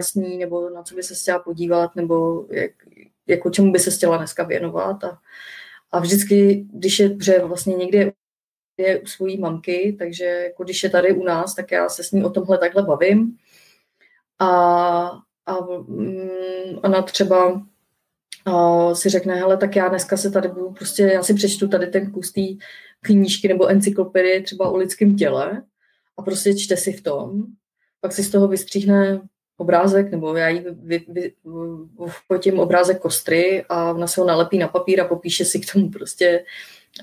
jasný, 0.00 0.38
nebo 0.38 0.70
na 0.70 0.82
co 0.82 0.94
by 0.94 1.02
se 1.02 1.14
chtěla 1.14 1.38
podívat, 1.38 1.96
nebo 1.96 2.46
jak, 2.50 2.70
jako 3.26 3.50
čemu 3.50 3.72
by 3.72 3.78
se 3.78 3.90
chtěla 3.90 4.16
dneska 4.16 4.42
věnovat. 4.44 5.04
A, 5.04 5.18
a 5.92 6.00
vždycky, 6.00 6.66
když 6.72 6.98
je, 6.98 7.16
že 7.22 7.38
vlastně 7.38 7.74
někde 7.74 8.12
je 8.76 9.00
u 9.00 9.06
svojí 9.06 9.38
mamky, 9.38 9.96
takže 9.98 10.24
jako 10.24 10.64
když 10.64 10.82
je 10.82 10.90
tady 10.90 11.12
u 11.12 11.24
nás, 11.24 11.54
tak 11.54 11.72
já 11.72 11.88
se 11.88 12.04
s 12.04 12.12
ní 12.12 12.24
o 12.24 12.30
tomhle 12.30 12.58
takhle 12.58 12.82
bavím. 12.82 13.38
A, 14.42 15.22
a 15.46 15.60
mm, 15.88 16.78
ona 16.84 17.02
třeba 17.02 17.62
uh, 18.46 18.92
si 18.92 19.08
řekne, 19.08 19.34
hele, 19.34 19.56
tak 19.56 19.76
já 19.76 19.88
dneska 19.88 20.16
se 20.16 20.30
tady 20.30 20.48
budu 20.48 20.70
prostě, 20.70 21.02
já 21.02 21.22
si 21.22 21.34
přečtu 21.34 21.68
tady 21.68 21.86
ten 21.86 22.10
kus 22.10 22.32
té 22.32 22.40
knížky 23.00 23.48
nebo 23.48 23.66
encyklopedie 23.66 24.42
třeba 24.42 24.68
o 24.68 24.76
lidském 24.76 25.16
těle 25.16 25.62
a 26.16 26.22
prostě 26.22 26.54
čte 26.54 26.76
si 26.76 26.92
v 26.92 27.02
tom, 27.02 27.44
pak 28.00 28.12
si 28.12 28.22
z 28.22 28.30
toho 28.30 28.48
vystříhne 28.48 29.20
obrázek, 29.56 30.10
nebo 30.10 30.36
já 30.36 30.48
jí 30.48 30.60
vy, 30.60 31.04
vy, 31.08 31.32
vy, 32.42 32.52
obrázek 32.52 32.98
kostry 32.98 33.64
a 33.68 33.92
ona 33.92 34.06
se 34.06 34.20
ho 34.20 34.26
nalepí 34.26 34.58
na 34.58 34.68
papír 34.68 35.00
a 35.00 35.08
popíše 35.08 35.44
si 35.44 35.60
k 35.60 35.72
tomu 35.72 35.90
prostě 35.90 36.44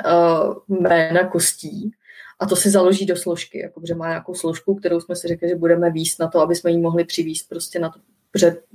uh, 0.06 0.78
jména 0.80 1.28
kostí 1.28 1.92
a 2.40 2.46
to 2.46 2.56
si 2.56 2.70
založí 2.70 3.06
do 3.06 3.16
složky, 3.16 3.60
jako, 3.60 3.82
že 3.88 3.96
má 3.96 4.08
nějakou 4.08 4.36
složku, 4.36 4.76
kterou 4.76 5.02
jsme 5.02 5.16
si 5.16 5.28
řekli, 5.28 5.50
že 5.50 5.56
budeme 5.56 5.92
výst 5.92 6.20
na 6.20 6.28
to, 6.28 6.40
aby 6.40 6.56
jsme 6.56 6.72
ji 6.72 6.78
mohli 6.78 7.06
přivíst 7.06 7.50
prostě 7.50 7.80
na 7.80 7.90
to 7.90 8.00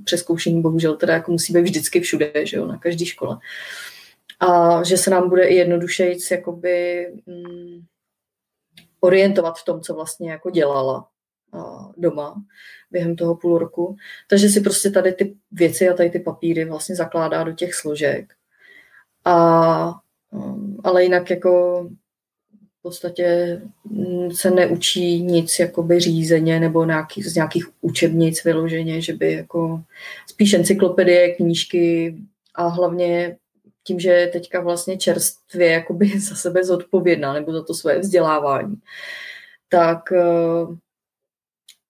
přeskoušení, 0.03 0.61
bohužel 0.61 0.95
teda 0.95 1.13
jako 1.13 1.31
musí 1.31 1.53
být 1.53 1.61
vždycky 1.61 1.99
všude, 1.99 2.31
že 2.43 2.57
jo, 2.57 2.67
na 2.67 2.77
každé 2.77 3.05
škole. 3.05 3.37
A 4.39 4.83
že 4.83 4.97
se 4.97 5.09
nám 5.09 5.29
bude 5.29 5.43
i 5.43 5.55
jednodušejc 5.55 6.31
jakoby 6.31 7.07
mm, 7.25 7.85
orientovat 8.99 9.57
v 9.57 9.65
tom, 9.65 9.81
co 9.81 9.93
vlastně 9.93 10.31
jako 10.31 10.49
dělala 10.49 11.07
a, 11.53 11.91
doma 11.97 12.43
během 12.91 13.15
toho 13.15 13.35
půl 13.35 13.57
roku. 13.57 13.95
Takže 14.29 14.49
si 14.49 14.61
prostě 14.61 14.89
tady 14.89 15.13
ty 15.13 15.35
věci 15.51 15.89
a 15.89 15.93
tady 15.93 16.09
ty 16.09 16.19
papíry 16.19 16.65
vlastně 16.65 16.95
zakládá 16.95 17.43
do 17.43 17.53
těch 17.53 17.73
složek. 17.73 18.33
A, 19.25 19.93
um, 20.31 20.81
ale 20.83 21.03
jinak 21.03 21.29
jako 21.29 21.81
podstatě 22.85 23.61
mm, 23.89 24.31
se 24.31 24.51
neučí 24.51 25.21
nic 25.21 25.59
jakoby 25.59 25.99
řízeně 25.99 26.59
nebo 26.59 26.85
nějaký, 26.85 27.23
z 27.23 27.35
nějakých 27.35 27.65
učebnic 27.81 28.43
vyloženě, 28.43 29.01
že 29.01 29.13
by 29.13 29.33
jako 29.33 29.81
spíš 30.27 30.53
encyklopedie, 30.53 31.35
knížky 31.35 32.15
a 32.55 32.67
hlavně 32.67 33.37
tím, 33.83 33.99
že 33.99 34.09
je 34.09 34.27
teďka 34.27 34.61
vlastně 34.61 34.97
čerstvě 34.97 35.71
jakoby 35.71 36.19
za 36.19 36.35
sebe 36.35 36.63
zodpovědná 36.63 37.33
nebo 37.33 37.53
za 37.53 37.63
to 37.63 37.73
své 37.73 37.99
vzdělávání, 37.99 38.75
tak 39.69 40.11
eh, 40.11 40.75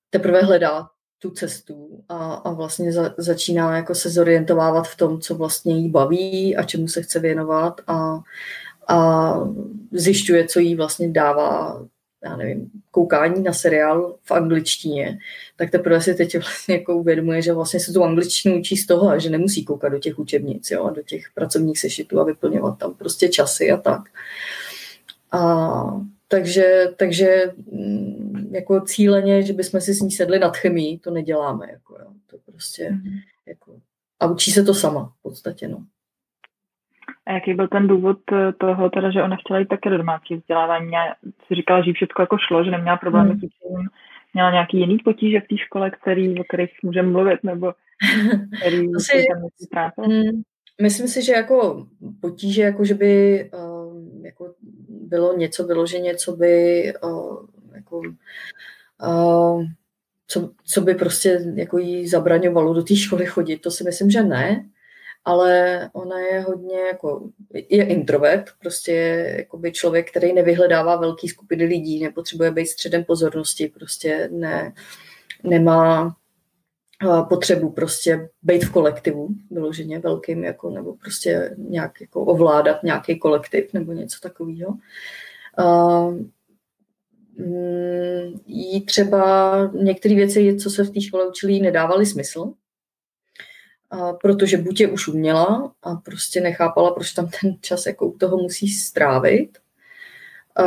teprve 0.09 0.41
hledá 0.41 0.89
tu 1.19 1.29
cestu 1.31 2.03
a, 2.09 2.33
a 2.33 2.51
vlastně 2.51 2.93
za, 2.93 3.15
začíná 3.17 3.75
jako 3.75 3.95
se 3.95 4.09
zorientovávat 4.09 4.87
v 4.87 4.97
tom, 4.97 5.21
co 5.21 5.35
vlastně 5.35 5.75
jí 5.75 5.89
baví 5.89 6.55
a 6.55 6.63
čemu 6.63 6.87
se 6.87 7.01
chce 7.01 7.19
věnovat 7.19 7.81
a, 7.87 8.19
a 8.87 9.33
zjišťuje, 9.91 10.47
co 10.47 10.59
jí 10.59 10.75
vlastně 10.75 11.09
dává 11.09 11.81
já 12.25 12.35
nevím, 12.35 12.71
koukání 12.91 13.43
na 13.43 13.53
seriál 13.53 14.15
v 14.23 14.31
angličtině, 14.31 15.19
tak 15.55 15.71
teprve 15.71 16.01
si 16.01 16.15
teď 16.15 16.33
vlastně 16.37 16.75
jako 16.75 16.97
uvědomuje, 16.97 17.41
že 17.41 17.53
vlastně 17.53 17.79
se 17.79 17.93
tu 17.93 18.03
angličtinu 18.03 18.59
učí 18.59 18.77
z 18.77 18.85
toho 18.85 19.09
a 19.09 19.17
že 19.17 19.29
nemusí 19.29 19.65
koukat 19.65 19.91
do 19.91 19.99
těch 19.99 20.19
učebnic, 20.19 20.71
jo, 20.71 20.83
a 20.83 20.91
do 20.91 21.01
těch 21.01 21.25
pracovních 21.33 21.79
sešitů 21.79 22.19
a 22.19 22.23
vyplňovat 22.23 22.77
tam 22.79 22.93
prostě 22.93 23.29
časy 23.29 23.71
a 23.71 23.77
tak. 23.77 24.01
A 25.31 26.01
takže, 26.27 26.87
takže 26.97 27.53
mm, 27.71 28.49
jako 28.51 28.81
cíleně, 28.81 29.43
že 29.43 29.53
bychom 29.53 29.81
si 29.81 29.93
s 29.93 30.01
ní 30.01 30.11
sedli 30.11 30.39
nad 30.39 30.57
chemii, 30.57 30.99
to 30.99 31.11
neděláme. 31.11 31.67
Jako, 31.71 31.97
jo. 31.99 32.07
To 32.27 32.37
prostě, 32.45 32.89
mm-hmm. 32.89 33.21
jako, 33.45 33.79
a 34.19 34.27
učí 34.27 34.51
se 34.51 34.63
to 34.63 34.73
sama 34.73 35.13
v 35.19 35.21
podstatě. 35.21 35.67
No. 35.67 35.85
A 37.27 37.31
jaký 37.31 37.53
byl 37.53 37.67
ten 37.67 37.87
důvod 37.87 38.17
eh, 38.31 38.53
toho, 38.57 38.89
teda, 38.89 39.11
že 39.11 39.23
ona 39.23 39.35
chtěla 39.35 39.59
jít 39.59 39.67
také 39.67 39.89
do 39.89 39.97
domácí 39.97 40.35
vzdělávání? 40.35 40.85
Měla, 40.85 41.15
si 41.47 41.55
říkala, 41.55 41.81
že 41.81 41.93
všechno 41.93 42.23
jako 42.23 42.37
šlo, 42.37 42.63
že 42.63 42.71
neměla 42.71 42.97
problémy 42.97 43.29
hmm. 43.29 43.39
s 43.39 43.43
učením. 43.43 43.89
Měla 44.33 44.51
nějaký 44.51 44.79
jiný 44.79 44.97
potíže 44.97 45.39
v 45.39 45.47
té 45.47 45.57
škole, 45.57 45.91
který, 45.91 46.39
o 46.39 46.43
kterých 46.43 46.71
můžeme 46.83 47.09
mluvit, 47.09 47.43
nebo 47.43 47.73
který 48.59 48.95
Asi, 48.95 49.23
tam 49.73 49.91
hmm, 49.97 50.41
Myslím 50.81 51.07
si, 51.07 51.23
že 51.23 51.33
jako 51.33 51.87
potíže, 52.21 52.61
jako 52.61 52.85
že 52.85 52.93
by 52.93 53.43
uh, 53.53 54.25
jako 54.25 54.53
bylo 54.89 55.37
něco 55.37 55.67
vyloženě, 55.67 56.15
co 56.15 56.35
by 56.35 56.83
uh, 57.03 57.45
jako, 57.75 58.01
uh, 59.07 59.63
co, 60.27 60.51
co 60.65 60.81
by 60.81 60.95
prostě 60.95 61.53
jako 61.55 61.77
jí 61.77 62.07
zabraňovalo 62.07 62.73
do 62.73 62.83
té 62.83 62.95
školy 62.95 63.25
chodit, 63.25 63.57
to 63.57 63.71
si 63.71 63.83
myslím, 63.83 64.11
že 64.11 64.23
ne 64.23 64.69
ale 65.25 65.79
ona 65.93 66.19
je 66.19 66.39
hodně 66.41 66.79
jako, 66.79 67.29
je 67.53 67.85
introvert, 67.85 68.45
prostě 68.59 68.91
je 68.91 69.35
jakoby 69.37 69.71
člověk, 69.71 70.09
který 70.09 70.33
nevyhledává 70.33 70.95
velký 70.95 71.27
skupiny 71.27 71.65
lidí, 71.65 72.03
nepotřebuje 72.03 72.51
být 72.51 72.67
středem 72.67 73.03
pozornosti, 73.03 73.67
prostě 73.67 74.29
ne, 74.31 74.73
nemá 75.43 76.15
potřebu 77.29 77.69
prostě 77.69 78.29
být 78.43 78.63
v 78.63 78.71
kolektivu, 78.71 79.27
vyloženě 79.51 79.99
velkým, 79.99 80.43
jako, 80.43 80.69
nebo 80.69 80.93
prostě 80.93 81.55
nějak 81.57 82.01
jako 82.01 82.21
ovládat 82.21 82.83
nějaký 82.83 83.19
kolektiv 83.19 83.73
nebo 83.73 83.93
něco 83.93 84.19
takového. 84.21 84.77
Mm, 87.37 88.39
jí 88.45 88.85
třeba 88.85 89.71
některé 89.73 90.15
věci, 90.15 90.55
co 90.55 90.69
se 90.69 90.83
v 90.83 90.89
té 90.89 91.01
škole 91.01 91.27
učili, 91.27 91.59
nedávaly 91.59 92.05
smysl, 92.05 92.53
a 93.91 94.13
protože 94.13 94.57
buď 94.57 94.81
je 94.81 94.87
už 94.87 95.07
uměla 95.07 95.71
a 95.83 95.95
prostě 95.95 96.41
nechápala, 96.41 96.91
proč 96.91 97.11
tam 97.11 97.29
ten 97.41 97.55
čas 97.61 97.85
jako 97.85 98.07
u 98.07 98.17
toho 98.17 98.37
musí 98.37 98.67
strávit. 98.67 99.57
A 100.57 100.63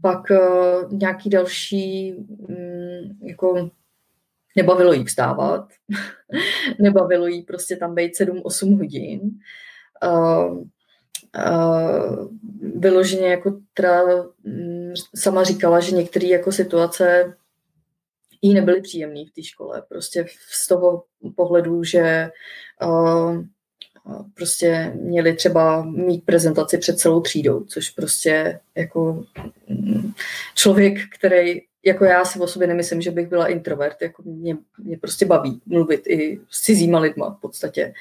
pak 0.00 0.30
uh, 0.30 0.92
nějaký 0.92 1.30
další, 1.30 2.14
um, 2.14 3.18
jako 3.22 3.70
nebavilo 4.56 4.92
jí 4.92 5.04
vstávat, 5.04 5.68
nebavilo 6.78 7.26
jí 7.26 7.42
prostě 7.42 7.76
tam 7.76 7.94
být 7.94 8.12
7-8 8.20 8.78
hodin. 8.78 9.20
Uh, 10.04 10.58
uh, 11.46 12.28
vyloženě 12.80 13.28
jako 13.28 13.60
teda 13.74 14.02
um, 14.44 14.92
sama 15.16 15.44
říkala, 15.44 15.80
že 15.80 15.96
některé 15.96 16.26
jako 16.26 16.52
situace 16.52 17.34
jí 18.42 18.54
nebyly 18.54 18.80
příjemný 18.80 19.26
v 19.26 19.32
té 19.32 19.42
škole. 19.42 19.82
Prostě 19.88 20.26
z 20.50 20.68
toho 20.68 21.04
pohledu, 21.36 21.84
že 21.84 22.30
uh, 22.82 23.44
prostě 24.34 24.92
měli 25.00 25.32
třeba 25.32 25.82
mít 25.84 26.24
prezentaci 26.24 26.78
před 26.78 26.98
celou 26.98 27.20
třídou, 27.20 27.64
což 27.64 27.90
prostě 27.90 28.60
jako 28.74 29.24
mm, 29.68 30.12
člověk, 30.54 30.98
který 31.18 31.60
jako 31.84 32.04
já 32.04 32.24
si 32.24 32.40
o 32.40 32.46
sobě 32.46 32.68
nemyslím, 32.68 33.02
že 33.02 33.10
bych 33.10 33.28
byla 33.28 33.46
introvert, 33.46 34.02
jako 34.02 34.22
mě, 34.22 34.56
mě 34.78 34.98
prostě 34.98 35.26
baví 35.26 35.60
mluvit 35.66 36.06
i 36.06 36.40
s 36.50 36.62
cizíma 36.62 36.98
lidma 36.98 37.30
v 37.30 37.40
podstatě 37.40 37.92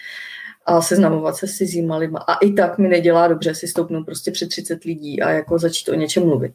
a 0.66 0.82
seznamovat 0.82 1.36
se 1.36 1.48
s 1.48 1.58
cizíma 1.58 1.98
lidma. 1.98 2.20
A 2.20 2.36
i 2.36 2.54
tak 2.54 2.78
mi 2.78 2.88
nedělá 2.88 3.28
dobře 3.28 3.56
si 3.56 3.68
stoupnout 3.68 4.04
prostě 4.04 4.32
před 4.32 4.50
30 4.50 4.84
lidí 4.84 5.22
a 5.22 5.30
jako 5.30 5.60
začít 5.60 5.90
o 5.90 5.96
něčem 5.96 6.26
mluvit. 6.26 6.54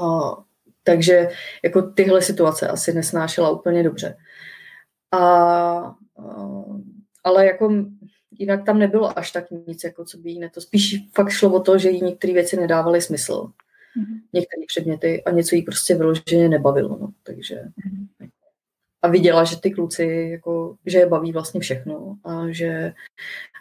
A 0.00 0.36
takže 0.84 1.28
jako 1.64 1.82
tyhle 1.82 2.22
situace 2.22 2.68
asi 2.68 2.92
nesnášela 2.92 3.50
úplně 3.50 3.82
dobře. 3.82 4.16
A, 5.12 5.94
ale 7.24 7.46
jako 7.46 7.72
jinak 8.38 8.64
tam 8.66 8.78
nebylo 8.78 9.18
až 9.18 9.32
tak 9.32 9.44
nic, 9.66 9.84
jako 9.84 10.04
co 10.04 10.18
by 10.18 10.30
jí 10.30 10.38
ne. 10.38 10.50
To 10.50 10.60
spíš 10.60 10.96
fakt 11.14 11.30
šlo 11.30 11.52
o 11.52 11.60
to, 11.60 11.78
že 11.78 11.90
jí 11.90 12.04
některé 12.04 12.32
věci 12.32 12.56
nedávaly 12.56 13.00
smysl. 13.00 13.34
Mm-hmm. 13.34 14.20
Některé 14.32 14.62
předměty 14.66 15.24
a 15.24 15.30
něco 15.30 15.54
jí 15.54 15.62
prostě 15.62 15.94
vyloženě 15.94 16.48
nebavilo. 16.48 16.98
No. 17.00 17.08
Takže 17.22 17.54
mm-hmm. 17.54 18.30
a 19.02 19.08
viděla, 19.08 19.44
že 19.44 19.60
ty 19.60 19.70
kluci, 19.70 20.28
jako, 20.32 20.76
že 20.86 20.98
je 20.98 21.06
baví 21.06 21.32
vlastně 21.32 21.60
všechno 21.60 22.16
a 22.24 22.50
že, 22.50 22.92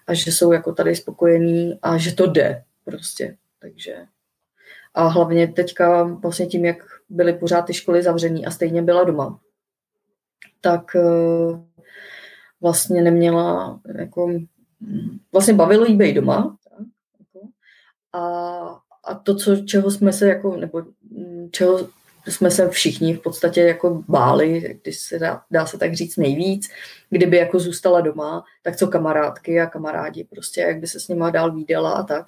a 0.08 0.14
že 0.14 0.32
jsou 0.32 0.52
jako 0.52 0.74
tady 0.74 0.96
spokojení 0.96 1.80
a 1.82 1.98
že 1.98 2.16
to 2.16 2.28
jde 2.28 2.64
prostě. 2.86 3.38
Takže 3.60 4.06
a 4.94 5.08
hlavně 5.08 5.48
teďka 5.48 6.04
vlastně 6.04 6.46
tím, 6.46 6.66
jak 6.66 6.78
byly 7.10 7.34
pořád 7.34 7.62
ty 7.62 7.74
školy 7.74 8.04
zavřený 8.04 8.46
a 8.46 8.52
stejně 8.52 8.82
byla 8.82 9.04
doma, 9.04 9.40
tak 10.62 10.96
eh, 10.96 11.60
vlastně 12.62 13.02
neměla, 13.02 13.80
jako, 13.98 14.32
vlastně 15.32 15.54
bavilo 15.54 15.86
jí 15.86 15.96
být 15.96 16.14
doma. 16.14 16.58
A, 18.14 18.22
a 19.04 19.16
to, 19.24 19.36
co, 19.36 19.56
čeho 19.56 19.92
jsme 19.92 20.14
se 20.14 20.28
jako, 20.28 20.58
nebo 20.58 20.82
mm, 21.12 21.50
čeho 21.52 21.90
jsme 22.28 22.52
se 22.52 22.70
všichni 22.70 23.14
v 23.14 23.22
podstatě 23.22 23.62
jako 23.62 24.04
báli, 24.08 24.80
když 24.82 25.00
se 25.00 25.20
dá, 25.20 25.42
dá 25.52 25.66
se 25.66 25.78
tak 25.78 25.94
říct 25.94 26.18
nejvíc, 26.18 26.70
kdyby 27.10 27.38
jako 27.38 27.60
zůstala 27.60 28.02
doma, 28.02 28.44
tak 28.62 28.76
co 28.76 28.88
kamarádky 28.88 29.62
a 29.62 29.66
kamarádi, 29.66 30.24
prostě 30.24 30.62
jak 30.62 30.80
by 30.80 30.88
se 30.88 31.00
s 31.00 31.08
nima 31.08 31.30
dál 31.30 31.56
výdala 31.56 31.92
a 31.92 32.04
tak, 32.04 32.26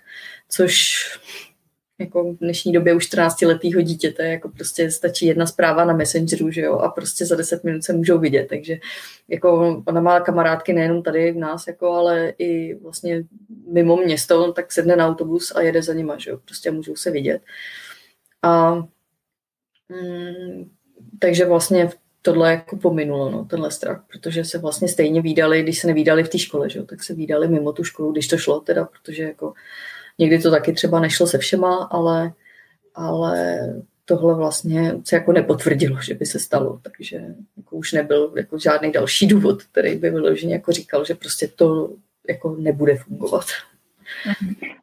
což 0.49 1.05
jako 1.99 2.33
v 2.33 2.37
dnešní 2.37 2.73
době 2.73 2.93
už 2.93 3.05
14 3.07 3.41
letého 3.41 3.81
dítěte, 3.81 4.27
jako 4.27 4.49
prostě 4.49 4.91
stačí 4.91 5.25
jedna 5.25 5.45
zpráva 5.45 5.85
na 5.85 5.93
Messengeru, 5.93 6.51
že 6.51 6.61
jo, 6.61 6.73
a 6.73 6.89
prostě 6.89 7.25
za 7.25 7.35
10 7.35 7.63
minut 7.63 7.83
se 7.83 7.93
můžou 7.93 8.19
vidět, 8.19 8.47
takže 8.49 8.77
jako 9.27 9.83
ona 9.87 10.01
má 10.01 10.19
kamarádky 10.19 10.73
nejenom 10.73 11.03
tady 11.03 11.31
v 11.31 11.37
nás, 11.37 11.67
jako, 11.67 11.91
ale 11.91 12.33
i 12.37 12.75
vlastně 12.75 13.23
mimo 13.67 13.97
město, 13.97 14.53
tak 14.53 14.71
sedne 14.71 14.95
na 14.95 15.07
autobus 15.07 15.51
a 15.55 15.61
jede 15.61 15.81
za 15.81 15.93
nima, 15.93 16.17
že 16.17 16.31
jo, 16.31 16.39
prostě 16.45 16.71
můžou 16.71 16.95
se 16.95 17.11
vidět. 17.11 17.41
A 18.41 18.75
mm, 19.89 20.71
takže 21.19 21.45
vlastně 21.45 21.89
tohle 22.21 22.51
jako 22.51 22.77
pominulo, 22.77 23.29
no, 23.29 23.45
tenhle 23.45 23.71
strach, 23.71 24.05
protože 24.11 24.45
se 24.45 24.57
vlastně 24.57 24.87
stejně 24.87 25.21
výdali, 25.21 25.63
když 25.63 25.79
se 25.79 25.87
nevídali 25.87 26.23
v 26.23 26.29
té 26.29 26.39
škole, 26.39 26.69
že 26.69 26.79
jo, 26.79 26.85
tak 26.85 27.03
se 27.03 27.13
výdali 27.13 27.47
mimo 27.47 27.71
tu 27.73 27.83
školu, 27.83 28.11
když 28.11 28.27
to 28.27 28.37
šlo 28.37 28.59
teda, 28.59 28.85
protože 28.85 29.23
jako 29.23 29.53
Někdy 30.19 30.39
to 30.39 30.51
taky 30.51 30.73
třeba 30.73 30.99
nešlo 30.99 31.27
se 31.27 31.37
všema, 31.37 31.87
ale, 31.91 32.33
ale 32.95 33.59
tohle 34.05 34.35
vlastně 34.35 34.93
se 35.03 35.15
jako 35.15 35.31
nepotvrdilo, 35.31 36.01
že 36.01 36.13
by 36.13 36.25
se 36.25 36.39
stalo, 36.39 36.79
takže 36.83 37.21
jako 37.57 37.75
už 37.75 37.93
nebyl 37.93 38.33
jako 38.37 38.59
žádný 38.59 38.91
další 38.91 39.27
důvod, 39.27 39.63
který 39.63 39.95
by 39.95 40.09
vyloženě 40.09 40.53
jako 40.53 40.71
říkal, 40.71 41.05
že 41.05 41.15
prostě 41.15 41.47
to 41.47 41.89
jako 42.29 42.55
nebude 42.59 42.95
fungovat. 42.95 43.45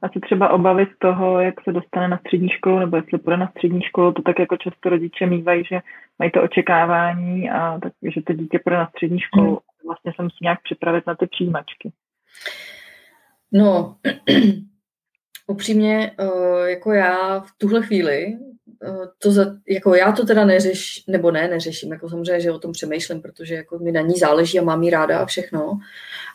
A 0.03 0.09
co 0.09 0.21
třeba 0.21 0.49
obavy 0.49 0.87
z 0.97 0.99
toho, 0.99 1.41
jak 1.41 1.55
se 1.65 1.73
dostane 1.73 2.09
na 2.09 2.19
střední 2.19 2.49
školu, 2.49 2.79
nebo 2.79 2.97
jestli 2.97 3.19
půjde 3.19 3.37
na 3.37 3.51
střední 3.51 3.83
školu, 3.83 4.13
to 4.13 4.23
tak 4.23 4.39
jako 4.39 4.57
často 4.57 4.89
rodiče 4.89 5.27
mývají, 5.27 5.65
že 5.65 5.81
mají 6.19 6.31
to 6.31 6.43
očekávání 6.43 7.51
a 7.51 7.79
tak, 7.83 7.93
že 8.15 8.23
to 8.23 8.33
dítě 8.33 8.59
půjde 8.65 8.77
na 8.77 8.89
střední 8.89 9.21
školu, 9.21 9.49
hmm. 9.49 9.59
vlastně 9.87 10.13
se 10.17 10.23
musí 10.23 10.39
nějak 10.43 10.59
připravit 10.63 11.07
na 11.07 11.15
ty 11.15 11.27
přijímačky. 11.27 11.93
No, 13.53 13.97
upřímně, 15.53 16.13
eh, 16.19 16.71
jako 16.71 16.93
já 16.93 17.41
v 17.41 17.51
tuhle 17.59 17.83
chvíli, 17.83 18.39
eh, 18.85 19.09
to 19.19 19.33
za, 19.33 19.47
jako 19.69 19.95
já 19.95 20.13
to 20.13 20.27
teda 20.27 20.45
neřeš, 20.45 21.05
nebo 21.07 21.31
ne, 21.31 21.49
neřeším, 21.49 21.93
jako 21.93 22.09
samozřejmě, 22.09 22.41
že 22.41 22.53
o 22.53 22.59
tom 22.59 22.73
přemýšlím, 22.73 23.23
protože 23.23 23.55
jako 23.55 23.79
mi 23.79 23.93
na 23.93 24.01
ní 24.01 24.15
záleží 24.19 24.59
a 24.59 24.65
mám 24.65 24.83
jí 24.83 24.91
ráda 24.91 25.19
a 25.19 25.27
všechno, 25.27 25.79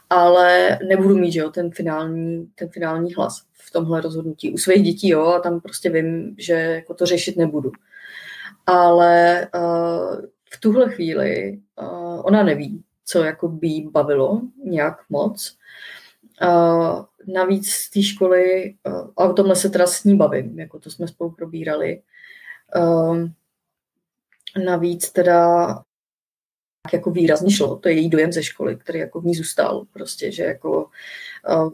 ale 0.10 0.80
nebudu 0.88 1.18
mít, 1.18 1.32
že 1.32 1.40
jo, 1.40 1.50
ten 1.50 1.72
finální, 1.72 2.48
ten 2.56 2.70
finální 2.70 3.14
hlas 3.14 3.42
v 3.54 3.72
tomhle 3.72 4.02
rozhodnutí. 4.02 4.54
U 4.54 4.58
svých 4.58 4.84
dětí, 4.84 5.10
jo, 5.10 5.26
a 5.26 5.40
tam 5.40 5.62
prostě 5.62 5.90
vím, 5.90 6.36
že 6.38 6.54
jako 6.54 6.94
to 6.94 7.06
řešit 7.06 7.38
nebudu. 7.38 7.72
Ale 8.66 9.48
uh, 9.56 10.16
v 10.54 10.60
tuhle 10.60 10.90
chvíli 10.90 11.60
uh, 11.82 12.22
ona 12.24 12.44
neví, 12.44 12.84
co 13.06 13.24
jako 13.24 13.48
by 13.48 13.84
bavilo 13.92 14.42
nějak 14.64 14.98
moc. 15.10 15.52
Uh, 15.52 15.58
navíc 17.28 17.69
z 17.69 17.89
té 17.89 18.04
školy, 18.04 18.76
a 19.17 19.23
o 19.23 19.34
tomhle 19.34 19.56
se 19.56 19.69
teda 19.69 19.88
s 19.88 20.04
ní 20.04 20.17
bavím, 20.17 20.60
jako 20.60 20.80
to 20.80 20.89
jsme 20.89 21.08
spolu 21.08 21.32
probírali. 21.32 22.02
Uh, 22.76 23.17
navíc 24.65 25.12
teda 25.12 25.67
jako 26.93 27.12
výrazně 27.12 27.52
šlo, 27.52 27.76
to 27.76 27.89
je 27.89 27.95
její 27.95 28.10
dojem 28.10 28.32
ze 28.32 28.43
školy, 28.43 28.76
který 28.76 29.00
jako 29.00 29.21
v 29.21 29.26
ní 29.26 29.36
zůstal, 29.36 29.86
prostě, 29.93 30.32
že 30.32 30.43
jako 30.43 30.89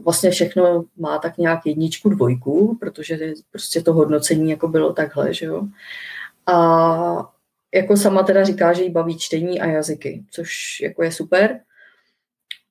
vlastně 0.03 0.31
všechno 0.31 0.85
má 0.97 1.17
tak 1.17 1.37
nějak 1.37 1.65
jedničku, 1.65 2.09
dvojku, 2.09 2.77
protože 2.79 3.33
prostě 3.51 3.81
to 3.81 3.93
hodnocení 3.93 4.51
jako 4.51 4.67
bylo 4.67 4.93
takhle, 4.93 5.33
že 5.33 5.45
jo. 5.45 5.67
A 6.45 7.33
jako 7.73 7.97
sama 7.97 8.23
teda 8.23 8.43
říká, 8.43 8.73
že 8.73 8.83
jí 8.83 8.89
baví 8.89 9.17
čtení 9.17 9.61
a 9.61 9.65
jazyky, 9.65 10.23
což 10.31 10.79
jako 10.81 11.03
je 11.03 11.11
super. 11.11 11.59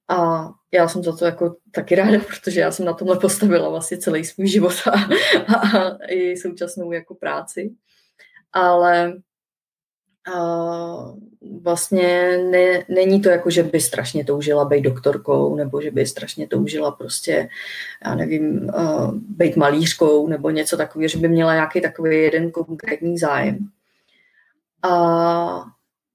A 0.09 0.49
já 0.73 0.89
jsem 0.89 1.03
za 1.03 1.17
to 1.17 1.25
jako 1.25 1.57
taky 1.71 1.95
ráda, 1.95 2.19
protože 2.27 2.61
já 2.61 2.71
jsem 2.71 2.87
na 2.87 2.93
tomhle 2.93 3.19
postavila 3.19 3.69
vlastně 3.69 3.99
celý 3.99 4.25
svůj 4.25 4.47
život 4.47 4.75
a, 4.87 4.91
a, 5.55 5.79
a 5.79 5.99
i 6.09 6.37
současnou 6.37 6.93
jako 6.93 7.15
práci. 7.15 7.71
Ale 8.53 9.15
a 10.35 11.15
vlastně 11.63 12.39
ne, 12.51 12.85
není 12.89 13.23
to 13.23 13.29
jako, 13.29 13.51
že 13.51 13.63
by 13.63 13.81
strašně 13.81 14.25
toužila 14.25 14.65
být 14.65 14.83
doktorkou, 14.83 15.57
nebo 15.57 15.83
že 15.83 15.91
by 15.91 16.07
strašně 16.07 16.49
toužila 16.49 16.91
prostě, 16.91 17.49
já 18.05 18.15
nevím, 18.15 18.71
uh, 18.75 19.15
být 19.15 19.57
malířkou, 19.57 20.29
nebo 20.29 20.51
něco 20.51 20.77
takového, 20.77 21.09
že 21.09 21.19
by 21.19 21.29
měla 21.29 21.55
nějaký 21.55 21.81
takový 21.81 22.17
jeden 22.17 22.51
konkrétní 22.51 23.19
zájem. 23.19 23.59
A, 24.83 25.65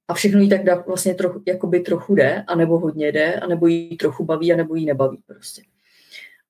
a 0.07 0.13
všechno 0.13 0.39
jí 0.39 0.49
tak 0.49 0.63
dá, 0.63 0.75
vlastně 0.75 1.15
trochu, 1.15 1.41
jakoby 1.47 1.79
trochu 1.79 2.15
jde, 2.15 2.43
anebo 2.47 2.79
hodně 2.79 3.11
jde, 3.11 3.33
anebo 3.33 3.67
jí 3.67 3.97
trochu 3.97 4.25
baví, 4.25 4.53
anebo 4.53 4.75
jí 4.75 4.85
nebaví 4.85 5.17
prostě. 5.25 5.61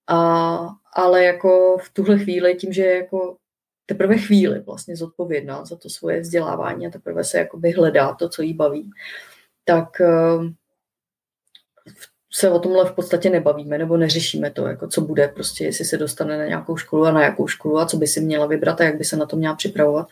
A, 0.08 0.58
ale 0.94 1.24
jako 1.24 1.78
v 1.78 1.90
tuhle 1.94 2.20
chvíli, 2.20 2.56
tím, 2.56 2.74
že 2.74 2.86
jako 2.86 3.38
teprve 3.86 4.18
chvíli 4.18 4.60
vlastně 4.60 4.96
zodpovědná 4.96 5.66
za 5.66 5.76
to 5.76 5.90
svoje 5.90 6.20
vzdělávání 6.20 6.88
a 6.88 6.90
teprve 6.90 7.24
se 7.24 7.38
jakoby 7.38 7.72
hledá 7.72 8.14
to, 8.14 8.30
co 8.30 8.42
jí 8.42 8.54
baví, 8.54 8.92
tak 9.66 10.02
eh, 10.02 10.08
se 12.32 12.50
o 12.50 12.60
tomhle 12.60 12.86
v 12.86 12.92
podstatě 12.92 13.30
nebavíme 13.30 13.78
nebo 13.78 13.98
neřešíme 13.98 14.52
to, 14.52 14.68
jako 14.68 14.88
co 14.88 15.02
bude, 15.02 15.28
prostě 15.28 15.64
jestli 15.64 15.86
se 15.86 15.98
dostane 15.98 16.38
na 16.38 16.46
nějakou 16.46 16.78
školu 16.78 17.06
a 17.06 17.12
na 17.12 17.24
jakou 17.24 17.48
školu 17.48 17.80
a 17.80 17.86
co 17.86 17.98
by 17.98 18.08
si 18.08 18.22
měla 18.22 18.46
vybrat 18.46 18.82
a 18.82 18.84
jak 18.84 18.98
by 18.98 19.04
se 19.04 19.18
na 19.18 19.26
to 19.26 19.36
měla 19.36 19.56
připravovat. 19.56 20.08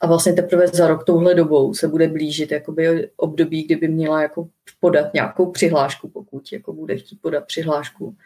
A 0.00 0.06
vlastně 0.06 0.32
teprve 0.32 0.68
za 0.68 0.88
rok 0.88 1.04
touhle 1.04 1.34
dobou 1.34 1.74
se 1.74 1.88
bude 1.88 2.08
blížit 2.08 2.52
jakoby 2.52 3.10
období, 3.16 3.62
kdyby 3.62 3.88
měla 3.88 4.22
jako 4.22 4.48
podat 4.80 5.14
nějakou 5.14 5.50
přihlášku, 5.50 6.08
pokud 6.08 6.52
jako 6.52 6.72
bude 6.72 6.96
chtít 6.96 7.18
podat 7.22 7.46
přihlášku. 7.46 8.16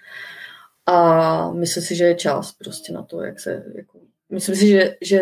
A 0.87 1.53
myslím 1.53 1.83
si, 1.83 1.97
že 1.97 2.05
je 2.05 2.15
čas 2.15 2.53
prostě 2.53 2.93
na 2.93 3.03
to, 3.03 3.23
jak 3.23 3.41
se 3.41 3.65
jako 3.75 3.99
myslím 4.33 4.57
si, 4.57 4.69
že, 4.69 4.97
že 5.01 5.21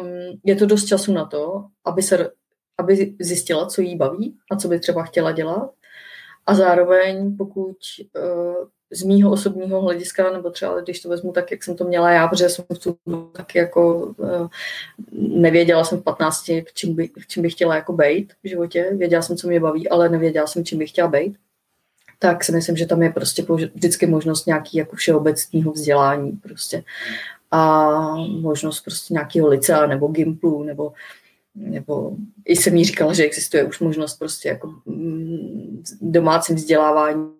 um, 0.00 0.40
je 0.44 0.56
to 0.56 0.66
dost 0.66 0.84
času 0.84 1.12
na 1.12 1.24
to, 1.24 1.64
aby, 1.84 2.02
se, 2.02 2.30
aby 2.78 3.14
zjistila, 3.20 3.66
co 3.66 3.80
jí 3.80 3.96
baví 3.96 4.36
a 4.50 4.56
co 4.56 4.68
by 4.68 4.80
třeba 4.80 5.02
chtěla 5.02 5.32
dělat. 5.32 5.70
A 6.46 6.54
zároveň, 6.54 7.36
pokud 7.36 7.76
uh, 8.16 8.68
z 8.90 9.02
mýho 9.02 9.30
osobního 9.30 9.80
hlediska, 9.80 10.32
nebo 10.32 10.50
třeba 10.50 10.80
když 10.80 11.00
to 11.00 11.08
vezmu 11.08 11.32
tak, 11.32 11.50
jak 11.50 11.64
jsem 11.64 11.76
to 11.76 11.84
měla 11.84 12.10
já, 12.10 12.28
protože 12.28 12.48
jsem 12.48 12.64
v 12.74 12.78
tu 12.78 12.98
tak 13.32 13.54
jako 13.54 13.96
uh, 13.96 14.48
nevěděla 15.12 15.84
jsem 15.84 15.98
v 15.98 16.02
15, 16.02 16.44
k 16.64 16.72
čím, 16.74 16.94
by, 16.94 17.10
čím 17.28 17.42
bych 17.42 17.52
chtěla 17.52 17.74
jako 17.74 17.92
bejt 17.92 18.32
v 18.44 18.48
životě. 18.48 18.90
Věděla 18.92 19.22
jsem, 19.22 19.36
co 19.36 19.48
mě 19.48 19.60
baví, 19.60 19.88
ale 19.88 20.08
nevěděla 20.08 20.46
jsem, 20.46 20.64
čím 20.64 20.78
bych 20.78 20.90
chtěla 20.90 21.08
bejt. 21.08 21.36
Tak 22.18 22.44
si 22.44 22.52
myslím, 22.52 22.76
že 22.76 22.86
tam 22.86 23.02
je 23.02 23.10
prostě 23.10 23.46
vždycky 23.74 24.06
možnost 24.06 24.46
nějaký 24.46 24.78
jako 24.78 24.96
všeobecného 24.96 25.72
vzdělání 25.72 26.32
prostě 26.32 26.84
a 27.50 27.90
možnost 28.40 28.80
prostě 28.80 29.14
nějakého 29.14 29.48
licea 29.48 29.86
nebo 29.86 30.08
gimplu 30.08 30.62
nebo 30.62 30.92
nebo 31.56 32.16
i 32.44 32.56
jsem 32.56 32.76
jí 32.76 32.84
říkala, 32.84 33.12
že 33.12 33.24
existuje 33.24 33.64
už 33.64 33.80
možnost 33.80 34.18
prostě 34.18 34.48
jako 34.48 34.74
mm, 34.86 35.82
domácím 36.00 36.56
vzdělávání. 36.56 37.32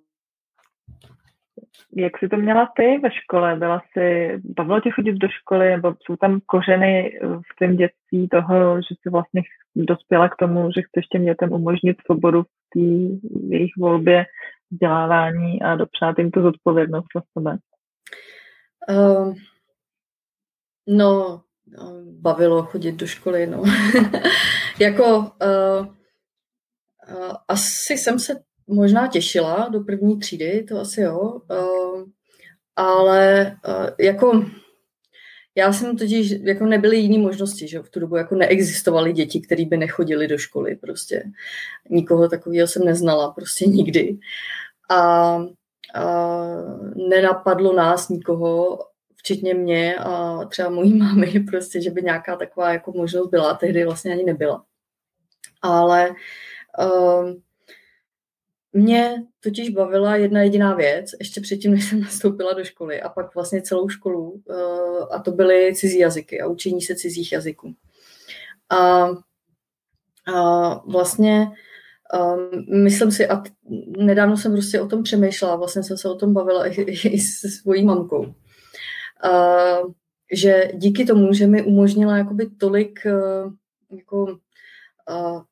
Jak 1.96 2.18
jsi 2.18 2.28
to 2.28 2.36
měla 2.36 2.72
ty 2.76 2.98
ve 3.02 3.10
škole? 3.10 3.56
Byla 3.56 3.80
jsi, 3.80 4.32
bavilo 4.44 4.80
tě 4.80 4.90
chodit 4.90 5.12
do 5.12 5.28
školy, 5.28 5.70
nebo 5.70 5.94
jsou 6.02 6.16
tam 6.16 6.40
kořeny 6.46 7.20
v 7.22 7.58
tom 7.58 7.76
dětství 7.76 8.28
toho, 8.28 8.76
že 8.76 8.94
jsi 8.94 9.10
vlastně 9.10 9.42
dospěla 9.76 10.28
k 10.28 10.36
tomu, 10.36 10.70
že 10.76 10.82
chceš 10.82 11.06
těm 11.06 11.24
dětem 11.24 11.52
umožnit 11.52 11.96
svobodu 12.06 12.42
v 12.42 12.46
té 12.74 12.80
jejich 13.56 13.72
volbě 13.78 14.26
vzdělávání 14.70 15.62
a 15.62 15.76
dopřát 15.76 16.18
jim 16.18 16.30
tu 16.30 16.42
zodpovědnost 16.42 17.06
za 17.16 17.22
sebe? 17.32 17.58
Uh, 18.90 19.34
no, 20.86 21.42
bavilo 22.02 22.62
chodit 22.62 22.92
do 22.92 23.06
školy, 23.06 23.46
no. 23.46 23.62
jako 24.78 25.18
uh, 25.18 25.86
uh, 27.16 27.32
asi 27.48 27.98
jsem 27.98 28.18
se 28.18 28.40
možná 28.66 29.06
těšila 29.06 29.68
do 29.68 29.80
první 29.80 30.18
třídy, 30.18 30.62
to 30.68 30.80
asi 30.80 31.00
jo, 31.00 31.40
uh, 31.50 32.04
ale 32.76 33.56
uh, 33.68 33.86
jako 34.00 34.44
já 35.58 35.72
jsem 35.72 35.96
totiž, 35.96 36.30
jako 36.42 36.66
nebyly 36.66 36.96
jiné 36.96 37.18
možnosti, 37.18 37.68
že 37.68 37.78
v 37.78 37.90
tu 37.90 38.00
dobu 38.00 38.16
jako 38.16 38.34
neexistovaly 38.34 39.12
děti, 39.12 39.40
které 39.40 39.64
by 39.64 39.76
nechodily 39.76 40.28
do 40.28 40.38
školy 40.38 40.76
prostě. 40.76 41.22
Nikoho 41.90 42.28
takového 42.28 42.66
jsem 42.66 42.84
neznala 42.84 43.30
prostě 43.30 43.66
nikdy. 43.68 44.18
A, 44.90 44.96
a 44.96 45.44
nenapadlo 47.08 47.72
nás 47.72 48.08
nikoho, 48.08 48.78
včetně 49.26 49.54
mě 49.54 49.96
a 49.96 50.44
třeba 50.44 50.70
mojí 50.70 50.94
mámy, 50.94 51.40
prostě, 51.50 51.82
že 51.82 51.90
by 51.90 52.02
nějaká 52.02 52.36
taková 52.36 52.72
jako 52.72 52.92
možnost 52.92 53.28
byla, 53.28 53.54
tehdy 53.54 53.84
vlastně 53.84 54.12
ani 54.12 54.24
nebyla. 54.24 54.64
Ale 55.62 56.10
uh, 56.84 57.30
mě 58.72 59.22
totiž 59.40 59.70
bavila 59.70 60.16
jedna 60.16 60.42
jediná 60.42 60.74
věc, 60.74 61.10
ještě 61.18 61.40
předtím, 61.40 61.70
než 61.70 61.84
jsem 61.88 62.00
nastoupila 62.00 62.52
do 62.52 62.64
školy 62.64 63.02
a 63.02 63.08
pak 63.08 63.34
vlastně 63.34 63.62
celou 63.62 63.88
školu 63.88 64.30
uh, 64.30 65.06
a 65.10 65.18
to 65.18 65.32
byly 65.32 65.74
cizí 65.74 65.98
jazyky 65.98 66.40
a 66.40 66.46
učení 66.46 66.82
se 66.82 66.94
cizích 66.96 67.32
jazyků. 67.32 67.74
A, 68.70 69.08
a 70.34 70.74
vlastně 70.86 71.46
Um, 72.14 72.82
myslím 72.82 73.10
si, 73.10 73.28
a 73.28 73.42
nedávno 73.98 74.36
jsem 74.36 74.52
prostě 74.52 74.80
o 74.80 74.86
tom 74.86 75.02
přemýšlela, 75.02 75.56
vlastně 75.56 75.82
jsem 75.82 75.96
se 75.96 76.08
o 76.08 76.14
tom 76.14 76.34
bavila 76.34 76.66
i, 76.66 76.82
i 76.82 77.18
se 77.18 77.48
svojí 77.48 77.84
mamkou, 77.84 78.34
Uh, 79.24 79.92
že 80.32 80.70
díky 80.74 81.04
tomu, 81.04 81.32
že 81.32 81.46
mi 81.46 81.62
umožnila 81.62 82.16
jakoby 82.16 82.46
tolik 82.46 83.00
uh, 83.06 83.52
jako, 83.98 84.24
uh, 84.24 85.42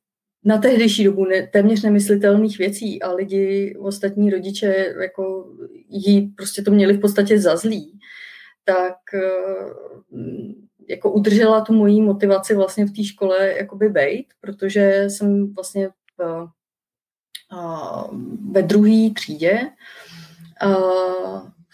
na 0.45 0.59
tehdejší 0.59 1.05
dobu 1.05 1.25
ne, 1.25 1.47
téměř 1.47 1.83
nemyslitelných 1.83 2.59
věcí 2.59 3.03
a 3.03 3.13
lidi, 3.13 3.77
ostatní 3.79 4.31
rodiče, 4.31 4.95
jako 5.01 5.53
jí 5.89 6.27
prostě 6.27 6.63
to 6.63 6.71
měli 6.71 6.93
v 6.93 7.01
podstatě 7.01 7.39
za 7.39 7.57
zlý, 7.57 7.99
tak 8.65 8.97
jako 10.89 11.13
udržela 11.13 11.61
tu 11.61 11.73
moji 11.73 12.01
motivaci 12.01 12.55
vlastně 12.55 12.87
v 12.87 12.93
té 12.93 13.05
škole 13.05 13.55
jakoby 13.57 13.89
bejt, 13.89 14.27
protože 14.41 15.05
jsem 15.09 15.55
vlastně 15.55 15.89
v, 16.19 16.49
ve 18.51 18.63
druhé 18.63 19.11
třídě 19.15 19.61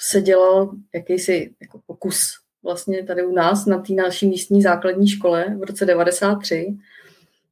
se 0.00 0.20
dělal 0.20 0.70
jakýsi 0.94 1.54
jako 1.60 1.80
pokus 1.86 2.40
vlastně 2.62 3.02
tady 3.02 3.26
u 3.26 3.32
nás 3.32 3.66
na 3.66 3.78
té 3.78 3.92
naší 3.92 4.28
místní 4.28 4.62
základní 4.62 5.08
škole 5.08 5.56
v 5.58 5.62
roce 5.62 5.86
93 5.86 6.78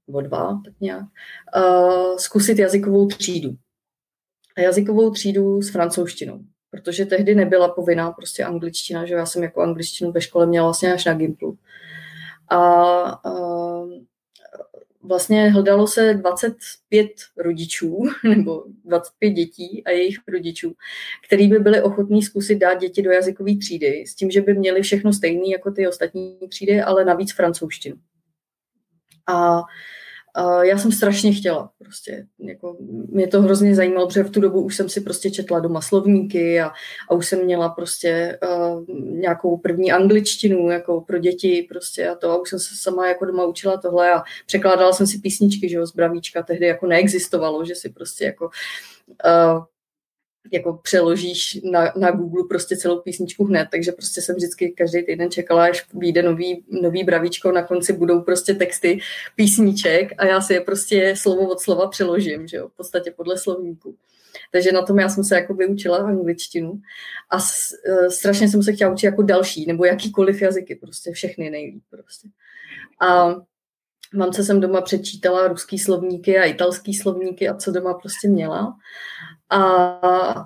nebo 0.06 0.20
dva, 0.20 0.60
tak 0.64 0.74
nějak, 0.80 1.04
uh, 1.56 2.16
zkusit 2.16 2.58
jazykovou 2.58 3.06
třídu. 3.06 3.50
A 4.56 4.60
jazykovou 4.60 5.10
třídu 5.10 5.62
s 5.62 5.70
francouzštinou, 5.70 6.40
protože 6.70 7.06
tehdy 7.06 7.34
nebyla 7.34 7.68
povinná 7.68 8.12
prostě 8.12 8.44
angličtina, 8.44 9.06
že 9.06 9.14
já 9.14 9.26
jsem 9.26 9.42
jako 9.42 9.60
angličtinu 9.62 10.12
ve 10.12 10.20
škole 10.20 10.46
měla 10.46 10.66
vlastně 10.66 10.94
až 10.94 11.04
na 11.04 11.14
Gimplu. 11.14 11.58
A 12.48 13.24
uh, 13.30 13.67
vlastně 15.08 15.50
hledalo 15.50 15.86
se 15.86 16.14
25 16.14 17.10
rodičů 17.36 18.02
nebo 18.24 18.64
25 18.84 19.30
dětí 19.30 19.82
a 19.84 19.90
jejich 19.90 20.18
rodičů, 20.28 20.74
který 21.26 21.48
by 21.48 21.58
byli 21.58 21.82
ochotní 21.82 22.22
zkusit 22.22 22.58
dát 22.58 22.74
děti 22.74 23.02
do 23.02 23.10
jazykové 23.10 23.56
třídy 23.56 24.04
s 24.06 24.14
tím, 24.14 24.30
že 24.30 24.40
by 24.40 24.54
měli 24.54 24.82
všechno 24.82 25.12
stejné 25.12 25.48
jako 25.52 25.70
ty 25.70 25.88
ostatní 25.88 26.38
třídy, 26.48 26.82
ale 26.82 27.04
navíc 27.04 27.32
francouzštinu. 27.32 27.96
A 29.26 29.62
já 30.62 30.78
jsem 30.78 30.92
strašně 30.92 31.32
chtěla. 31.32 31.70
Prostě, 31.78 32.26
jako, 32.38 32.76
mě 33.08 33.26
to 33.26 33.42
hrozně 33.42 33.74
zajímalo, 33.74 34.06
protože 34.06 34.22
v 34.22 34.30
tu 34.30 34.40
dobu 34.40 34.62
už 34.62 34.76
jsem 34.76 34.88
si 34.88 35.00
prostě 35.00 35.30
četla 35.30 35.60
doma 35.60 35.80
slovníky 35.80 36.60
a, 36.60 36.70
a 37.10 37.14
už 37.14 37.26
jsem 37.26 37.44
měla 37.44 37.68
prostě 37.68 38.38
uh, 38.42 38.84
nějakou 38.98 39.56
první 39.56 39.92
angličtinu 39.92 40.70
jako 40.70 41.00
pro 41.00 41.18
děti 41.18 41.66
prostě 41.68 42.08
a 42.08 42.14
to 42.14 42.30
a 42.30 42.40
už 42.40 42.50
jsem 42.50 42.58
se 42.58 42.74
sama 42.76 43.08
jako 43.08 43.24
doma 43.24 43.44
učila 43.44 43.76
tohle 43.76 44.12
a 44.12 44.22
překládala 44.46 44.92
jsem 44.92 45.06
si 45.06 45.18
písničky, 45.18 45.68
že 45.68 45.76
jo, 45.76 45.86
z 45.86 45.94
Bravíčka 45.94 46.42
tehdy 46.42 46.66
jako 46.66 46.86
neexistovalo, 46.86 47.64
že 47.64 47.74
si 47.74 47.88
prostě 47.88 48.24
jako 48.24 48.50
uh, 49.24 49.64
jako 50.52 50.80
přeložíš 50.82 51.60
na, 51.70 51.92
na 51.96 52.10
Google 52.10 52.44
prostě 52.48 52.76
celou 52.76 53.00
písničku 53.00 53.44
hned, 53.44 53.68
takže 53.70 53.92
prostě 53.92 54.20
jsem 54.20 54.36
vždycky 54.36 54.70
každý 54.70 55.06
týden 55.06 55.30
čekala, 55.30 55.64
až 55.64 55.86
vyjde 55.94 56.22
nový, 56.22 56.64
nový 56.82 57.04
bravíčko, 57.04 57.52
na 57.52 57.62
konci 57.62 57.92
budou 57.92 58.20
prostě 58.20 58.54
texty 58.54 58.98
písniček 59.36 60.12
a 60.18 60.26
já 60.26 60.40
si 60.40 60.54
je 60.54 60.60
prostě 60.60 61.14
slovo 61.16 61.48
od 61.48 61.60
slova 61.60 61.88
přeložím, 61.88 62.46
že 62.46 62.56
jo, 62.56 62.68
v 62.68 62.76
podstatě 62.76 63.10
podle 63.16 63.38
slovníku. 63.38 63.96
Takže 64.52 64.72
na 64.72 64.82
tom 64.82 64.98
já 64.98 65.08
jsem 65.08 65.24
se 65.24 65.34
jako 65.34 65.54
vyučila 65.54 65.98
angličtinu 65.98 66.80
a 67.30 67.40
s, 67.40 67.72
e, 67.86 68.10
strašně 68.10 68.48
jsem 68.48 68.62
se 68.62 68.72
chtěla 68.72 68.92
učit 68.92 69.06
jako 69.06 69.22
další, 69.22 69.66
nebo 69.66 69.84
jakýkoliv 69.84 70.42
jazyky, 70.42 70.74
prostě 70.74 71.12
všechny 71.12 71.50
nejlíp 71.50 71.82
prostě. 71.90 72.28
A 73.00 73.34
Mamce 74.14 74.44
jsem 74.44 74.60
doma 74.60 74.80
přečítala 74.80 75.48
ruský 75.48 75.78
slovníky 75.78 76.38
a 76.38 76.44
italský 76.44 76.94
slovníky 76.94 77.48
a 77.48 77.54
co 77.54 77.70
doma 77.70 77.94
prostě 77.94 78.28
měla. 78.28 78.76
A, 79.50 79.60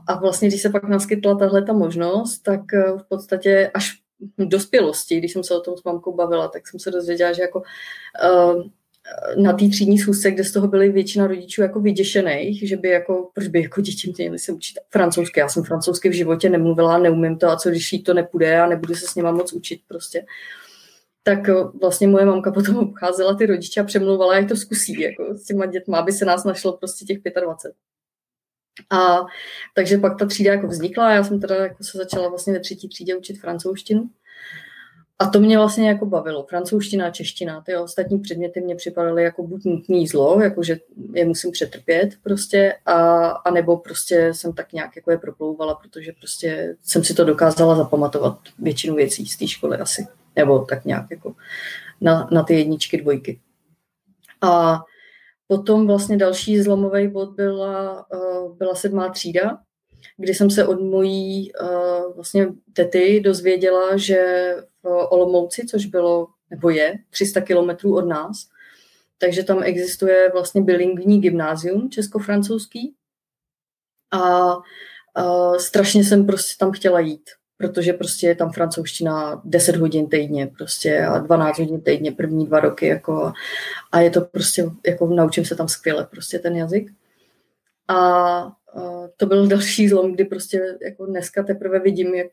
a 0.07 0.21
vlastně, 0.21 0.49
když 0.49 0.63
se 0.63 0.71
pak 0.71 0.89
naskytla 0.89 1.35
tahle 1.35 1.63
ta 1.63 1.73
možnost, 1.73 2.39
tak 2.39 2.61
eh, 2.75 2.93
v 2.99 3.03
podstatě 3.09 3.71
až 3.75 4.03
v 4.39 4.49
dospělosti, 4.49 5.19
když 5.19 5.33
jsem 5.33 5.45
se 5.45 5.55
o 5.55 5.61
tom 5.61 5.77
s 5.77 5.85
mamkou 5.85 6.15
bavila, 6.15 6.49
tak 6.49 6.69
jsem 6.69 6.81
se 6.81 6.91
dozvěděla, 6.91 7.33
že 7.33 7.43
jako 7.43 7.63
uh, 8.25 8.63
na 9.37 9.53
té 9.53 9.69
třídní 9.69 9.99
schůzce, 9.99 10.31
kde 10.31 10.45
z 10.45 10.53
toho 10.53 10.69
byly 10.69 10.89
většina 10.89 11.27
rodičů 11.27 11.63
jako 11.63 11.81
vyděšených, 11.81 12.69
že 12.69 12.77
by 12.77 12.89
jako, 12.89 13.31
proč 13.35 13.47
by 13.49 13.63
jako 13.63 13.81
děti 13.81 14.13
měly 14.19 14.39
se 14.39 14.53
učit 14.53 14.79
francouzsky. 14.91 15.41
Já 15.41 15.49
jsem 15.49 15.63
francouzsky 15.63 16.09
v 16.09 16.13
životě 16.13 16.51
nemluvila, 16.51 16.99
neumím 16.99 17.39
to 17.39 17.49
a 17.49 17.57
co 17.57 17.71
když 17.71 17.93
jí 17.93 18.03
to 18.03 18.15
nepůjde 18.15 18.61
a 18.61 18.67
nebudu 18.67 18.95
se 18.95 19.07
s 19.07 19.15
nima 19.15 19.33
moc 19.33 19.53
učit 19.53 19.81
prostě. 19.89 20.25
Tak 21.23 21.49
eh, 21.49 21.55
vlastně 21.81 22.09
moje 22.09 22.25
mamka 22.25 22.53
potom 22.53 22.77
obcházela 22.77 23.35
ty 23.35 23.47
rodiče 23.47 23.81
a 23.81 23.85
přemlouvala, 23.85 24.37
jak 24.37 24.49
to 24.49 24.57
zkusí 24.57 25.01
jako 25.01 25.35
s 25.35 25.45
těma 25.45 25.67
dětma, 25.67 25.99
aby 25.99 26.13
se 26.13 26.25
nás 26.25 26.45
našlo 26.45 26.73
prostě 26.73 27.05
těch 27.05 27.19
25. 27.41 27.92
A 28.91 29.19
takže 29.75 29.99
pak 29.99 30.19
ta 30.19 30.27
třída 30.27 30.53
jako 30.53 30.67
vznikla, 30.67 31.13
já 31.13 31.25
jsem 31.25 31.41
teda 31.41 31.55
jako 31.55 31.85
se 31.85 31.99
začala 31.99 32.29
vlastně 32.29 32.53
ve 32.53 32.61
třetí 32.61 32.89
třídě 32.89 33.17
učit 33.17 33.41
francouzštinu. 33.41 34.11
A 35.19 35.27
to 35.27 35.41
mě 35.41 35.59
vlastně 35.59 35.89
jako 35.89 36.07
bavilo. 36.07 36.47
Francouzština 36.47 37.07
a 37.07 37.11
čeština. 37.11 37.61
Ty 37.61 37.77
ostatní 37.77 38.19
předměty 38.19 38.61
mě 38.61 38.77
připadaly 38.77 39.23
jako 39.23 39.47
buď 39.47 39.65
nutný 39.65 40.07
zlo, 40.07 40.41
jako 40.41 40.63
že 40.63 40.79
je 41.13 41.25
musím 41.25 41.51
přetrpět 41.51 42.11
prostě, 42.23 42.75
a, 42.87 43.27
a 43.29 43.51
nebo 43.51 43.77
prostě 43.77 44.35
jsem 44.35 44.53
tak 44.53 44.73
nějak 44.73 44.97
jako 44.97 45.11
je 45.11 45.19
proplouvala, 45.19 45.75
protože 45.75 46.13
prostě 46.13 46.77
jsem 46.83 47.05
si 47.05 47.15
to 47.15 47.25
dokázala 47.25 47.77
zapamatovat 47.77 48.39
většinu 48.59 48.95
věcí 48.95 49.27
z 49.27 49.37
té 49.37 49.49
školy 49.49 49.79
asi. 49.79 50.07
Nebo 50.37 50.59
tak 50.59 50.85
nějak 50.85 51.07
jako 51.11 51.35
na, 52.01 52.29
na 52.33 52.43
ty 52.43 52.55
jedničky, 52.55 53.03
dvojky. 53.03 53.41
A 54.41 54.83
Potom 55.53 55.87
vlastně 55.87 56.17
další 56.17 56.63
zlomový 56.63 57.09
bod 57.09 57.31
byla, 57.31 58.07
uh, 58.13 58.57
byla 58.57 58.75
sedmá 58.75 59.09
třída, 59.09 59.59
kdy 60.17 60.35
jsem 60.35 60.51
se 60.51 60.67
od 60.67 60.81
mojí 60.81 61.53
uh, 61.53 62.15
vlastně 62.15 62.49
tety 62.73 63.21
dozvěděla, 63.21 63.97
že 63.97 64.17
v 64.83 65.07
Olomouci, 65.11 65.67
což 65.67 65.87
bylo, 65.87 66.27
nebo 66.51 66.71
je, 66.71 66.95
300 67.11 67.41
kilometrů 67.41 67.97
od 67.97 68.07
nás, 68.07 68.49
takže 69.19 69.43
tam 69.43 69.63
existuje 69.63 70.31
vlastně 70.33 70.63
bilingvní 70.63 71.21
gymnázium 71.21 71.91
česko-francouzský 71.91 72.95
a 74.11 74.57
uh, 74.57 75.57
strašně 75.57 76.05
jsem 76.05 76.27
prostě 76.27 76.55
tam 76.59 76.73
chtěla 76.73 77.01
jít 77.01 77.31
protože 77.63 77.93
prostě 77.93 78.27
je 78.27 78.35
tam 78.35 78.53
francouzština 78.53 79.43
10 79.45 79.77
hodin 79.77 80.09
týdně 80.09 80.47
prostě 80.47 81.07
a 81.07 81.19
12 81.19 81.59
hodin 81.59 81.81
týdně 81.81 82.13
první 82.13 82.47
dva 82.47 82.61
roky 82.61 82.87
jako 82.87 83.33
a 83.93 84.01
je 84.01 84.11
to 84.11 84.21
prostě, 84.21 84.71
jako 84.87 85.07
naučím 85.07 85.45
se 85.45 85.55
tam 85.55 85.69
skvěle 85.69 86.07
prostě 86.11 86.39
ten 86.39 86.57
jazyk. 86.57 86.93
A, 87.89 87.97
a 87.97 88.53
to 89.17 89.27
byl 89.27 89.47
další 89.47 89.89
zlom, 89.89 90.13
kdy 90.13 90.25
prostě 90.25 90.79
jako 90.87 91.07
dneska 91.07 91.43
teprve 91.43 91.79
vidím, 91.79 92.15
jak, 92.15 92.31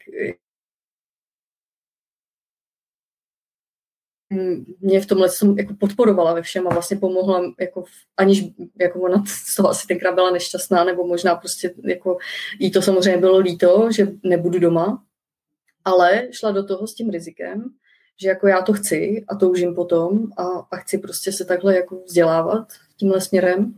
mě 4.79 5.01
v 5.01 5.05
tomhle 5.05 5.29
jsem 5.29 5.57
jako 5.57 5.73
podporovala 5.73 6.33
ve 6.33 6.41
všem 6.41 6.67
a 6.67 6.73
vlastně 6.73 6.97
pomohla, 6.97 7.53
jako, 7.59 7.83
aniž 8.17 8.45
jako 8.79 9.01
ona 9.01 9.23
z 9.27 9.55
toho 9.55 9.69
asi 9.69 9.87
tenkrát 9.87 10.15
byla 10.15 10.31
nešťastná, 10.31 10.83
nebo 10.83 11.07
možná 11.07 11.35
prostě 11.35 11.73
jako 11.83 12.17
jí 12.59 12.71
to 12.71 12.81
samozřejmě 12.81 13.17
bylo 13.17 13.37
líto, 13.37 13.89
že 13.91 14.07
nebudu 14.23 14.59
doma, 14.59 15.03
ale 15.85 16.27
šla 16.31 16.51
do 16.51 16.63
toho 16.63 16.87
s 16.87 16.93
tím 16.93 17.09
rizikem, 17.09 17.63
že 18.21 18.29
jako 18.29 18.47
já 18.47 18.61
to 18.61 18.73
chci 18.73 19.25
a 19.27 19.35
toužím 19.35 19.75
potom 19.75 20.27
a, 20.37 20.43
a 20.71 20.77
chci 20.77 20.97
prostě 20.97 21.31
se 21.31 21.45
takhle 21.45 21.75
jako 21.75 22.01
vzdělávat 22.05 22.67
tímhle 22.97 23.21
směrem. 23.21 23.73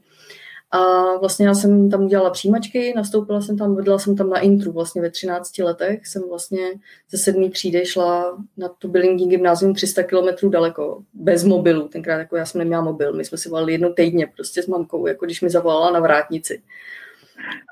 A 0.73 0.79
vlastně 1.17 1.47
já 1.47 1.53
jsem 1.53 1.89
tam 1.89 2.05
udělala 2.05 2.29
přijímačky, 2.29 2.93
nastoupila 2.95 3.41
jsem 3.41 3.57
tam, 3.57 3.75
vedla 3.75 3.99
jsem 3.99 4.15
tam 4.15 4.29
na 4.29 4.39
intru 4.39 4.71
vlastně 4.71 5.01
ve 5.01 5.09
13 5.09 5.57
letech, 5.57 6.07
jsem 6.07 6.23
vlastně 6.29 6.67
ze 7.09 7.17
sedmý 7.17 7.49
třídy 7.49 7.85
šla 7.85 8.37
na 8.57 8.69
tu 8.69 8.87
Billingí 8.87 9.27
gymnázium 9.27 9.73
300 9.73 10.03
kilometrů 10.03 10.49
daleko, 10.49 11.03
bez 11.13 11.43
mobilu, 11.43 11.87
tenkrát 11.87 12.17
jako 12.19 12.35
já 12.35 12.45
jsem 12.45 12.59
neměla 12.59 12.81
mobil, 12.81 13.13
my 13.13 13.25
jsme 13.25 13.37
si 13.37 13.49
volali 13.49 13.71
jednou 13.71 13.93
týdně 13.93 14.27
prostě 14.27 14.63
s 14.63 14.67
mamkou, 14.67 15.07
jako 15.07 15.25
když 15.25 15.41
mi 15.41 15.49
zavolala 15.49 15.91
na 15.91 15.99
vrátnici. 15.99 16.61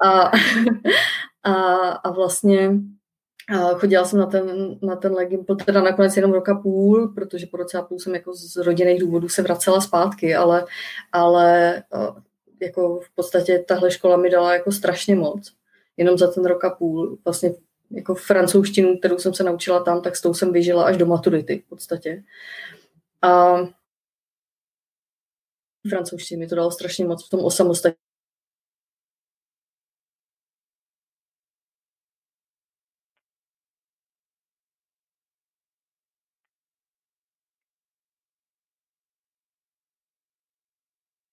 A, 0.03 0.31
a, 1.43 1.53
a 1.89 2.11
vlastně 2.11 2.71
Chodila 3.73 4.05
jsem 4.05 4.19
na 4.19 4.25
ten, 4.25 4.77
na 4.81 4.95
ten 4.95 5.13
Legimpl 5.13 5.55
teda 5.55 5.81
nakonec 5.81 6.15
jenom 6.17 6.31
roka 6.31 6.55
půl, 6.55 7.07
protože 7.07 7.45
po 7.45 7.57
roce 7.57 7.77
a 7.77 7.81
půl 7.81 7.99
jsem 7.99 8.15
jako 8.15 8.33
z 8.33 8.55
rodinných 8.55 8.99
důvodů 9.01 9.29
se 9.29 9.41
vracela 9.41 9.81
zpátky, 9.81 10.35
ale, 10.35 10.65
ale 11.11 11.83
jako 12.61 12.99
v 12.99 13.15
podstatě 13.15 13.65
tahle 13.67 13.91
škola 13.91 14.17
mi 14.17 14.29
dala 14.29 14.53
jako 14.53 14.71
strašně 14.71 15.15
moc. 15.15 15.53
Jenom 15.97 16.17
za 16.17 16.31
ten 16.31 16.45
rok 16.45 16.65
a 16.65 16.69
půl. 16.69 17.17
Vlastně 17.25 17.53
jako 17.91 18.15
francouzštinu, 18.15 18.97
kterou 18.97 19.17
jsem 19.17 19.33
se 19.33 19.43
naučila 19.43 19.83
tam, 19.83 20.01
tak 20.01 20.15
s 20.15 20.21
tou 20.21 20.33
jsem 20.33 20.53
vyžila 20.53 20.83
až 20.83 20.97
do 20.97 21.05
maturity 21.05 21.63
v 21.65 21.69
podstatě. 21.69 22.23
A 23.21 23.57
francouzštinu 25.89 26.39
mi 26.39 26.47
to 26.47 26.55
dalo 26.55 26.71
strašně 26.71 27.05
moc 27.05 27.27
v 27.27 27.29
tom 27.29 27.39
osamostatnění 27.39 28.08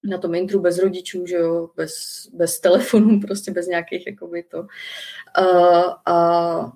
na 0.06 0.18
tom 0.18 0.34
intru 0.34 0.60
bez 0.60 0.78
rodičů, 0.78 1.26
že 1.26 1.36
jo, 1.36 1.70
bez, 1.76 2.26
bez 2.32 2.60
telefonů, 2.60 3.20
prostě 3.26 3.50
bez 3.50 3.66
nějakých 3.66 4.06
jakoby 4.06 4.42
to. 4.42 4.66
A, 5.34 5.42
a 6.06 6.72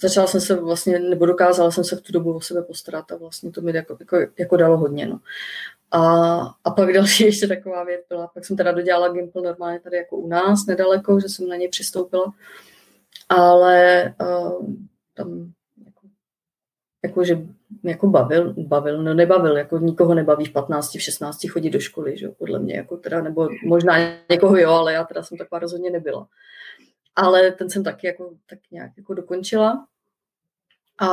začala 0.00 0.26
jsem 0.26 0.40
se 0.40 0.54
vlastně, 0.54 0.98
nebo 0.98 1.26
dokázala 1.26 1.70
jsem 1.70 1.84
se 1.84 1.96
v 1.96 2.00
tu 2.00 2.12
dobu 2.12 2.34
o 2.34 2.40
sebe 2.40 2.62
postarat 2.62 3.12
a 3.12 3.16
vlastně 3.16 3.50
to 3.50 3.60
mi 3.60 3.76
jako, 3.76 3.96
jako, 4.00 4.16
jako 4.38 4.56
dalo 4.56 4.76
hodně, 4.76 5.06
no. 5.06 5.20
A, 5.90 6.00
a 6.64 6.70
pak 6.70 6.92
další 6.94 7.24
ještě 7.24 7.48
taková 7.48 7.84
věc 7.84 8.00
byla, 8.08 8.26
pak 8.26 8.44
jsem 8.44 8.56
teda 8.56 8.72
dodělala 8.72 9.08
Gimple 9.08 9.42
normálně 9.42 9.80
tady 9.80 9.96
jako 9.96 10.16
u 10.16 10.28
nás, 10.28 10.66
nedaleko, 10.66 11.20
že 11.20 11.28
jsem 11.28 11.48
na 11.48 11.56
něj 11.56 11.68
přistoupila, 11.68 12.32
ale 13.28 14.04
uh, 14.20 14.66
tam 15.14 15.52
jako, 17.04 17.24
že 17.24 17.38
jako 17.84 18.06
bavil, 18.06 18.54
bavil, 18.58 19.02
no 19.02 19.14
nebavil, 19.14 19.56
jako 19.56 19.78
nikoho 19.78 20.14
nebaví 20.14 20.44
v 20.44 20.52
15, 20.52 20.94
v 20.94 21.02
16 21.02 21.48
chodit 21.50 21.70
do 21.70 21.80
školy, 21.80 22.18
že 22.18 22.28
podle 22.28 22.58
mě, 22.58 22.76
jako 22.76 22.96
teda, 22.96 23.22
nebo 23.22 23.48
možná 23.64 23.94
někoho 24.30 24.56
jo, 24.56 24.70
ale 24.70 24.92
já 24.92 25.04
teda 25.04 25.22
jsem 25.22 25.38
taková 25.38 25.58
rozhodně 25.58 25.90
nebyla. 25.90 26.28
Ale 27.16 27.50
ten 27.50 27.70
jsem 27.70 27.84
taky 27.84 28.06
jako, 28.06 28.34
tak 28.50 28.58
nějak 28.70 28.90
jako 28.96 29.14
dokončila. 29.14 29.86
A, 31.00 31.08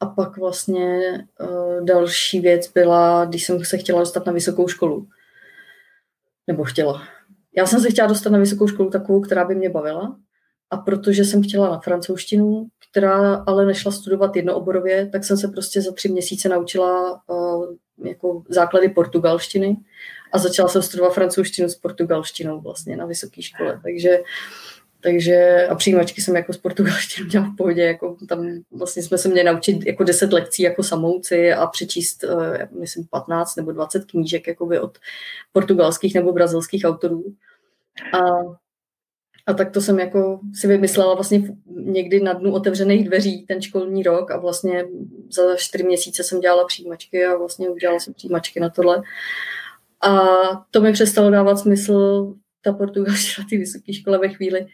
a 0.00 0.06
pak 0.06 0.36
vlastně 0.36 1.00
uh, 1.40 1.84
další 1.84 2.40
věc 2.40 2.72
byla, 2.72 3.24
když 3.24 3.44
jsem 3.44 3.64
se 3.64 3.78
chtěla 3.78 4.00
dostat 4.00 4.26
na 4.26 4.32
vysokou 4.32 4.68
školu. 4.68 5.08
Nebo 6.46 6.64
chtěla. 6.64 7.02
Já 7.56 7.66
jsem 7.66 7.80
se 7.80 7.90
chtěla 7.90 8.08
dostat 8.08 8.30
na 8.30 8.38
vysokou 8.38 8.68
školu 8.68 8.90
takovou, 8.90 9.20
která 9.20 9.44
by 9.44 9.54
mě 9.54 9.70
bavila, 9.70 10.16
a 10.70 10.76
protože 10.76 11.24
jsem 11.24 11.42
chtěla 11.42 11.70
na 11.70 11.78
francouzštinu, 11.78 12.66
která 12.90 13.34
ale 13.34 13.66
nešla 13.66 13.92
studovat 13.92 14.36
jednooborově, 14.36 15.08
tak 15.12 15.24
jsem 15.24 15.36
se 15.36 15.48
prostě 15.48 15.82
za 15.82 15.92
tři 15.92 16.08
měsíce 16.08 16.48
naučila 16.48 17.20
uh, 17.26 17.66
jako 18.04 18.42
základy 18.48 18.88
portugalštiny 18.88 19.76
a 20.32 20.38
začala 20.38 20.68
jsem 20.68 20.82
studovat 20.82 21.14
francouzštinu 21.14 21.68
s 21.68 21.74
portugalštinou 21.74 22.60
vlastně 22.60 22.96
na 22.96 23.06
vysoké 23.06 23.42
škole. 23.42 23.80
Takže 23.82 24.18
takže 25.00 25.66
a 25.70 25.74
přijímačky 25.74 26.20
jsem 26.20 26.36
jako 26.36 26.52
z 26.52 26.56
portugalštiny 26.56 27.28
dělala 27.28 27.50
v 27.52 27.56
pohodě, 27.56 27.82
jako 27.82 28.16
tam 28.28 28.46
vlastně 28.70 29.02
jsme 29.02 29.18
se 29.18 29.28
měli 29.28 29.44
naučit 29.44 29.86
jako 29.86 30.04
10 30.04 30.32
lekcí 30.32 30.62
jako 30.62 30.82
samouci 30.82 31.52
a 31.52 31.66
přečíst, 31.66 32.24
uh, 32.24 32.80
myslím, 32.80 33.06
15 33.10 33.56
nebo 33.56 33.72
20 33.72 34.04
knížek 34.04 34.46
jakoby 34.46 34.80
od 34.80 34.98
portugalských 35.52 36.14
nebo 36.14 36.32
brazilských 36.32 36.84
autorů. 36.84 37.24
A 38.12 38.20
a 39.46 39.54
tak 39.54 39.70
to 39.70 39.80
jsem 39.80 39.98
jako 39.98 40.40
si 40.54 40.66
vymyslela 40.66 41.14
vlastně 41.14 41.42
někdy 41.66 42.20
na 42.20 42.32
dnu 42.32 42.52
otevřených 42.52 43.08
dveří 43.08 43.46
ten 43.46 43.62
školní 43.62 44.02
rok 44.02 44.30
a 44.30 44.38
vlastně 44.38 44.84
za 45.30 45.56
čtyři 45.56 45.84
měsíce 45.84 46.22
jsem 46.22 46.40
dělala 46.40 46.66
přijímačky 46.66 47.24
a 47.24 47.36
vlastně 47.36 47.68
udělala 47.68 48.00
jsem 48.00 48.14
přijímačky 48.14 48.60
na 48.60 48.70
tohle. 48.70 49.02
A 50.02 50.20
to 50.70 50.80
mi 50.80 50.92
přestalo 50.92 51.30
dávat 51.30 51.58
smysl 51.58 52.34
ta 52.62 52.72
portugalština 52.72 53.46
ty 53.50 53.56
vysoké 53.56 53.92
škole 53.92 54.18
ve 54.18 54.28
chvíli, 54.28 54.66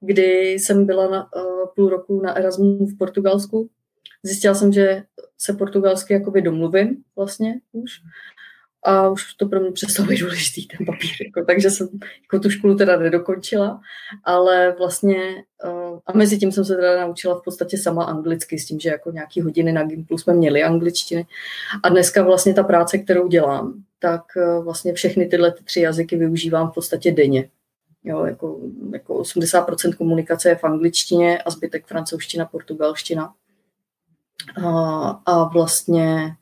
kdy 0.00 0.50
jsem 0.52 0.86
byla 0.86 1.10
na, 1.10 1.28
uh, 1.36 1.66
půl 1.76 1.88
roku 1.88 2.22
na 2.22 2.32
Erasmu 2.32 2.86
v 2.86 2.98
Portugalsku. 2.98 3.70
Zjistila 4.22 4.54
jsem, 4.54 4.72
že 4.72 5.02
se 5.38 5.52
portugalsky 5.52 6.12
jakoby 6.12 6.42
domluvím 6.42 6.96
vlastně 7.16 7.60
už 7.72 7.90
a 8.86 9.08
už 9.08 9.34
to 9.34 9.46
pro 9.46 9.60
mě 9.60 9.72
přestalo 9.72 10.08
být 10.08 10.20
důležitý 10.20 10.66
ten 10.66 10.86
papír. 10.86 11.10
Jako, 11.24 11.44
takže 11.46 11.70
jsem 11.70 11.88
jako 12.22 12.38
tu 12.42 12.50
školu 12.50 12.76
teda 12.76 12.96
nedokončila, 12.96 13.80
ale 14.24 14.74
vlastně 14.78 15.16
uh, 15.64 15.98
a 16.06 16.12
mezi 16.12 16.38
tím 16.38 16.52
jsem 16.52 16.64
se 16.64 16.76
teda 16.76 17.00
naučila 17.00 17.38
v 17.38 17.44
podstatě 17.44 17.78
sama 17.78 18.04
anglicky 18.04 18.58
s 18.58 18.66
tím, 18.66 18.80
že 18.80 18.88
jako 18.88 19.10
nějaký 19.10 19.40
hodiny 19.40 19.72
na 19.72 19.84
Gimplu 19.84 20.18
jsme 20.18 20.34
měli 20.34 20.62
angličtiny. 20.62 21.26
A 21.82 21.88
dneska 21.88 22.22
vlastně 22.22 22.54
ta 22.54 22.62
práce, 22.62 22.98
kterou 22.98 23.28
dělám, 23.28 23.74
tak 23.98 24.22
uh, 24.36 24.64
vlastně 24.64 24.92
všechny 24.92 25.26
tyhle 25.26 25.52
ty 25.52 25.64
tři 25.64 25.80
jazyky 25.80 26.16
využívám 26.16 26.70
v 26.70 26.74
podstatě 26.74 27.12
denně. 27.12 27.48
Jo, 28.04 28.24
jako, 28.24 28.60
jako 28.92 29.14
80% 29.22 29.94
komunikace 29.94 30.48
je 30.48 30.56
v 30.56 30.64
angličtině 30.64 31.42
a 31.42 31.50
zbytek 31.50 31.86
francouzština, 31.86 32.44
portugalština. 32.44 33.32
A, 34.64 35.10
a 35.26 35.44
vlastně 35.44 36.36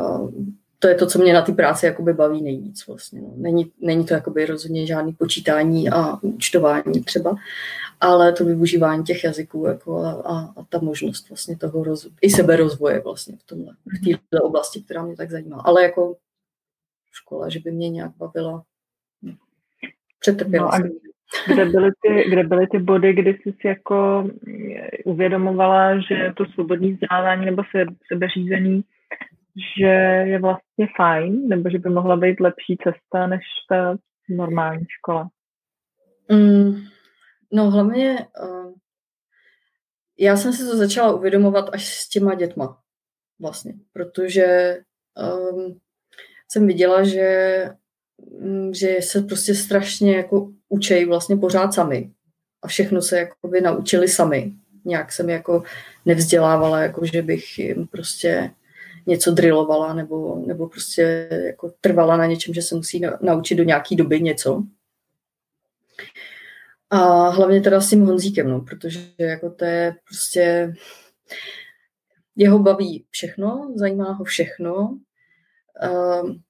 uh, 0.00 0.30
to 0.78 0.88
je 0.88 0.94
to, 0.94 1.06
co 1.06 1.18
mě 1.18 1.32
na 1.32 1.42
té 1.42 1.52
práci 1.52 1.86
jakoby 1.86 2.12
baví 2.12 2.42
nejvíc 2.42 2.86
vlastně. 2.86 3.20
No. 3.20 3.32
Není, 3.36 3.72
není 3.80 4.06
to 4.06 4.14
jakoby 4.14 4.46
rozhodně 4.46 4.86
žádný 4.86 5.12
počítání 5.12 5.90
a 5.90 6.18
účtování 6.22 7.04
třeba, 7.04 7.36
ale 8.00 8.32
to 8.32 8.44
využívání 8.44 9.04
těch 9.04 9.24
jazyků 9.24 9.66
jako 9.66 9.98
a, 9.98 10.10
a, 10.10 10.38
a 10.56 10.64
ta 10.68 10.78
možnost 10.82 11.28
vlastně 11.28 11.56
toho 11.56 11.84
roz, 11.84 12.08
i 12.20 12.30
seberozvoje 12.30 13.00
vlastně 13.00 13.36
v 13.36 13.42
tomhle, 13.42 13.74
v 13.86 14.28
této 14.30 14.44
oblasti, 14.44 14.82
která 14.82 15.02
mě 15.02 15.16
tak 15.16 15.30
zajímá. 15.30 15.62
Ale 15.64 15.82
jako 15.82 16.16
škola, 17.12 17.48
že 17.48 17.60
by 17.60 17.70
mě 17.70 17.88
nějak 17.88 18.12
bavila. 18.16 18.62
No. 19.22 19.32
Přetrpěla 20.20 20.66
no 20.66 20.72
jsem. 20.72 20.98
Kde 21.46 21.64
byly, 21.64 21.90
ty, 22.02 22.30
kde 22.30 22.42
byly 22.42 22.66
ty 22.66 22.78
body, 22.78 23.12
kdy 23.12 23.30
jsi 23.30 23.54
si 23.60 23.66
jako 23.66 24.28
uvědomovala, 25.04 26.00
že 26.00 26.32
to 26.36 26.46
svobodné 26.46 26.92
vzdělávání 26.92 27.46
nebo 27.46 27.62
se, 27.70 27.84
sebeřízení 28.12 28.84
že 29.78 29.86
je 30.30 30.38
vlastně 30.38 30.88
fajn, 30.96 31.48
nebo 31.48 31.70
že 31.70 31.78
by 31.78 31.90
mohla 31.90 32.16
být 32.16 32.40
lepší 32.40 32.76
cesta 32.84 33.26
než 33.26 33.42
ta 33.68 33.96
normální 34.28 34.84
škola? 34.98 35.28
Mm, 36.30 36.74
no 37.52 37.70
hlavně 37.70 38.26
uh, 38.42 38.72
já 40.18 40.36
jsem 40.36 40.52
si 40.52 40.64
to 40.66 40.76
začala 40.76 41.12
uvědomovat 41.12 41.70
až 41.72 41.94
s 41.94 42.08
těma 42.08 42.34
dětma 42.34 42.78
vlastně, 43.40 43.74
protože 43.92 44.78
um, 45.16 45.78
jsem 46.48 46.66
viděla, 46.66 47.04
že, 47.04 47.64
um, 48.18 48.74
že 48.74 48.96
se 49.00 49.22
prostě 49.22 49.54
strašně 49.54 50.16
jako 50.16 50.50
učejí 50.68 51.04
vlastně 51.04 51.36
pořád 51.36 51.74
sami 51.74 52.10
a 52.62 52.68
všechno 52.68 53.02
se 53.02 53.18
jakoby 53.18 53.60
naučili 53.60 54.08
sami. 54.08 54.52
Nějak 54.84 55.12
jsem 55.12 55.30
jako 55.30 55.62
nevzdělávala, 56.06 56.80
jako 56.80 57.06
že 57.06 57.22
bych 57.22 57.58
jim 57.58 57.86
prostě 57.86 58.50
něco 59.08 59.30
drillovala 59.30 59.94
nebo, 59.94 60.42
nebo 60.46 60.68
prostě 60.68 61.28
jako 61.46 61.72
trvala 61.80 62.16
na 62.16 62.26
něčem, 62.26 62.54
že 62.54 62.62
se 62.62 62.74
musí 62.74 63.02
naučit 63.20 63.54
do 63.54 63.64
nějaké 63.64 63.96
doby 63.96 64.20
něco. 64.20 64.62
A 66.90 67.28
hlavně 67.28 67.60
teda 67.60 67.80
s 67.80 67.90
tím 67.90 68.06
Honzíkem, 68.06 68.48
no, 68.48 68.60
protože 68.60 69.00
jako 69.18 69.50
to 69.50 69.64
je 69.64 69.94
prostě 70.04 70.74
jeho 72.36 72.58
baví 72.58 73.04
všechno, 73.10 73.72
zajímá 73.74 74.12
ho 74.12 74.24
všechno. 74.24 74.98
Um, 76.22 76.42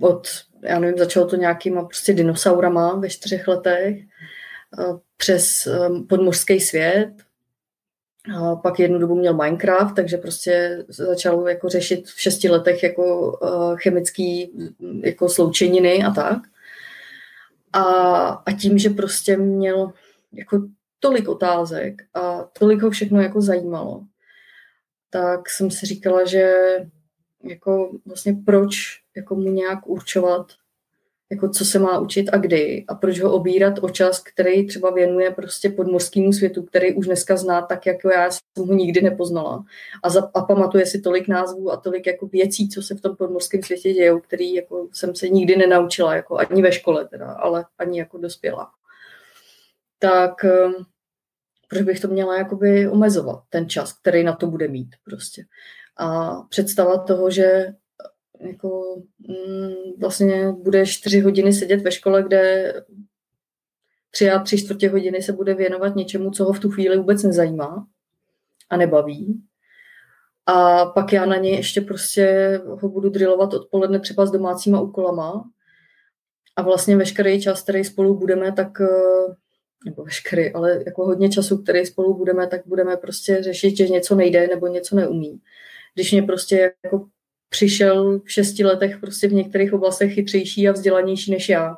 od, 0.00 0.28
já 0.62 0.78
nevím, 0.78 0.98
začalo 0.98 1.26
to 1.26 1.36
nějakýma 1.36 1.84
prostě 1.84 2.12
dinosaurama 2.12 2.96
ve 2.96 3.10
čtyřech 3.10 3.48
letech, 3.48 3.96
uh, 4.78 4.98
přes 5.16 5.66
um, 5.66 6.06
podmořský 6.06 6.60
svět, 6.60 7.12
a 8.34 8.56
pak 8.56 8.78
jednu 8.78 8.98
dobu 8.98 9.14
měl 9.14 9.34
Minecraft, 9.34 9.96
takže 9.96 10.16
prostě 10.16 10.84
začal 10.88 11.48
jako 11.48 11.68
řešit 11.68 12.06
v 12.06 12.20
šesti 12.20 12.48
letech 12.48 12.82
jako 12.82 13.38
uh, 13.42 13.76
chemický 13.76 14.50
jako 15.02 15.28
sloučeniny 15.28 16.04
a 16.04 16.10
tak. 16.10 16.38
A, 17.72 17.82
a 18.28 18.52
tím, 18.52 18.78
že 18.78 18.90
prostě 18.90 19.36
měl 19.36 19.92
jako 20.32 20.62
tolik 21.00 21.28
otázek 21.28 22.02
a 22.14 22.42
tolik 22.58 22.82
ho 22.82 22.90
všechno 22.90 23.20
jako 23.20 23.40
zajímalo, 23.40 24.02
tak 25.10 25.50
jsem 25.50 25.70
si 25.70 25.86
říkala, 25.86 26.24
že 26.24 26.54
jako 27.44 27.90
vlastně 28.06 28.36
proč 28.46 28.74
jako 29.16 29.34
mu 29.34 29.52
nějak 29.52 29.86
určovat 29.86 30.46
jako 31.30 31.48
co 31.48 31.64
se 31.64 31.78
má 31.78 31.98
učit 31.98 32.28
a 32.32 32.36
kdy 32.36 32.84
a 32.88 32.94
proč 32.94 33.20
ho 33.20 33.32
obírat 33.32 33.74
o 33.82 33.88
čas, 33.88 34.22
který 34.22 34.66
třeba 34.66 34.90
věnuje 34.90 35.30
prostě 35.30 35.70
podmořskému 35.70 36.32
světu, 36.32 36.62
který 36.62 36.94
už 36.94 37.06
dneska 37.06 37.36
zná 37.36 37.62
tak, 37.62 37.86
jako 37.86 38.10
já 38.10 38.30
jsem 38.30 38.66
ho 38.68 38.74
nikdy 38.74 39.02
nepoznala. 39.02 39.64
A, 40.02 40.10
za, 40.10 40.30
a 40.34 40.42
pamatuje 40.42 40.86
si 40.86 41.00
tolik 41.00 41.28
názvů 41.28 41.72
a 41.72 41.76
tolik 41.76 42.06
jako 42.06 42.26
věcí, 42.26 42.68
co 42.68 42.82
se 42.82 42.94
v 42.94 43.00
tom 43.00 43.16
podmořském 43.16 43.62
světě 43.62 43.92
dějou, 43.92 44.20
který 44.20 44.54
jako 44.54 44.88
jsem 44.92 45.14
se 45.14 45.28
nikdy 45.28 45.56
nenaučila, 45.56 46.14
jako 46.14 46.36
ani 46.36 46.62
ve 46.62 46.72
škole 46.72 47.08
teda, 47.08 47.26
ale 47.32 47.64
ani 47.78 47.98
jako 47.98 48.18
dospělá. 48.18 48.70
Tak 49.98 50.44
ehm, 50.44 50.74
proč 51.68 51.82
bych 51.82 52.00
to 52.00 52.08
měla 52.08 52.38
jakoby 52.38 52.88
omezovat, 52.88 53.42
ten 53.50 53.68
čas, 53.68 53.92
který 53.92 54.24
na 54.24 54.36
to 54.36 54.46
bude 54.46 54.68
mít 54.68 54.94
prostě. 55.04 55.44
A 55.96 56.34
představa 56.48 56.98
toho, 56.98 57.30
že 57.30 57.74
jako 58.40 59.02
mm, 59.18 60.00
vlastně 60.00 60.52
bude 60.52 60.86
čtyři 60.86 61.20
hodiny 61.20 61.52
sedět 61.52 61.80
ve 61.80 61.92
škole, 61.92 62.22
kde 62.22 62.72
tři 64.10 64.30
a 64.30 64.38
tři 64.42 64.58
čtvrtě 64.58 64.88
hodiny 64.88 65.22
se 65.22 65.32
bude 65.32 65.54
věnovat 65.54 65.96
něčemu, 65.96 66.30
co 66.30 66.44
ho 66.44 66.52
v 66.52 66.60
tu 66.60 66.70
chvíli 66.70 66.98
vůbec 66.98 67.22
nezajímá 67.22 67.86
a 68.70 68.76
nebaví. 68.76 69.42
A 70.46 70.86
pak 70.86 71.12
já 71.12 71.26
na 71.26 71.36
něj 71.36 71.56
ještě 71.56 71.80
prostě 71.80 72.56
ho 72.64 72.88
budu 72.88 73.10
drillovat 73.10 73.54
odpoledne 73.54 74.00
třeba 74.00 74.26
s 74.26 74.30
domácíma 74.30 74.80
úkolama. 74.80 75.50
A 76.56 76.62
vlastně 76.62 76.96
veškerý 76.96 77.42
čas, 77.42 77.62
který 77.62 77.84
spolu 77.84 78.18
budeme, 78.18 78.52
tak 78.52 78.80
eh, 78.80 79.34
nebo 79.84 80.04
veškerý, 80.04 80.52
ale 80.52 80.82
jako 80.86 81.06
hodně 81.06 81.28
času, 81.28 81.62
který 81.62 81.86
spolu 81.86 82.14
budeme, 82.14 82.46
tak 82.46 82.60
budeme 82.66 82.96
prostě 82.96 83.42
řešit, 83.42 83.76
že 83.76 83.88
něco 83.88 84.14
nejde 84.14 84.46
nebo 84.46 84.66
něco 84.66 84.96
neumí. 84.96 85.40
Když 85.94 86.12
mě 86.12 86.22
prostě 86.22 86.72
jako 86.84 87.08
přišel 87.56 88.18
v 88.18 88.32
šesti 88.32 88.64
letech 88.64 88.98
prostě 89.00 89.28
v 89.28 89.32
některých 89.32 89.72
oblastech 89.72 90.14
chytřejší 90.14 90.68
a 90.68 90.72
vzdělanější 90.72 91.30
než 91.30 91.48
já. 91.48 91.76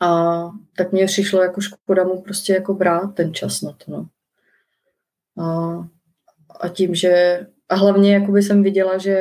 A 0.00 0.42
tak 0.76 0.92
mě 0.92 1.06
přišlo 1.06 1.42
jako 1.42 1.60
škoda 1.60 2.04
mu 2.04 2.22
prostě 2.22 2.52
jako 2.52 2.74
brát 2.74 3.14
ten 3.14 3.34
čas 3.34 3.62
na 3.62 3.72
to. 3.72 3.92
No. 3.92 4.08
A, 5.44 5.76
a 6.60 6.68
tím, 6.68 6.94
že 6.94 7.40
a 7.68 7.74
hlavně 7.74 8.14
jakoby 8.14 8.42
jsem 8.42 8.62
viděla, 8.62 8.98
že 8.98 9.16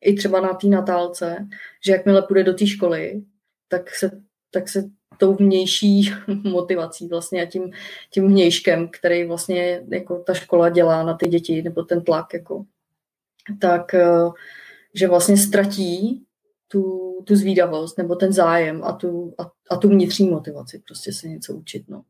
i 0.00 0.14
třeba 0.14 0.40
na 0.40 0.54
té 0.54 0.66
natálce, 0.66 1.48
že 1.84 1.92
jakmile 1.92 2.22
půjde 2.22 2.44
do 2.44 2.54
té 2.54 2.66
školy, 2.66 3.22
tak 3.68 3.94
se, 3.94 4.20
tak 4.50 4.68
se 4.68 4.90
tou 5.18 5.34
vnější 5.34 6.10
motivací 6.42 7.08
vlastně 7.08 7.42
a 7.42 7.46
tím, 7.46 7.72
tím 8.10 8.28
vnějškem, 8.28 8.88
který 8.88 9.24
vlastně 9.24 9.82
jako 9.88 10.18
ta 10.18 10.34
škola 10.34 10.68
dělá 10.68 11.02
na 11.02 11.14
ty 11.14 11.28
děti, 11.28 11.62
nebo 11.62 11.82
ten 11.82 12.04
tlak, 12.04 12.34
jako 12.34 12.64
tak 13.58 13.94
eh, 13.94 14.08
že 14.94 15.08
vlastně 15.08 15.36
ztratí 15.36 16.24
tu, 16.68 17.10
tu 17.24 17.36
zvídavost 17.36 17.98
nebo 17.98 18.14
ten 18.14 18.32
zájem 18.32 18.84
a 18.84 18.92
tu, 18.92 19.34
a, 19.38 19.50
a 19.70 19.76
tu 19.76 19.88
vnitřní 19.88 20.30
motivaci 20.30 20.82
prostě 20.86 21.12
se 21.12 21.28
něco 21.28 21.54
učit. 21.54 21.84
No. 21.88 22.02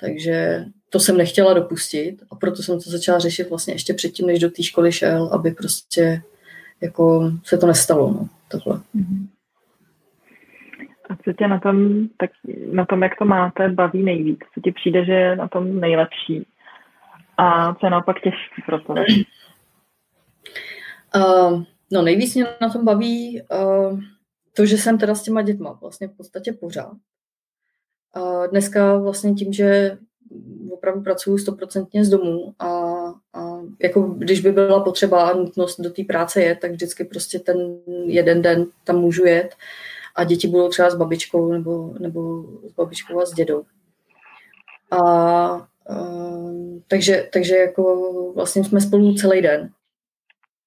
Takže 0.00 0.64
to 0.90 1.00
jsem 1.00 1.16
nechtěla 1.16 1.54
dopustit 1.54 2.22
a 2.30 2.36
proto 2.36 2.62
jsem 2.62 2.74
to 2.74 2.90
začala 2.90 3.18
řešit 3.18 3.48
vlastně 3.48 3.74
ještě 3.74 3.94
předtím, 3.94 4.26
než 4.26 4.38
do 4.38 4.50
té 4.50 4.62
školy 4.62 4.92
šel, 4.92 5.30
aby 5.32 5.50
prostě 5.50 6.22
jako 6.80 7.30
se 7.44 7.58
to 7.58 7.66
nestalo. 7.66 8.12
No, 8.12 8.28
tohle. 8.48 8.80
Mhm. 8.94 9.28
A 11.08 11.16
co 11.24 11.32
tě 11.32 11.48
na 11.48 11.60
tom, 11.60 12.08
tak 12.16 12.30
na 12.72 12.86
tom, 12.86 13.02
jak 13.02 13.18
to 13.18 13.24
máte, 13.24 13.68
baví 13.68 14.02
nejvíc? 14.02 14.38
Co 14.54 14.60
ti 14.60 14.72
přijde, 14.72 15.04
že 15.04 15.12
je 15.12 15.36
na 15.36 15.48
tom 15.48 15.80
nejlepší? 15.80 16.46
A 17.36 17.74
co 17.74 17.86
je 17.86 17.90
naopak 17.90 18.16
těžké 18.20 18.62
pro 18.66 18.80
to? 18.80 18.94
Uh, 21.16 21.62
no 21.90 22.02
nejvíc 22.02 22.34
mě 22.34 22.46
na 22.60 22.68
tom 22.68 22.84
baví 22.84 23.42
uh, 23.42 24.00
to, 24.56 24.66
že 24.66 24.78
jsem 24.78 24.98
teda 24.98 25.14
s 25.14 25.22
těma 25.22 25.42
dětma 25.42 25.78
vlastně 25.80 26.08
v 26.08 26.16
podstatě 26.16 26.52
pořád. 26.52 26.92
Uh, 28.16 28.46
dneska 28.46 28.98
vlastně 28.98 29.34
tím, 29.34 29.52
že 29.52 29.98
opravdu 30.70 31.02
pracuji 31.02 31.38
stoprocentně 31.38 32.04
z 32.04 32.08
domu 32.08 32.54
a, 32.58 32.66
a 33.34 33.60
jako 33.82 34.00
když 34.02 34.40
by 34.40 34.52
byla 34.52 34.84
potřeba 34.84 35.28
a 35.28 35.36
nutnost 35.36 35.80
do 35.80 35.90
té 35.90 36.04
práce 36.04 36.42
jet, 36.42 36.58
tak 36.60 36.70
vždycky 36.70 37.04
prostě 37.04 37.38
ten 37.38 37.78
jeden 38.04 38.42
den 38.42 38.66
tam 38.84 38.96
můžu 38.96 39.24
jet 39.24 39.54
a 40.14 40.24
děti 40.24 40.48
budou 40.48 40.68
třeba 40.68 40.90
s 40.90 40.94
babičkou 40.94 41.52
nebo, 41.52 41.94
nebo 41.98 42.44
s 42.68 42.72
babičkou 42.72 43.20
a 43.20 43.26
s 43.26 43.32
dědou. 43.32 43.64
A, 44.90 45.68
uh, 45.90 46.78
takže, 46.88 47.28
takže 47.32 47.56
jako 47.56 48.12
vlastně 48.34 48.64
jsme 48.64 48.80
spolu 48.80 49.14
celý 49.14 49.42
den. 49.42 49.70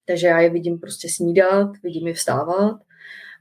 Takže 0.06 0.28
já 0.28 0.40
je 0.40 0.50
vidím 0.50 0.80
prostě 0.80 1.10
snídat, 1.10 1.72
vidím 1.84 2.08
je 2.08 2.14
vstávat, 2.14 2.76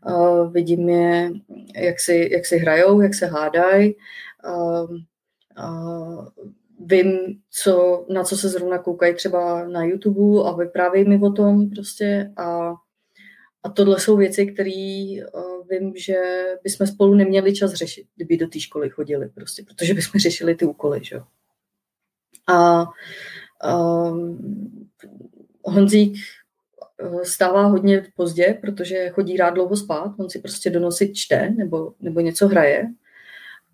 uh, 0.07 0.53
vidím 0.53 0.89
je, 0.89 1.31
jak 1.77 2.01
si, 2.01 2.29
jak 2.33 2.47
si 2.47 2.59
hrajou, 2.59 3.01
jak 3.01 3.15
se 3.15 3.27
hádají, 3.27 3.95
uh, 4.47 4.97
uh, 5.59 6.29
vím, 6.81 7.19
co, 7.51 8.07
na 8.11 8.25
co 8.25 8.37
se 8.37 8.49
zrovna 8.49 8.79
koukají 8.79 9.15
třeba 9.15 9.69
na 9.69 9.85
YouTube 9.85 10.51
a 10.51 10.57
vyprávějí 10.57 11.09
mi 11.09 11.21
o 11.21 11.31
tom 11.33 11.71
prostě 11.71 12.33
a, 12.37 12.75
a 13.63 13.69
tohle 13.69 14.01
jsou 14.01 14.17
věci, 14.17 14.47
které 14.47 15.17
uh, 15.35 15.69
vím, 15.71 15.93
že 15.97 16.15
bychom 16.65 16.87
spolu 16.87 17.15
neměli 17.15 17.55
čas 17.55 17.73
řešit, 17.73 18.07
kdyby 18.17 18.37
do 18.37 18.49
té 18.49 18.61
školy 18.61 18.91
chodili 18.91 19.29
prostě, 19.29 19.63
protože 19.63 19.95
bychom 19.95 20.21
řešili 20.21 20.55
ty 20.55 20.65
úkoly, 20.65 21.01
že. 21.05 21.21
A 22.47 22.85
um, 24.11 24.91
Honzík 25.65 26.17
stává 27.23 27.67
hodně 27.67 28.07
pozdě, 28.17 28.59
protože 28.61 29.11
chodí 29.11 29.37
rád 29.37 29.51
dlouho 29.51 29.77
spát, 29.77 30.15
on 30.19 30.31
si 30.31 30.39
prostě 30.39 30.71
do 30.71 30.81
noci 30.81 31.13
čte 31.15 31.51
nebo, 31.51 31.93
nebo 32.01 32.21
něco 32.21 32.49
hraje. 32.49 32.87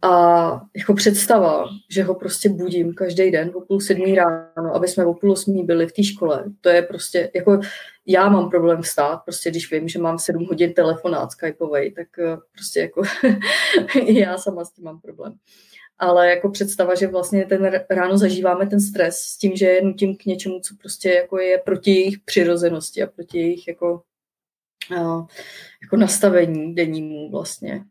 A 0.03 0.62
jako 0.77 0.95
představa, 0.95 1.64
že 1.91 2.03
ho 2.03 2.14
prostě 2.14 2.49
budím 2.49 2.95
každý 2.95 3.31
den 3.31 3.51
o 3.55 3.61
půl 3.61 3.81
sedmí 3.81 4.14
ráno, 4.14 4.75
aby 4.75 4.89
jsme 4.89 5.05
o 5.05 5.14
půl 5.14 5.33
osmí 5.33 5.64
byli 5.64 5.87
v 5.87 5.93
té 5.93 6.03
škole, 6.05 6.45
to 6.61 6.68
je 6.68 6.83
prostě, 6.83 7.31
jako 7.35 7.61
já 8.07 8.29
mám 8.29 8.51
problém 8.51 8.83
vstát, 8.83 9.21
prostě 9.25 9.51
když 9.51 9.73
vím, 9.73 9.89
že 9.89 9.99
mám 9.99 10.18
sedm 10.18 10.47
hodin 10.47 10.73
telefonát 10.73 11.31
skypovej, 11.31 11.93
tak 11.93 12.18
eh, 12.18 12.37
prostě 12.53 12.81
jako 12.81 13.03
já 14.07 14.39
sama 14.39 14.64
s 14.64 14.73
tím 14.73 14.85
mám 14.85 15.01
problém 15.01 15.35
ale 16.01 16.31
jako 16.31 16.51
představa, 16.51 16.95
že 16.95 17.07
vlastně 17.07 17.47
ten 17.47 17.71
ráno 17.91 18.19
zažíváme 18.19 18.67
ten 18.67 18.81
stres 18.81 19.19
s 19.19 19.39
tím, 19.39 19.57
že 19.57 19.67
je 19.67 19.83
nutím 19.83 20.17
k 20.17 20.25
něčemu, 20.25 20.61
co 20.61 20.75
prostě 20.81 21.11
jako 21.11 21.39
je 21.39 21.59
proti 21.59 21.91
jejich 21.91 22.19
přirozenosti 22.19 23.03
a 23.03 23.07
proti 23.07 23.39
jejich 23.39 23.69
jako, 23.69 24.03
jako 25.83 25.97
nastavení 25.97 26.75
dennímu 26.75 27.31
vlastně, 27.31 27.85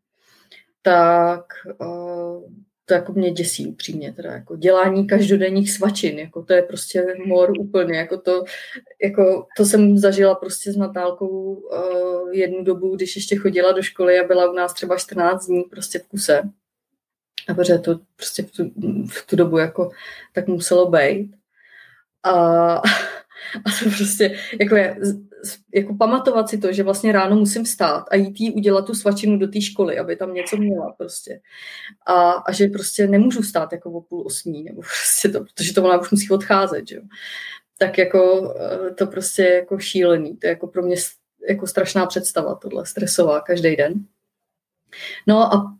tak 0.81 1.45
to 2.89 2.93
jako 2.93 3.13
mě 3.13 3.31
děsí 3.31 3.67
upřímně, 3.67 4.13
teda 4.13 4.31
jako 4.31 4.55
dělání 4.55 5.07
každodenních 5.07 5.71
svačin, 5.71 6.19
jako 6.19 6.43
to 6.43 6.53
je 6.53 6.61
prostě 6.61 7.05
mor 7.25 7.51
úplně, 7.59 7.97
jako 7.97 8.17
to, 8.17 8.43
jako 9.03 9.45
to 9.57 9.65
jsem 9.65 9.97
zažila 9.97 10.35
prostě 10.35 10.73
s 10.73 10.77
Natálkou 10.77 11.53
uh, 11.53 12.29
jednu 12.31 12.63
dobu, 12.63 12.95
když 12.95 13.15
ještě 13.15 13.35
chodila 13.35 13.71
do 13.71 13.81
školy 13.81 14.19
a 14.19 14.27
byla 14.27 14.51
u 14.51 14.53
nás 14.53 14.73
třeba 14.73 14.97
14 14.97 15.45
dní 15.45 15.63
prostě 15.63 15.99
v 15.99 16.07
kuse 16.07 16.41
a 17.49 17.53
protože 17.53 17.77
to 17.77 17.99
prostě 18.15 18.43
v 18.43 18.51
tu, 18.51 18.71
v 19.09 19.25
tu 19.25 19.35
dobu 19.35 19.57
jako 19.57 19.91
tak 20.33 20.47
muselo 20.47 20.91
být. 20.91 21.35
A, 22.23 22.31
a 23.65 23.69
to 23.83 23.89
prostě, 23.97 24.39
jako, 24.59 24.75
je, 24.75 24.97
jako 25.75 25.95
pamatovat 25.95 26.49
si 26.49 26.57
to, 26.57 26.73
že 26.73 26.83
vlastně 26.83 27.11
ráno 27.11 27.35
musím 27.35 27.65
stát 27.65 28.05
a 28.11 28.15
jít 28.15 28.39
jí 28.39 28.53
udělat 28.53 28.85
tu 28.85 28.93
svačinu 28.93 29.37
do 29.37 29.47
té 29.47 29.61
školy, 29.61 29.99
aby 29.99 30.15
tam 30.15 30.33
něco 30.33 30.57
měla 30.57 30.93
prostě. 30.97 31.41
A, 32.05 32.31
a 32.31 32.51
že 32.51 32.67
prostě 32.67 33.07
nemůžu 33.07 33.43
stát 33.43 33.71
jako 33.71 33.91
o 33.91 34.01
půl 34.01 34.23
osmí, 34.25 34.63
nebo 34.63 34.81
prostě 35.11 35.29
to, 35.29 35.43
protože 35.43 35.73
to 35.73 35.83
ona 35.83 36.01
už 36.01 36.11
musí 36.11 36.29
odcházet, 36.29 36.87
že 36.87 36.95
jo. 36.95 37.01
Tak 37.77 37.97
jako 37.97 38.53
eh, 38.59 38.93
to 38.93 39.07
prostě 39.07 39.41
je 39.41 39.55
jako 39.55 39.79
šílený. 39.79 40.37
To 40.37 40.47
je 40.47 40.49
jako 40.49 40.67
pro 40.67 40.81
mě 40.83 40.95
jako 41.49 41.67
strašná 41.67 42.05
představa 42.05 42.55
tohle, 42.55 42.85
stresová 42.85 43.41
každý 43.41 43.75
den. 43.75 43.93
No 45.27 45.53
a 45.53 45.78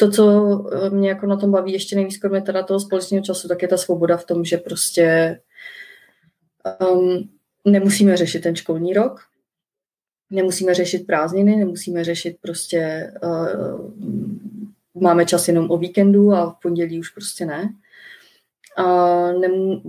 to, 0.00 0.10
co 0.10 0.24
eh, 0.72 0.90
mě 0.90 1.08
jako 1.08 1.26
na 1.26 1.36
tom 1.36 1.50
baví 1.50 1.72
ještě 1.72 1.96
nejvíc, 1.96 2.18
kromě 2.18 2.42
teda 2.42 2.62
toho 2.62 2.80
společného 2.80 3.24
času, 3.24 3.48
tak 3.48 3.62
je 3.62 3.68
ta 3.68 3.76
svoboda 3.76 4.16
v 4.16 4.24
tom, 4.24 4.44
že 4.44 4.56
prostě 4.56 5.40
um, 6.90 7.30
nemusíme 7.64 8.16
řešit 8.16 8.40
ten 8.40 8.56
školní 8.56 8.92
rok, 8.92 9.20
nemusíme 10.30 10.74
řešit 10.74 11.06
prázdniny, 11.06 11.56
nemusíme 11.56 12.04
řešit 12.04 12.36
prostě, 12.40 13.12
uh, 13.22 13.92
máme 14.94 15.26
čas 15.26 15.48
jenom 15.48 15.70
o 15.70 15.78
víkendu 15.78 16.32
a 16.32 16.50
v 16.50 16.60
pondělí 16.62 17.00
už 17.00 17.08
prostě 17.08 17.46
ne. 17.46 17.74
A 18.76 18.84
nem, 19.32 19.80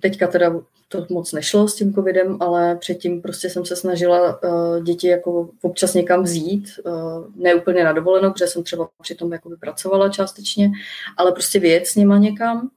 teďka 0.00 0.26
teda 0.26 0.60
to 1.02 1.14
moc 1.14 1.32
nešlo 1.32 1.68
s 1.68 1.74
tím 1.74 1.94
covidem, 1.94 2.36
ale 2.40 2.76
předtím 2.76 3.22
prostě 3.22 3.50
jsem 3.50 3.64
se 3.64 3.76
snažila 3.76 4.42
uh, 4.42 4.82
děti 4.82 5.08
jako 5.08 5.50
občas 5.62 5.94
někam 5.94 6.22
vzít, 6.22 6.64
uh, 6.84 7.24
ne 7.36 7.54
úplně 7.54 7.84
na 7.84 7.92
dovolenou, 7.92 8.32
protože 8.32 8.46
jsem 8.46 8.62
třeba 8.62 8.88
přitom 9.02 9.32
jako 9.32 9.50
pracovala 9.60 10.08
částečně, 10.08 10.70
ale 11.16 11.32
prostě 11.32 11.60
vyjet 11.60 11.86
s 11.86 11.96
nima 11.96 12.18
někam. 12.18 12.70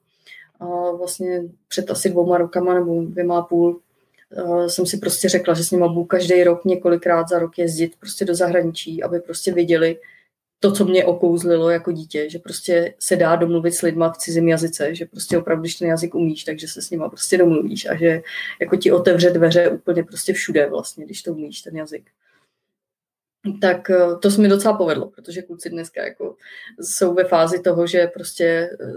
Uh, 0.61 0.97
vlastně 0.97 1.43
před 1.67 1.91
asi 1.91 2.09
dvouma 2.09 2.37
rokama 2.37 2.73
nebo 2.73 3.01
dvěma 3.01 3.39
a 3.39 3.41
půl 3.41 3.79
uh, 4.43 4.65
jsem 4.67 4.85
si 4.85 4.97
prostě 4.97 5.29
řekla, 5.29 5.53
že 5.53 5.63
s 5.63 5.71
nima 5.71 5.87
budu 5.87 6.05
každý 6.05 6.43
rok 6.43 6.65
několikrát 6.65 7.29
za 7.29 7.39
rok 7.39 7.57
jezdit 7.57 7.95
prostě 7.99 8.25
do 8.25 8.35
zahraničí, 8.35 9.03
aby 9.03 9.19
prostě 9.19 9.53
viděli, 9.53 9.97
to, 10.59 10.71
co 10.71 10.85
mě 10.85 11.05
okouzlilo 11.05 11.69
jako 11.69 11.91
dítě, 11.91 12.29
že 12.29 12.39
prostě 12.39 12.93
se 12.99 13.15
dá 13.15 13.35
domluvit 13.35 13.71
s 13.71 13.81
lidma 13.81 14.11
v 14.11 14.17
cizím 14.17 14.47
jazyce, 14.47 14.95
že 14.95 15.05
prostě 15.05 15.37
opravdu, 15.37 15.61
když 15.61 15.75
ten 15.75 15.87
jazyk 15.87 16.15
umíš, 16.15 16.43
takže 16.43 16.67
se 16.67 16.81
s 16.81 16.89
nima 16.89 17.09
prostě 17.09 17.37
domluvíš 17.37 17.85
a 17.85 17.95
že 17.95 18.21
jako 18.61 18.75
ti 18.75 18.91
otevře 18.91 19.29
dveře 19.29 19.69
úplně 19.69 20.03
prostě 20.03 20.33
všude 20.33 20.69
vlastně, 20.69 21.05
když 21.05 21.21
to 21.21 21.31
umíš, 21.31 21.61
ten 21.61 21.77
jazyk. 21.77 22.09
Tak 23.61 23.89
eh, 23.89 24.15
to 24.21 24.31
se 24.31 24.41
mi 24.41 24.47
docela 24.47 24.77
povedlo, 24.77 25.09
protože 25.09 25.41
kluci 25.41 25.69
dneska 25.69 26.03
jako 26.03 26.35
jsou 26.81 27.13
ve 27.13 27.23
fázi 27.23 27.61
toho, 27.61 27.87
že 27.87 28.07
prostě 28.07 28.69
eh, 28.81 28.93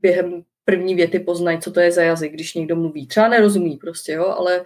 během 0.00 0.44
první 0.64 0.94
věty 0.94 1.18
poznají, 1.18 1.60
co 1.60 1.72
to 1.72 1.80
je 1.80 1.92
za 1.92 2.02
jazyk, 2.02 2.32
když 2.32 2.54
někdo 2.54 2.76
mluví. 2.76 3.06
Třeba 3.06 3.28
nerozumí 3.28 3.76
prostě, 3.76 4.12
jo, 4.12 4.26
ale 4.26 4.64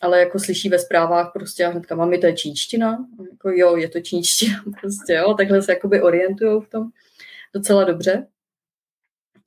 ale 0.00 0.20
jako 0.20 0.38
slyší 0.38 0.68
ve 0.68 0.78
zprávách 0.78 1.30
prostě 1.32 1.64
a 1.64 1.70
hnedka, 1.70 1.94
mami, 1.94 2.18
to 2.18 2.26
je 2.26 2.32
čínština? 2.32 3.06
Jako 3.30 3.50
jo, 3.50 3.76
je 3.76 3.88
to 3.88 4.00
čínština 4.00 4.62
prostě, 4.80 5.12
jo, 5.12 5.34
takhle 5.34 5.62
se 5.62 5.72
jakoby 5.72 6.02
orientují 6.02 6.62
v 6.62 6.68
tom 6.68 6.88
docela 7.54 7.84
dobře. 7.84 8.26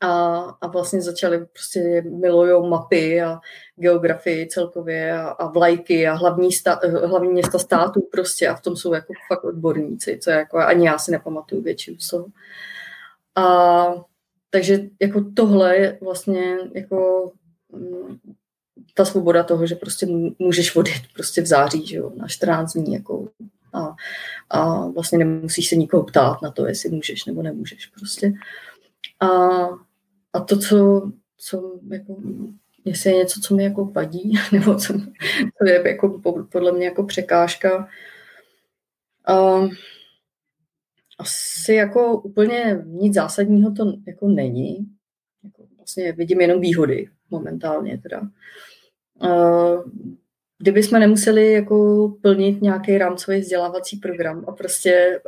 A, 0.04 0.40
a 0.62 0.68
vlastně 0.68 1.02
začali 1.02 1.46
prostě 1.46 2.02
milujou 2.02 2.70
mapy 2.70 3.22
a 3.22 3.40
geografii 3.76 4.48
celkově 4.48 5.14
a, 5.14 5.30
a 5.30 5.48
vlajky 5.48 6.08
a 6.08 6.14
hlavní, 6.14 6.52
sta, 6.52 6.80
hlavní 7.06 7.30
města 7.30 7.60
států 7.60 8.10
prostě 8.12 8.48
a 8.48 8.56
v 8.56 8.62
tom 8.62 8.76
jsou 8.76 8.94
jako 8.94 9.14
fakt 9.28 9.44
odborníci, 9.44 10.20
co 10.22 10.30
jako 10.30 10.58
ani 10.58 10.88
já 10.88 10.98
si 10.98 11.12
nepamatuju 11.12 11.62
většinu 11.62 11.98
toho. 12.10 12.28
A 13.36 13.86
takže 14.50 14.80
jako 15.02 15.24
tohle 15.36 15.78
je 15.78 15.98
vlastně 16.02 16.58
jako 16.74 17.32
mm, 17.72 18.20
ta 18.94 19.06
svoboda 19.06 19.44
toho, 19.44 19.68
že 19.68 19.76
prostě 19.76 20.08
můžeš 20.40 20.76
odjet 20.76 21.02
prostě 21.14 21.42
v 21.42 21.46
září, 21.46 21.88
že 21.88 21.98
jo, 21.98 22.12
na 22.16 22.28
14 22.28 22.74
dní, 22.74 22.94
jako 22.94 23.28
a, 23.74 23.96
a 24.50 24.88
vlastně 24.88 25.18
nemusíš 25.18 25.70
se 25.70 25.76
nikoho 25.76 26.04
ptát 26.04 26.42
na 26.42 26.52
to, 26.52 26.68
jestli 26.68 26.90
můžeš 26.90 27.26
nebo 27.26 27.42
nemůžeš 27.42 27.86
prostě. 27.86 28.34
A, 29.20 29.28
a 30.34 30.40
to, 30.48 30.60
co, 30.60 31.12
co 31.38 31.80
jako, 31.92 32.18
jestli 32.86 33.10
je 33.10 33.18
něco, 33.18 33.40
co 33.42 33.56
mi 33.56 33.64
jako 33.64 33.86
vadí, 33.86 34.34
nebo 34.52 34.76
co, 34.76 34.94
co 35.58 35.66
je 35.66 35.88
jako 35.88 36.22
podle 36.52 36.72
mě 36.72 36.86
jako 36.86 37.04
překážka, 37.04 37.88
a, 39.28 39.62
asi 41.20 41.74
jako 41.74 42.22
úplně 42.22 42.84
nic 42.86 43.14
zásadního 43.14 43.72
to 43.72 43.94
jako 44.08 44.28
není. 44.28 44.78
Jako 45.44 45.66
vlastně 45.78 46.12
vidím 46.12 46.42
jenom 46.42 46.62
výhody 46.62 47.10
momentálně 47.30 47.98
teda. 47.98 48.22
Kdyby 50.58 50.84
jsme 50.84 51.00
nemuseli 51.00 51.52
jako 51.52 52.08
plnit 52.22 52.62
nějaký 52.62 52.98
rámcový 52.98 53.40
vzdělávací 53.40 53.98
program 53.98 54.46
a 54.48 54.52
prostě 54.52 55.22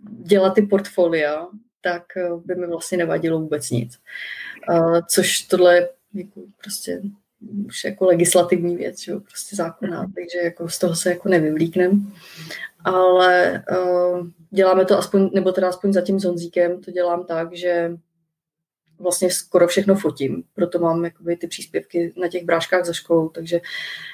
dělat 0.00 0.50
ty 0.50 0.62
portfolia, 0.62 1.46
tak 1.80 2.02
by 2.44 2.54
mi 2.54 2.66
vlastně 2.66 2.98
nevadilo 2.98 3.40
vůbec 3.40 3.70
nic. 3.70 3.98
Což 5.08 5.42
tohle 5.42 5.88
jako 6.14 6.40
prostě 6.62 7.02
už 7.66 7.84
jako 7.84 8.04
legislativní 8.04 8.76
věc, 8.76 9.00
že 9.00 9.12
jo, 9.12 9.20
prostě 9.20 9.56
zákona, 9.56 10.06
takže 10.14 10.38
jako 10.44 10.68
z 10.68 10.78
toho 10.78 10.96
se 10.96 11.10
jako 11.10 11.28
nevyvlíknem. 11.28 12.12
Ale 12.84 13.64
uh, 13.70 14.26
děláme 14.50 14.84
to 14.84 14.98
aspoň, 14.98 15.30
nebo 15.32 15.52
teda 15.52 15.68
aspoň 15.68 15.92
za 15.92 16.00
tím 16.00 16.20
Zonzíkem, 16.20 16.80
to 16.80 16.90
dělám 16.90 17.24
tak, 17.24 17.54
že 17.56 17.96
vlastně 18.98 19.30
skoro 19.30 19.66
všechno 19.66 19.94
fotím, 19.94 20.42
proto 20.54 20.78
mám 20.78 21.04
jakoby, 21.04 21.36
ty 21.36 21.46
příspěvky 21.46 22.12
na 22.16 22.28
těch 22.28 22.44
bráškách 22.44 22.84
za 22.84 22.92
školou, 22.92 23.28
takže, 23.28 23.60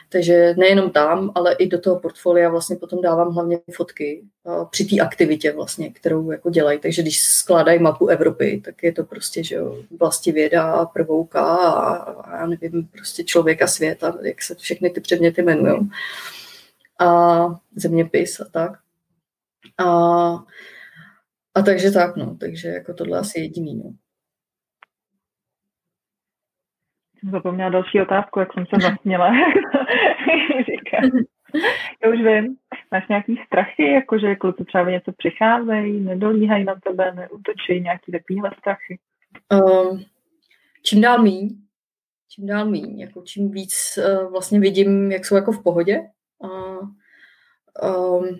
takže 0.08 0.54
nejenom 0.58 0.90
tam, 0.90 1.32
ale 1.34 1.54
i 1.54 1.66
do 1.66 1.80
toho 1.80 2.00
portfolia 2.00 2.48
vlastně 2.50 2.76
potom 2.76 3.00
dávám 3.00 3.34
hlavně 3.34 3.58
fotky 3.72 4.24
při 4.70 4.84
té 4.84 5.00
aktivitě 5.00 5.52
vlastně, 5.52 5.90
kterou 5.90 6.30
jako 6.30 6.50
dělají, 6.50 6.78
takže 6.78 7.02
když 7.02 7.22
skládají 7.22 7.78
mapu 7.78 8.06
Evropy, 8.06 8.62
tak 8.64 8.82
je 8.82 8.92
to 8.92 9.04
prostě, 9.04 9.44
že 9.44 9.54
jo, 9.54 9.76
vlasti 10.00 10.32
věda, 10.32 10.86
prvouka 10.86 11.42
a, 11.42 11.94
a 11.94 12.36
já 12.36 12.46
nevím, 12.46 12.86
prostě 12.86 13.24
člověk 13.24 13.62
a 13.62 13.66
svět 13.66 14.04
a 14.04 14.18
jak 14.22 14.42
se 14.42 14.54
všechny 14.54 14.90
ty 14.90 15.00
předměty 15.00 15.42
jmenují 15.42 15.90
a 17.02 17.46
zeměpis 17.76 18.40
a 18.40 18.44
tak. 18.44 18.72
A, 19.78 19.88
a 21.54 21.62
takže 21.64 21.90
tak, 21.90 22.16
no, 22.16 22.36
takže 22.40 22.68
jako 22.68 22.94
tohle 22.94 23.18
asi 23.18 23.40
jediný, 23.40 23.74
no. 23.74 23.92
Jsem 27.22 27.30
zapomněla 27.30 27.70
další 27.70 28.00
otázku, 28.00 28.40
jak 28.40 28.52
jsem 28.52 28.66
se 28.66 28.80
zasměla. 28.80 29.32
Já 32.04 32.10
už 32.10 32.18
vím. 32.18 32.56
Máš 32.90 33.08
nějaký 33.08 33.40
strachy, 33.46 33.92
jakože 33.92 34.36
kluci 34.36 34.64
třeba 34.64 34.90
něco 34.90 35.12
přicházejí, 35.12 36.00
nedolíhají 36.00 36.64
na 36.64 36.74
tebe, 36.74 37.12
neútočí, 37.14 37.80
nějaký 37.80 38.12
takovýhle 38.12 38.50
strachy? 38.58 38.98
Um, 39.52 40.04
čím 40.82 41.00
dál 41.00 41.22
míň, 41.22 41.48
čím 42.28 42.46
dál 42.46 42.66
míň, 42.66 43.00
jako 43.00 43.22
čím 43.22 43.50
víc 43.50 43.74
uh, 43.98 44.32
vlastně 44.32 44.60
vidím, 44.60 45.12
jak 45.12 45.24
jsou 45.24 45.34
jako 45.36 45.52
v 45.52 45.62
pohodě 45.62 46.00
a 46.44 46.48
um, 47.88 48.38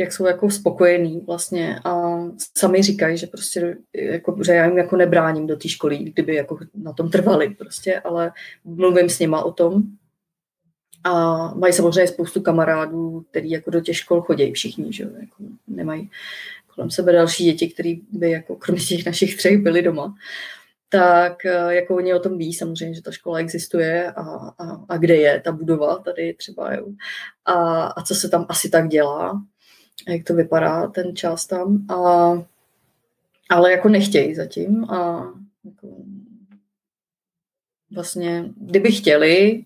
jak 0.00 0.12
jsou 0.12 0.26
jako 0.26 0.50
spokojení 0.50 1.20
vlastně 1.26 1.80
a 1.84 2.18
sami 2.58 2.82
říkají, 2.82 3.18
že 3.18 3.26
prostě 3.26 3.76
jako, 3.94 4.36
že 4.44 4.52
já 4.52 4.66
jim 4.66 4.78
jako 4.78 4.96
nebráním 4.96 5.46
do 5.46 5.56
té 5.56 5.68
školy, 5.68 5.98
kdyby 5.98 6.34
jako 6.34 6.58
na 6.74 6.92
tom 6.92 7.10
trvali 7.10 7.50
prostě, 7.50 8.00
ale 8.00 8.32
mluvím 8.64 9.08
s 9.08 9.18
nima 9.18 9.42
o 9.42 9.52
tom. 9.52 9.82
A 11.04 11.54
mají 11.54 11.72
samozřejmě 11.72 12.06
spoustu 12.06 12.40
kamarádů, 12.40 13.24
který 13.30 13.50
jako 13.50 13.70
do 13.70 13.80
těch 13.80 13.96
škol 13.96 14.22
chodí 14.22 14.52
všichni, 14.52 14.92
že 14.92 15.02
jako 15.02 15.44
nemají 15.66 16.10
kolem 16.76 16.90
sebe 16.90 17.12
další 17.12 17.44
děti, 17.44 17.68
které 17.68 17.94
by 18.12 18.30
jako 18.30 18.56
kromě 18.56 18.84
těch 18.84 19.06
našich 19.06 19.36
třech 19.36 19.58
byly 19.58 19.82
doma. 19.82 20.14
Tak 20.88 21.44
eh, 21.44 21.74
jako 21.74 21.96
oni 21.96 22.14
o 22.14 22.18
tom 22.18 22.38
ví 22.38 22.54
samozřejmě, 22.54 22.94
že 22.94 23.02
ta 23.02 23.10
škola 23.10 23.38
existuje 23.38 24.12
a, 24.12 24.22
a, 24.58 24.84
a 24.88 24.96
kde 24.96 25.16
je 25.16 25.40
ta 25.40 25.52
budova 25.52 25.98
tady 25.98 26.34
třeba, 26.34 26.74
jo. 26.74 26.86
A, 27.44 27.86
a 27.86 28.02
co 28.02 28.14
se 28.14 28.28
tam 28.28 28.46
asi 28.48 28.70
tak 28.70 28.88
dělá, 28.88 29.42
jak 30.08 30.24
to 30.24 30.34
vypadá 30.34 30.86
ten 30.86 31.16
čas 31.16 31.46
tam. 31.46 31.86
A, 31.90 32.32
ale 33.50 33.72
jako 33.72 33.88
nechtějí 33.88 34.34
zatím 34.34 34.84
a 34.90 35.32
jako, 35.64 35.88
vlastně, 37.94 38.44
kdyby 38.56 38.92
chtěli, 38.92 39.64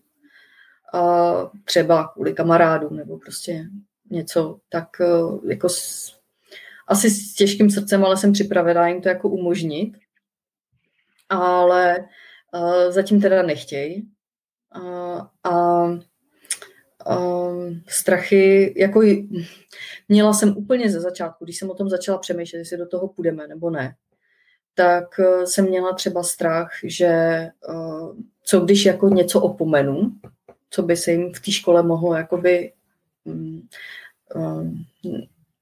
a 0.95 1.33
třeba 1.65 2.09
kvůli 2.09 2.33
kamarádům 2.35 2.97
nebo 2.97 3.19
prostě 3.19 3.67
něco, 4.11 4.59
tak 4.69 4.89
eh, 5.01 5.49
jako 5.53 5.69
s, 5.69 6.13
asi 6.89 7.11
s 7.11 7.35
těžkým 7.35 7.71
srdcem, 7.71 8.05
ale 8.05 8.17
jsem 8.17 8.33
připravená 8.33 8.89
jim 8.89 9.03
to 9.03 9.09
jako 9.09 9.29
umožnit 9.29 9.97
ale 11.31 12.09
uh, 12.55 12.91
zatím 12.91 13.21
teda 13.21 13.43
nechtějí. 13.43 14.09
A 14.73 14.81
uh, 14.81 15.70
strachy, 18.01 18.75
jako 18.77 19.03
měla 20.09 20.33
jsem 20.33 20.57
úplně 20.57 20.91
ze 20.91 21.01
začátku, 21.01 21.45
když 21.45 21.59
jsem 21.59 21.71
o 21.71 21.75
tom 21.75 21.89
začala 21.89 22.19
přemýšlet, 22.19 22.59
jestli 22.59 22.77
do 22.77 22.87
toho 22.87 23.09
půjdeme 23.09 23.49
nebo 23.49 23.71
ne, 23.71 23.95
tak 24.75 25.05
uh, 25.19 25.45
jsem 25.45 25.69
měla 25.69 25.93
třeba 25.93 26.23
strach, 26.23 26.71
že 26.85 27.11
uh, 27.69 28.17
co 28.43 28.61
když 28.61 28.85
jako 28.85 29.09
něco 29.09 29.41
opomenu, 29.41 30.13
co 30.71 30.83
by 30.83 30.97
se 30.97 31.13
jim 31.13 31.33
v 31.33 31.41
té 31.41 31.51
škole 31.51 31.83
mohlo 31.83 32.15
jakoby 32.15 32.73
um, 33.25 33.69
um, 34.35 34.85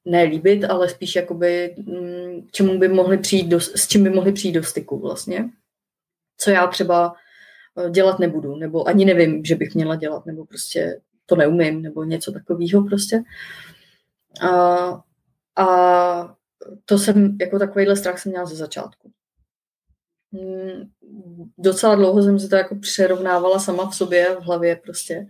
nelíbit, 0.05 0.65
ale 0.65 0.89
spíš 0.89 1.17
jakoby, 1.17 1.75
um, 1.87 2.49
čemu 2.51 2.79
by 2.79 2.89
mohli 2.89 3.19
přijít 3.19 3.49
do, 3.49 3.61
s 3.61 3.89
čím 3.89 4.05
by 4.05 4.11
mohli 4.11 4.33
přijít 4.33 4.53
do 4.53 4.63
styku 4.63 4.99
vlastně 4.99 5.51
co 6.39 6.51
já 6.51 6.67
třeba 6.67 7.15
eh, 7.79 7.91
dělat 7.91 8.19
nebudu, 8.19 8.57
nebo 8.57 8.89
ani 8.89 9.05
nevím, 9.05 9.45
že 9.45 9.55
bych 9.55 9.75
měla 9.75 9.97
dělat, 9.97 10.27
nebo 10.27 10.47
prostě 10.47 11.01
to 11.29 11.37
neumím, 11.37 11.83
nebo 11.83 12.05
něco 12.05 12.33
takového 12.33 12.85
prostě. 12.85 13.23
A, 14.43 14.49
a 15.57 16.37
to 16.85 16.99
jsem, 16.99 17.37
jako 17.41 17.59
takovýhle 17.59 17.97
strach 17.97 18.19
jsem 18.19 18.33
měla 18.33 18.47
ze 18.47 18.57
začátku. 18.57 19.11
Hmm, 20.33 20.91
docela 21.59 21.95
dlouho 21.95 22.23
jsem 22.23 22.39
si 22.39 22.49
to 22.49 22.57
jako 22.57 22.77
přerovnávala 22.77 23.59
sama 23.59 23.91
v 23.91 23.95
sobě, 23.95 24.37
v 24.41 24.43
hlavě 24.43 24.77
prostě. 24.77 25.27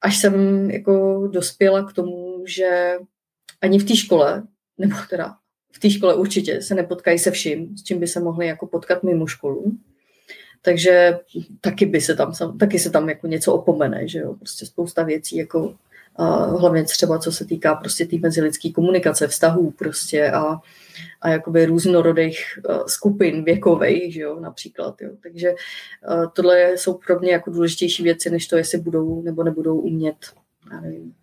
Až 0.00 0.18
jsem 0.18 0.70
jako 0.70 1.26
dospěla 1.32 1.84
k 1.84 1.92
tomu, 1.92 2.44
že 2.46 2.94
ani 3.60 3.78
v 3.78 3.84
té 3.84 3.96
škole, 3.96 4.42
nebo 4.78 4.96
teda 5.10 5.36
v 5.72 5.78
té 5.78 5.90
škole 5.90 6.14
určitě 6.14 6.62
se 6.62 6.74
nepotkají 6.74 7.18
se 7.18 7.30
vším, 7.30 7.76
s 7.76 7.82
čím 7.82 8.00
by 8.00 8.06
se 8.06 8.20
mohli 8.20 8.46
jako 8.46 8.66
potkat 8.66 9.02
mimo 9.02 9.26
školu. 9.26 9.78
Takže 10.64 11.18
taky 11.60 11.86
by 11.86 12.00
se 12.00 12.14
tam, 12.14 12.32
taky 12.58 12.78
se 12.78 12.90
tam 12.90 13.08
jako 13.08 13.26
něco 13.26 13.54
opomene, 13.54 14.08
že 14.08 14.18
jo, 14.18 14.34
prostě 14.34 14.66
spousta 14.66 15.02
věcí, 15.02 15.36
jako 15.36 15.74
a 16.16 16.44
hlavně 16.44 16.84
třeba 16.84 17.18
co 17.18 17.32
se 17.32 17.44
týká 17.44 17.74
prostě 17.74 18.04
té 18.04 18.10
tý 18.10 18.18
mezilidské 18.18 18.72
komunikace, 18.72 19.28
vztahů 19.28 19.70
prostě 19.70 20.30
a, 20.30 20.56
a 21.20 21.28
jakoby 21.28 21.66
různorodých 21.66 22.38
skupin 22.86 23.44
věkových, 23.44 24.14
že 24.14 24.20
jo, 24.20 24.40
například, 24.40 25.02
jo. 25.02 25.10
Takže 25.22 25.54
tohle 26.32 26.72
jsou 26.72 26.94
pro 26.94 27.18
mě 27.18 27.32
jako 27.32 27.50
důležitější 27.50 28.02
věci, 28.02 28.30
než 28.30 28.46
to, 28.46 28.56
jestli 28.56 28.78
budou 28.78 29.22
nebo 29.22 29.42
nebudou 29.42 29.78
umět, 29.78 30.16
já 30.72 30.80
nevím, 30.80 31.14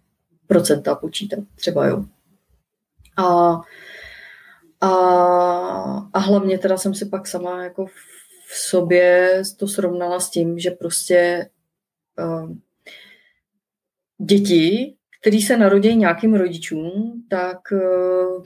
procenta 0.48 0.96
počítat 0.96 1.40
třeba, 1.56 1.88
jo. 1.88 2.06
A, 3.18 3.62
a, 4.82 4.90
a 6.14 6.20
hlavně 6.20 6.58
teda 6.58 6.78
jsem 6.78 6.94
si 6.94 7.06
pak 7.06 7.28
sama 7.28 7.64
jako 7.64 7.86
v 7.86 8.21
sobě 8.54 9.42
to 9.58 9.68
srovnala 9.68 10.20
s 10.20 10.30
tím, 10.30 10.60
že 10.60 10.72
prostě 10.72 11.50
uh, 12.20 12.56
děti, 14.18 14.96
který 15.22 15.42
se 15.42 15.58
narodí 15.58 15.96
nějakým 15.96 16.34
rodičům, 16.34 17.24
tak 17.30 17.60
uh, 17.72 18.46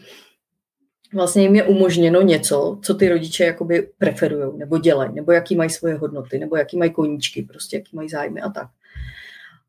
vlastně 1.14 1.44
jim 1.44 1.56
je 1.56 1.64
umožněno 1.64 2.22
něco, 2.22 2.80
co 2.84 2.94
ty 2.94 3.10
rodiče 3.10 3.44
jakoby 3.44 3.90
preferují, 3.98 4.58
nebo 4.58 4.78
dělají, 4.78 5.16
nebo 5.16 5.32
jaký 5.32 5.56
mají 5.56 5.70
svoje 5.70 5.96
hodnoty, 5.96 6.40
nebo 6.40 6.58
jaký 6.58 6.78
mají 6.78 6.92
koníčky, 6.92 7.42
prostě 7.44 7.78
jaký 7.78 7.96
mají 7.96 8.10
zájmy 8.10 8.42
a 8.42 8.50
tak. 8.50 8.68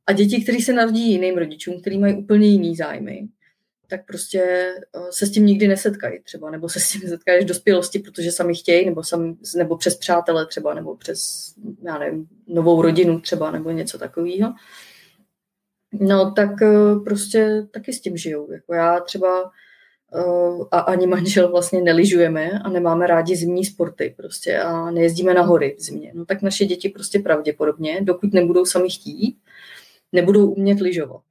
A 0.07 0.12
děti, 0.12 0.43
které 0.43 0.61
se 0.61 0.72
narodí 0.72 1.11
jiným 1.11 1.39
rodičům, 1.39 1.80
který 1.80 1.99
mají 1.99 2.14
úplně 2.14 2.49
jiný 2.49 2.76
zájmy, 2.76 3.28
tak 3.89 4.07
prostě 4.07 4.41
eh, 4.97 5.01
se 5.11 5.26
s 5.26 5.30
tím 5.30 5.47
nikdy 5.47 5.68
nesetkají 5.68 6.22
třeba, 6.22 6.51
nebo 6.51 6.68
se 6.68 6.80
s 6.80 6.91
tím 6.91 7.01
nesetkají 7.01 7.39
až 7.39 7.45
v 7.45 7.49
dospělosti, 7.49 7.99
protože 7.99 8.32
sami 8.32 8.55
chtějí, 8.55 8.87
nebo, 8.87 9.05
sami, 9.05 9.34
nebo 9.57 9.76
přes 9.76 9.97
přátele 9.97 10.47
třeba, 10.47 10.74
nebo 10.74 10.97
přes, 10.97 11.53
já 11.82 11.99
nevím, 11.99 12.28
novou 12.47 12.82
rodinu 12.82 13.20
třeba, 13.20 13.51
nebo 13.51 13.70
něco 13.70 13.99
takového. 13.99 14.55
No 15.93 16.32
tak 16.32 16.62
eh, 16.62 17.01
prostě 17.05 17.66
taky 17.70 17.93
s 17.93 18.01
tím 18.01 18.16
žijou. 18.16 18.53
Jako 18.53 18.74
já 18.74 19.01
třeba 19.01 19.51
eh, 20.14 20.64
a 20.70 20.78
ani 20.78 21.07
manžel 21.07 21.51
vlastně 21.51 21.82
neližujeme 21.82 22.51
a 22.51 22.68
nemáme 22.68 23.07
rádi 23.07 23.37
zimní 23.37 23.64
sporty 23.64 24.14
prostě 24.16 24.59
a 24.59 24.91
nejezdíme 24.91 25.34
na 25.34 25.43
hory 25.43 25.76
v 25.78 25.82
zimě. 25.82 26.12
No 26.14 26.24
tak 26.24 26.43
naše 26.43 26.64
děti 26.64 26.89
prostě 26.89 27.18
pravděpodobně, 27.18 28.01
dokud 28.03 28.32
nebudou 28.32 28.64
sami 28.64 28.91
chtít, 28.91 29.39
nebudou 30.12 30.51
umět 30.51 30.80
lyžovat 30.80 31.26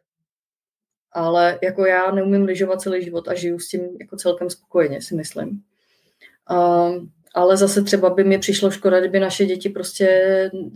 ale 1.16 1.60
jako 1.64 1.86
já 1.86 2.12
neumím 2.12 2.44
lyžovat 2.44 2.82
celý 2.82 3.04
život 3.04 3.28
a 3.28 3.34
žiju 3.34 3.60
s 3.60 3.68
tím 3.68 3.82
jako 4.00 4.18
celkem 4.18 4.50
spokojeně, 4.50 5.02
si 5.02 5.16
myslím. 5.16 5.62
Um, 6.52 7.10
ale 7.34 7.58
zase 7.58 7.84
třeba 7.84 8.10
by 8.10 8.24
mi 8.24 8.40
přišlo 8.40 8.72
škoda, 8.72 9.00
kdyby 9.00 9.20
naše 9.20 9.46
děti 9.46 9.70
prostě 9.70 10.08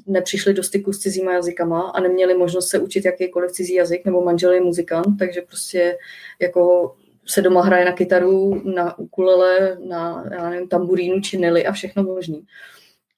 nepřišly 0.07 0.53
do 0.53 0.63
styku 0.63 0.93
s 0.93 0.99
cizíma 0.99 1.33
jazykama 1.33 1.81
a 1.81 1.99
neměli 1.99 2.37
možnost 2.37 2.67
se 2.67 2.79
učit 2.79 3.05
jakýkoliv 3.05 3.51
cizí 3.51 3.73
jazyk, 3.73 4.05
nebo 4.05 4.21
manžel 4.21 4.51
je 4.51 4.61
muzikant, 4.61 5.19
takže 5.19 5.41
prostě 5.41 5.97
jako 6.41 6.95
se 7.25 7.41
doma 7.41 7.61
hraje 7.61 7.85
na 7.85 7.91
kytaru, 7.91 8.61
na 8.75 8.99
ukulele, 8.99 9.77
na 9.87 10.25
já 10.31 10.49
nevím, 10.49 10.67
tamburínu 10.67 11.21
či 11.21 11.37
nely 11.37 11.65
a 11.65 11.71
všechno 11.71 12.03
možný. 12.03 12.45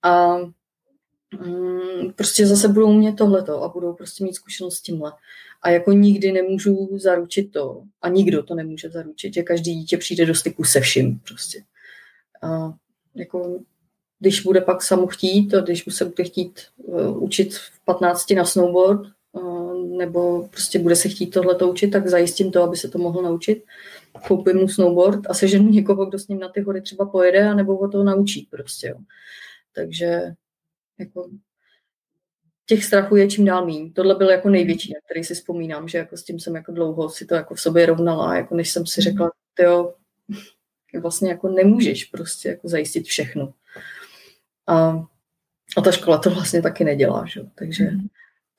A 0.04 0.38
mm, 1.46 2.14
prostě 2.16 2.48
zase 2.48 2.68
budou 2.68 2.94
mít 2.94 3.16
tohleto 3.16 3.64
a 3.64 3.70
budou 3.70 3.94
prostě 3.94 4.24
mít 4.24 4.36
zkušenost 4.36 4.76
s 4.76 4.82
tímhle. 4.82 5.12
A 5.62 5.70
jako 5.70 5.92
nikdy 5.92 6.32
nemůžu 6.32 6.98
zaručit 6.98 7.52
to, 7.52 7.84
a 8.02 8.10
nikdo 8.10 8.44
to 8.44 8.56
nemůže 8.56 8.90
zaručit, 8.90 9.34
že 9.34 9.44
každý 9.44 9.76
dítě 9.76 9.98
přijde 9.98 10.26
do 10.26 10.36
styku 10.36 10.64
se 10.64 10.80
vším 10.80 11.20
prostě. 11.20 11.64
A 12.42 12.74
jako, 13.16 13.60
když 14.20 14.42
bude 14.42 14.62
pak 14.62 14.84
samu 14.84 15.08
chtít, 15.08 15.54
a 15.54 15.62
když 15.62 15.84
se 15.90 16.06
bude 16.06 16.24
chtít 16.24 16.62
uh, 16.78 17.24
učit 17.24 17.56
v 17.56 17.86
15 17.86 18.32
na 18.32 18.46
snowboard, 18.46 19.02
uh, 19.32 19.98
nebo 19.98 20.48
prostě 20.48 20.80
bude 20.80 20.96
se 20.96 21.10
chtít 21.10 21.28
tohle 21.28 21.58
učit, 21.58 21.88
tak 21.88 22.08
zajistím 22.08 22.52
to, 22.52 22.64
aby 22.64 22.78
se 22.78 22.88
to 22.88 22.98
mohl 22.98 23.22
naučit. 23.22 23.64
Koupím 24.28 24.58
mu 24.58 24.68
snowboard 24.68 25.30
a 25.30 25.34
seženu 25.34 25.70
někoho, 25.70 26.06
kdo 26.06 26.20
s 26.20 26.28
ním 26.28 26.40
na 26.40 26.50
ty 26.50 26.62
hory 26.62 26.82
třeba 26.82 27.06
pojede, 27.06 27.56
nebo 27.56 27.76
ho 27.76 27.90
to 27.90 28.04
naučí 28.04 28.48
prostě. 28.52 28.88
Jo. 28.88 28.98
Takže 29.76 30.22
jako 31.00 31.30
těch 32.66 32.86
strachů 32.86 33.16
je 33.16 33.28
čím 33.28 33.46
dál 33.46 33.66
méně. 33.66 33.92
Tohle 33.92 34.16
byl 34.16 34.30
jako 34.30 34.50
největší, 34.50 34.94
na 34.94 35.00
který 35.06 35.24
si 35.24 35.34
vzpomínám, 35.34 35.88
že 35.88 35.98
jako 35.98 36.18
s 36.18 36.24
tím 36.24 36.40
jsem 36.40 36.56
jako 36.56 36.72
dlouho 36.72 37.10
si 37.10 37.26
to 37.26 37.36
jako 37.36 37.56
v 37.56 37.62
sobě 37.62 37.86
rovnala, 37.86 38.36
jako 38.36 38.56
než 38.56 38.70
jsem 38.70 38.86
si 38.86 39.02
mhm. 39.02 39.12
řekla, 39.12 39.32
jo, 39.60 39.94
vlastně 41.02 41.30
jako 41.30 41.50
nemůžeš 41.50 42.06
prostě 42.06 42.50
jako 42.50 42.68
zajistit 42.68 43.06
všechno. 43.06 43.54
A, 44.68 45.06
a 45.78 45.82
ta 45.82 45.92
škola 45.92 46.18
to 46.18 46.30
vlastně 46.30 46.62
taky 46.62 46.84
nedělá, 46.84 47.26
že? 47.26 47.42
Takže, 47.56 47.92
mm. 47.92 48.08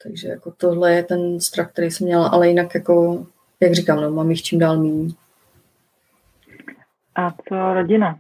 takže 0.03 0.29
jako 0.29 0.51
tohle 0.51 0.95
je 0.95 1.03
ten 1.03 1.41
strach, 1.41 1.73
který 1.73 1.91
jsem 1.91 2.07
měla, 2.07 2.29
ale 2.29 2.49
jinak 2.49 2.75
jako, 2.75 3.27
jak 3.61 3.73
říkám, 3.73 4.01
no, 4.01 4.11
mám 4.11 4.31
jich 4.31 4.43
čím 4.43 4.59
dál 4.59 4.79
méně. 4.79 5.15
A 7.15 7.31
co 7.49 7.75
rodina? 7.75 8.19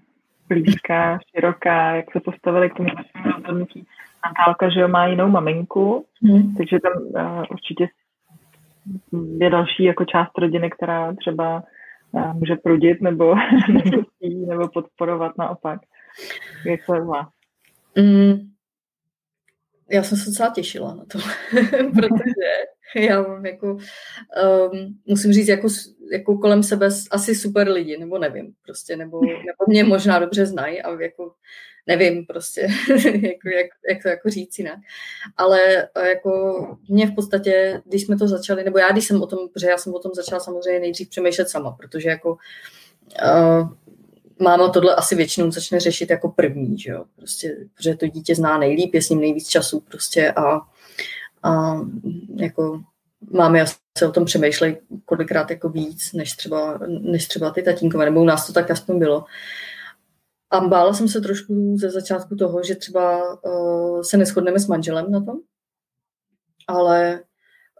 Blízká, 0.48 1.18
široká, 1.30 1.96
jak 1.96 2.12
se 2.12 2.20
postavili 2.20 2.70
k 2.70 2.74
tomu 2.74 2.88
rozhodnutí? 3.34 3.86
Natálka, 4.26 4.68
že 4.70 4.80
jo, 4.80 4.88
má 4.88 5.06
jinou 5.06 5.28
maminku, 5.28 6.06
hmm. 6.22 6.54
takže 6.54 6.78
tam 6.80 6.92
uh, 7.02 7.44
určitě 7.50 7.88
je 9.40 9.50
další 9.50 9.84
jako 9.84 10.04
část 10.04 10.38
rodiny, 10.38 10.70
která 10.70 11.14
třeba 11.14 11.62
uh, 12.12 12.34
může 12.34 12.56
prudit 12.56 13.02
nebo, 13.02 13.34
nebo, 13.68 14.02
nebo 14.46 14.68
podporovat 14.68 15.38
naopak. 15.38 15.80
Jak 16.66 16.80
to 16.86 16.94
je 16.94 17.00
vás? 17.00 17.28
Mm, 17.98 18.52
já 19.90 20.02
jsem 20.02 20.18
se 20.18 20.30
docela 20.30 20.50
těšila 20.50 20.94
na 20.94 21.04
to, 21.04 21.18
protože 21.94 22.48
já 23.09 23.22
mám 23.22 23.47
jako, 23.47 23.66
um, 24.72 24.99
musím 25.07 25.32
říct, 25.32 25.49
jako, 25.49 25.68
jako 26.12 26.38
kolem 26.38 26.62
sebe 26.62 26.88
asi 27.11 27.34
super 27.34 27.68
lidi, 27.68 27.97
nebo 27.99 28.18
nevím, 28.18 28.55
prostě, 28.64 28.97
nebo, 28.97 29.20
nebo 29.26 29.64
mě 29.68 29.84
možná 29.84 30.18
dobře 30.18 30.47
znají 30.47 30.82
a 30.82 31.01
jako 31.01 31.32
nevím 31.86 32.26
prostě, 32.26 32.61
jako, 33.05 33.49
jak, 33.49 33.66
jak 33.90 34.03
to 34.03 34.09
jako 34.09 34.30
říct 34.30 34.59
jinak. 34.59 34.78
Ale 35.36 35.88
jako 36.09 36.30
mě 36.88 37.07
v 37.07 37.14
podstatě, 37.14 37.82
když 37.84 38.03
jsme 38.03 38.16
to 38.18 38.28
začali, 38.28 38.64
nebo 38.64 38.78
já 38.78 38.93
když 38.93 39.07
jsem 39.07 39.22
o 39.22 39.26
tom, 39.26 39.49
protože 39.49 39.66
já 39.66 39.78
jsem 39.78 39.95
o 39.95 39.99
tom 39.99 40.12
začala 40.14 40.40
samozřejmě 40.40 40.80
nejdřív 40.80 41.09
přemýšlet 41.09 41.49
sama, 41.49 41.70
protože 41.70 42.09
jako 42.09 42.36
uh, 43.24 43.68
máma 44.38 44.68
tohle 44.68 44.95
asi 44.95 45.14
většinou 45.14 45.51
začne 45.51 45.80
řešit 45.80 46.11
jako 46.11 46.28
první, 46.28 46.78
že 46.78 46.90
jo? 46.90 47.05
Prostě, 47.16 47.57
protože 47.74 47.95
to 47.95 48.07
dítě 48.07 48.34
zná 48.34 48.59
nejlíp, 48.59 48.95
je 48.95 49.03
s 49.03 49.11
ním 49.11 49.20
nejvíc 49.20 49.49
času 49.49 49.80
prostě 49.80 50.32
a, 50.32 50.61
a 51.43 51.80
jako 52.36 52.82
máme 53.30 53.64
se 53.99 54.09
o 54.09 54.12
tom 54.12 54.24
přemýšleli 54.24 54.80
kolikrát 55.05 55.51
jako 55.51 55.68
víc, 55.68 56.12
než 56.12 56.32
třeba, 56.32 56.80
než 56.86 57.28
třeba 57.28 57.51
ty 57.51 57.62
tatínkové, 57.62 58.05
nebo 58.05 58.20
u 58.20 58.24
nás 58.24 58.47
to 58.47 58.53
tak 58.53 58.70
aspoň 58.70 58.99
bylo. 58.99 59.24
A 60.51 60.61
bála 60.61 60.95
jsem 60.95 61.09
se 61.09 61.20
trošku 61.20 61.76
ze 61.78 61.90
začátku 61.90 62.36
toho, 62.36 62.62
že 62.62 62.74
třeba 62.74 63.34
uh, 63.43 64.03
se 64.03 64.16
neschodneme 64.16 64.59
s 64.59 64.66
manželem 64.66 65.11
na 65.11 65.24
tom, 65.24 65.36
ale 66.68 67.22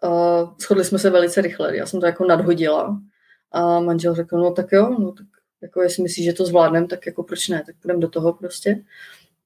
uh, 0.05 0.57
shodli 0.61 0.85
jsme 0.85 0.99
se 0.99 1.11
velice 1.11 1.43
rychle. 1.43 1.77
Já 1.77 1.87
jsem 1.87 2.01
to 2.01 2.07
jako 2.07 2.25
nadhodila 2.25 3.01
a 3.53 3.81
manžel 3.81 4.15
řekl, 4.15 4.39
no 4.39 4.53
tak 4.53 4.73
jo, 4.73 4.97
no 4.99 5.13
tak 5.13 5.27
jako 5.63 5.83
jestli 5.83 6.03
myslíš, 6.03 6.25
že 6.25 6.33
to 6.33 6.47
zvládneme, 6.47 6.87
tak 6.87 7.07
jako 7.07 7.23
proč 7.23 7.49
ne, 7.49 7.63
tak 7.67 7.77
půjdeme 7.83 8.01
do 8.01 8.09
toho 8.09 8.33
prostě. 8.33 8.85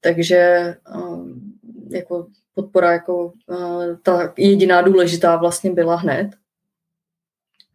Takže 0.01 0.75
um, 0.95 1.53
jako 1.89 2.27
podpora 2.61 2.91
jako 2.91 3.25
uh, 3.25 3.95
ta 4.03 4.33
jediná 4.37 4.81
důležitá 4.81 5.35
vlastně 5.35 5.71
byla 5.71 5.95
hned, 5.95 6.29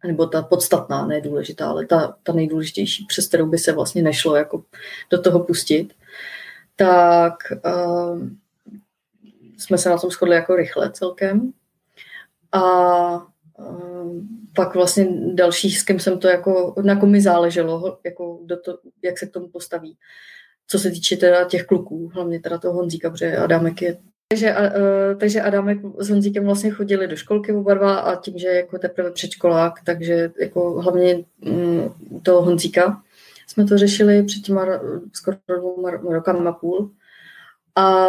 nebo 0.05 0.27
ta 0.27 0.41
podstatná, 0.41 1.05
ne 1.07 1.21
důležitá, 1.21 1.69
ale 1.69 1.85
ta, 1.85 2.17
ta 2.23 2.33
nejdůležitější, 2.33 3.05
přes 3.05 3.27
kterou 3.27 3.45
by 3.45 3.57
se 3.57 3.71
vlastně 3.71 4.01
nešlo 4.01 4.35
jako 4.35 4.63
do 5.09 5.21
toho 5.21 5.39
pustit, 5.39 5.93
tak 6.75 7.33
uh, 7.65 8.21
jsme 9.57 9.77
se 9.77 9.89
na 9.89 9.97
tom 9.97 10.09
shodli 10.09 10.35
jako 10.35 10.55
rychle 10.55 10.91
celkem. 10.91 11.53
A 12.51 13.33
Ehm, 13.59 14.27
pak 14.55 14.75
vlastně 14.75 15.07
další, 15.33 15.71
s 15.71 15.83
kým 15.83 15.99
jsem 15.99 16.19
to 16.19 16.27
jako, 16.27 16.75
na 16.81 16.99
kom 16.99 17.11
mi 17.11 17.21
záleželo, 17.21 17.99
jako 18.05 18.39
do 18.45 18.61
to, 18.61 18.79
jak 19.03 19.17
se 19.17 19.25
k 19.25 19.31
tomu 19.31 19.47
postaví. 19.47 19.97
Co 20.67 20.79
se 20.79 20.91
týče 20.91 21.17
teda 21.17 21.43
těch 21.43 21.65
kluků, 21.65 22.11
hlavně 22.13 22.39
teda 22.39 22.57
toho 22.57 22.73
Honzíka, 22.73 23.09
protože 23.09 23.37
Adamek 23.37 23.81
je 23.81 23.97
takže, 24.33 24.55
uh, 24.55 25.19
takže 25.19 25.41
Adamek 25.41 25.77
s 25.97 26.09
Honzíkem 26.09 26.45
vlastně 26.45 26.71
chodili 26.71 27.07
do 27.07 27.15
školky 27.15 27.53
oba 27.53 27.73
dva 27.73 27.95
a 27.95 28.15
tím, 28.15 28.37
že 28.37 28.47
jako 28.47 28.79
teprve 28.79 29.11
předškolák, 29.11 29.73
takže 29.85 30.31
jako 30.39 30.81
hlavně 30.81 31.25
um, 31.45 31.95
toho 32.23 32.41
Honzíka 32.41 33.01
jsme 33.47 33.65
to 33.65 33.77
řešili 33.77 34.23
před 34.23 34.41
těma 34.41 34.65
skoro 35.13 35.37
dvouma 35.47 35.89
rokama 35.91 36.49
a 36.49 36.53
půl. 36.53 36.91
A 37.75 38.07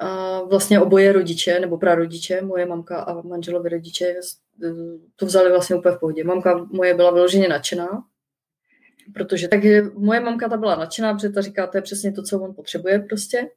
a 0.00 0.40
vlastně 0.42 0.80
oboje 0.80 1.12
rodiče, 1.12 1.60
nebo 1.60 1.78
prarodiče, 1.78 2.42
moje 2.42 2.66
mamka 2.66 3.00
a 3.00 3.22
manželovi 3.22 3.68
rodiče, 3.68 4.14
to 5.16 5.26
vzali 5.26 5.50
vlastně 5.50 5.76
úplně 5.76 5.94
v 5.94 5.98
pohodě. 5.98 6.24
Mamka 6.24 6.66
moje 6.70 6.94
byla 6.94 7.10
vyloženě 7.10 7.48
nadšená, 7.48 7.88
protože 9.14 9.48
takže 9.48 9.82
moje 9.94 10.20
mamka 10.20 10.48
ta 10.48 10.56
byla 10.56 10.76
nadšená, 10.76 11.14
protože 11.14 11.28
ta 11.28 11.40
říká, 11.40 11.66
to 11.66 11.78
je 11.78 11.82
přesně 11.82 12.12
to, 12.12 12.22
co 12.22 12.40
on 12.40 12.54
potřebuje 12.54 12.98
prostě. 12.98 13.48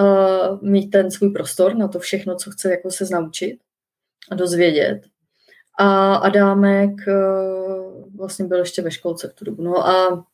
Uh, 0.00 0.62
mít 0.62 0.90
ten 0.90 1.10
svůj 1.10 1.30
prostor 1.30 1.74
na 1.76 1.88
to 1.88 1.98
všechno, 1.98 2.36
co 2.36 2.50
chce 2.50 2.70
jako 2.70 2.90
se 2.90 3.04
naučit 3.10 3.58
a 4.30 4.34
dozvědět. 4.34 5.00
A 5.78 6.14
Adámek 6.14 6.90
uh, 7.08 8.16
vlastně 8.16 8.44
byl 8.44 8.58
ještě 8.58 8.82
ve 8.82 8.90
školce 8.90 9.28
v 9.28 9.34
tu 9.34 9.44
dobu. 9.44 9.62
No 9.62 9.88
a 9.88 10.24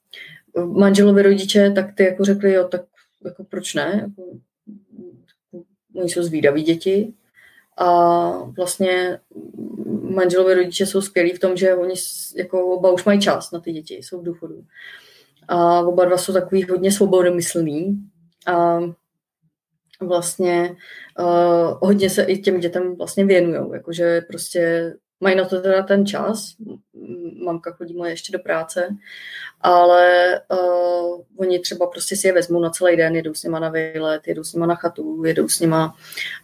manželovi 0.64 1.22
rodiče, 1.22 1.70
tak 1.70 1.94
ty 1.94 2.04
jako 2.04 2.24
řekli, 2.24 2.52
jo, 2.52 2.68
tak 2.68 2.80
jako 3.24 3.44
proč 3.44 3.74
ne? 3.74 4.00
Jako, 4.02 4.22
oni 5.96 6.10
jsou 6.10 6.22
zvídaví 6.22 6.62
děti 6.62 7.14
a 7.76 8.30
vlastně 8.56 9.18
manželovi 10.02 10.54
rodiče 10.54 10.86
jsou 10.86 11.00
skvělí 11.00 11.32
v 11.32 11.38
tom, 11.38 11.56
že 11.56 11.74
oni 11.74 11.94
jako 12.36 12.66
oba 12.66 12.92
už 12.92 13.04
mají 13.04 13.20
čas 13.20 13.50
na 13.50 13.60
ty 13.60 13.72
děti, 13.72 13.94
jsou 13.94 14.20
v 14.20 14.24
důchodu. 14.24 14.64
A 15.48 15.80
oba 15.80 16.04
dva 16.04 16.18
jsou 16.18 16.32
takový 16.32 16.62
hodně 16.62 16.92
svobodomyslný 16.92 17.98
a 18.46 18.78
vlastně 20.08 20.76
uh, 21.18 21.78
hodně 21.82 22.10
se 22.10 22.22
i 22.22 22.38
těm 22.38 22.60
dětem 22.60 22.96
vlastně 22.96 23.24
věnují, 23.24 23.70
jakože 23.72 24.20
prostě 24.20 24.92
mají 25.22 25.36
na 25.36 25.44
to 25.44 25.60
teda 25.60 25.82
ten 25.82 26.06
čas, 26.06 26.54
mamka 27.44 27.72
chodí 27.72 27.94
moje 27.94 28.12
ještě 28.12 28.32
do 28.32 28.38
práce, 28.38 28.96
ale 29.60 30.40
uh, 30.52 31.20
oni 31.36 31.58
třeba 31.58 31.86
prostě 31.86 32.16
si 32.16 32.26
je 32.26 32.32
vezmou 32.32 32.60
na 32.60 32.70
celý 32.70 32.96
den, 32.96 33.16
jedou 33.16 33.34
s 33.34 33.42
nima 33.42 33.58
na 33.58 33.68
výlet, 33.68 34.28
jedou 34.28 34.44
s 34.44 34.54
nima 34.54 34.66
na 34.66 34.74
chatu, 34.74 35.24
jedou 35.24 35.48
s 35.48 35.60
nima, 35.60 35.94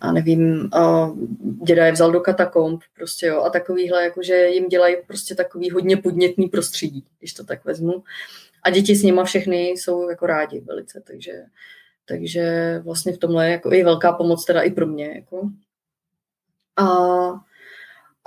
a 0.01 0.13
nevím, 0.13 0.71
uh, 0.75 1.19
děda 1.67 1.87
je 1.87 1.93
vzal 1.93 2.13
do 2.13 2.21
katakomb, 2.21 2.83
prostě 2.97 3.27
jo, 3.27 3.43
a 3.43 3.51
takovýhle, 3.51 4.05
jakože 4.05 4.49
jim 4.49 4.69
dělají 4.69 4.97
prostě 5.07 5.35
takový 5.35 5.71
hodně 5.71 5.97
podnětný 5.97 6.49
prostředí, 6.49 7.05
když 7.19 7.33
to 7.33 7.45
tak 7.45 7.65
vezmu. 7.65 8.03
A 8.63 8.71
děti 8.71 8.97
s 8.97 9.03
nima 9.03 9.25
všechny 9.25 9.69
jsou 9.69 10.11
jako 10.11 10.27
rádi 10.27 10.61
velice, 10.61 11.03
takže, 11.07 11.33
takže 12.09 12.75
vlastně 12.85 13.13
v 13.13 13.19
tomhle 13.19 13.47
je 13.47 13.53
jako 13.53 13.73
i 13.73 13.85
velká 13.85 14.13
pomoc 14.13 14.45
teda 14.45 14.63
i 14.63 14.71
pro 14.71 14.87
mě, 14.87 15.13
jako. 15.15 15.51
A 16.77 16.87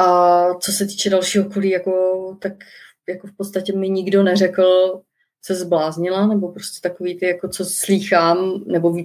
a 0.01 0.53
co 0.53 0.71
se 0.71 0.85
týče 0.85 1.09
dalšího 1.09 1.45
okolí, 1.45 1.69
jako, 1.69 1.91
tak 2.41 2.53
jako 3.09 3.27
v 3.27 3.31
podstatě 3.37 3.73
mi 3.73 3.89
nikdo 3.89 4.23
neřekl, 4.23 5.01
se 5.41 5.55
zbláznila, 5.55 6.27
nebo 6.27 6.51
prostě 6.51 6.89
takový 6.89 7.19
ty, 7.19 7.25
jako 7.25 7.47
co 7.47 7.65
slýchám, 7.65 8.63
nebo 8.65 8.95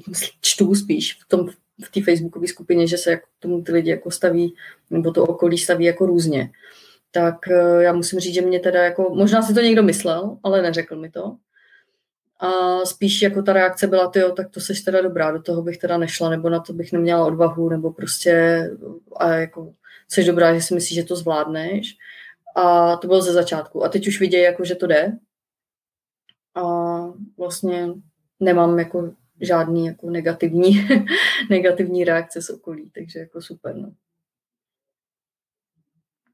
čtu 0.41 0.75
spíš 0.75 1.19
v 1.23 1.29
tom 1.29 1.49
v 1.85 1.91
té 1.91 2.03
facebookové 2.03 2.47
skupině, 2.47 2.87
že 2.87 2.99
se 2.99 3.11
jako 3.11 3.27
tomu 3.39 3.63
ty 3.63 3.73
lidi 3.73 3.91
jako 3.91 4.11
staví, 4.11 4.55
nebo 4.91 5.13
to 5.13 5.25
okolí 5.25 5.59
staví 5.59 5.85
jako 5.85 6.07
různě. 6.07 6.51
Tak 7.11 7.49
eh, 7.49 7.83
já 7.83 7.93
musím 7.93 8.21
říct, 8.21 8.35
že 8.35 8.43
mě 8.43 8.61
teda 8.61 8.85
jako, 8.85 9.15
možná 9.15 9.43
si 9.43 9.55
to 9.55 9.61
někdo 9.61 9.83
myslel, 9.83 10.39
ale 10.43 10.63
neřekl 10.63 10.97
mi 10.97 11.11
to. 11.11 11.37
A 12.39 12.81
spíš 12.85 13.23
jako 13.23 13.43
ta 13.43 13.53
reakce 13.53 13.87
byla, 13.87 14.11
ty, 14.11 14.21
tak 14.37 14.51
to 14.51 14.61
seš 14.61 14.81
teda 14.81 15.03
dobrá, 15.03 15.31
do 15.31 15.43
toho 15.43 15.63
bych 15.63 15.79
teda 15.79 15.99
nešla, 15.99 16.31
nebo 16.31 16.51
na 16.51 16.61
to 16.61 16.73
bych 16.73 16.93
neměla 16.93 17.27
odvahu, 17.27 17.69
nebo 17.69 17.93
prostě 17.93 18.63
a 19.17 19.33
jako 19.33 19.75
jsi 20.09 20.25
dobrá, 20.25 20.55
že 20.55 20.61
si 20.61 20.75
myslíš, 20.75 20.95
že 20.95 21.05
to 21.05 21.17
zvládneš. 21.17 21.97
A 22.57 22.97
to 22.97 23.07
bylo 23.07 23.23
ze 23.23 23.33
začátku. 23.33 23.85
A 23.85 23.89
teď 23.89 24.09
už 24.09 24.21
vidějí, 24.21 24.45
jako, 24.45 24.65
že 24.65 24.75
to 24.75 24.87
jde. 24.87 25.19
A 26.55 26.63
vlastně 27.39 27.89
nemám 28.41 28.79
jako 28.79 29.15
žádný 29.41 29.87
jako 29.87 30.11
negativní, 30.11 30.89
negativní 31.51 32.05
reakce 32.05 32.43
z 32.43 32.51
okolí, 32.51 32.91
takže 32.91 33.19
jako 33.19 33.43
super. 33.43 33.77
No. 33.77 33.93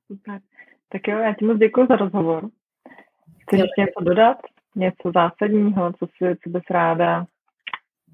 Super. 0.07 0.40
Tak 0.88 1.09
jo, 1.09 1.18
já 1.18 1.34
ti 1.34 1.44
moc 1.44 1.59
děkuji 1.59 1.86
za 1.86 1.96
rozhovor. 1.96 2.50
Chceš 3.42 3.61
ještě 3.61 3.80
něco 3.80 4.05
dodat? 4.05 4.36
Něco 4.76 5.12
zásadního, 5.14 5.92
co, 5.92 6.06
si, 6.06 6.36
co 6.44 6.50
bys 6.50 6.62
ráda 6.70 7.26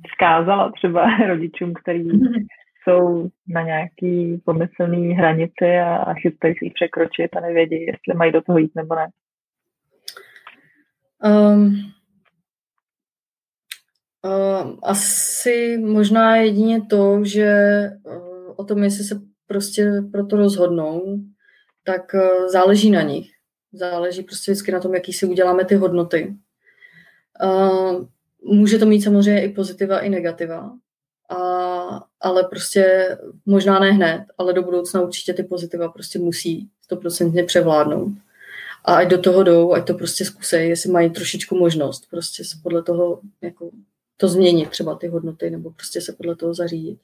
vzkázala 0.07 0.73
třeba 0.73 1.07
rodičům, 1.27 1.75
který 1.75 2.05
jsou 2.85 3.29
na 3.49 3.63
nějaký 3.63 4.43
pomyslný 4.45 5.15
hranici 5.15 5.79
a, 5.85 5.97
a 5.97 6.15
chystají 6.15 6.55
si 6.55 6.71
překročit 6.75 7.37
a 7.37 7.41
nevědí, 7.41 7.75
jestli 7.75 8.15
mají 8.17 8.33
do 8.33 8.43
toho 8.43 8.59
jít 8.59 8.73
nebo 8.75 8.95
ne? 8.95 9.09
Um, 11.25 11.93
uh, 14.25 14.79
asi 14.83 15.79
možná 15.79 16.37
jedině 16.37 16.83
to, 16.91 17.25
že 17.25 17.81
uh, 18.05 18.55
o 18.57 18.65
tom, 18.65 18.83
jestli 18.83 19.05
se 19.05 19.21
prostě 19.47 19.91
pro 20.13 20.27
to 20.27 20.37
rozhodnou, 20.37 21.19
tak 21.85 22.15
uh, 22.15 22.49
záleží 22.49 22.91
na 22.91 23.03
nich. 23.03 23.31
Záleží 23.73 24.23
prostě 24.23 24.53
vždycky 24.53 24.73
na 24.73 24.81
tom, 24.81 24.95
jaký 24.95 25.13
si 25.13 25.27
uděláme 25.27 25.65
ty 25.65 25.75
hodnoty. 25.75 26.37
Uh, 27.43 28.05
může 28.43 28.79
to 28.79 28.87
mít 28.87 29.03
samozřejmě 29.03 29.45
i 29.45 29.49
pozitiva, 29.49 30.01
i 30.01 30.09
negativa 30.09 30.73
a, 31.29 31.37
ale 32.21 32.45
prostě 32.45 33.17
možná 33.47 33.79
ne 33.79 33.93
hned, 33.93 34.25
ale 34.39 34.53
do 34.53 34.63
budoucna 34.63 35.01
určitě 35.01 35.35
ty 35.35 35.43
pozitiva 35.43 35.89
prostě 35.89 36.19
musí 36.19 36.71
stoprocentně 36.83 37.45
převládnout. 37.45 38.13
A 38.85 38.95
ať 38.95 39.09
do 39.09 39.19
toho 39.19 39.43
jdou, 39.43 39.73
ať 39.73 39.87
to 39.87 39.95
prostě 39.95 40.25
zkusej, 40.25 40.69
jestli 40.69 40.91
mají 40.91 41.11
trošičku 41.11 41.59
možnost 41.59 42.07
prostě 42.11 42.45
se 42.45 42.57
podle 42.63 42.83
toho 42.83 43.21
jako 43.41 43.71
to 44.17 44.29
změnit, 44.29 44.71
třeba 44.71 44.95
ty 44.95 45.09
hodnoty, 45.09 45.51
nebo 45.51 45.71
prostě 45.71 46.01
se 46.01 46.13
podle 46.13 46.37
toho 46.37 46.55
zařídit. 46.55 46.99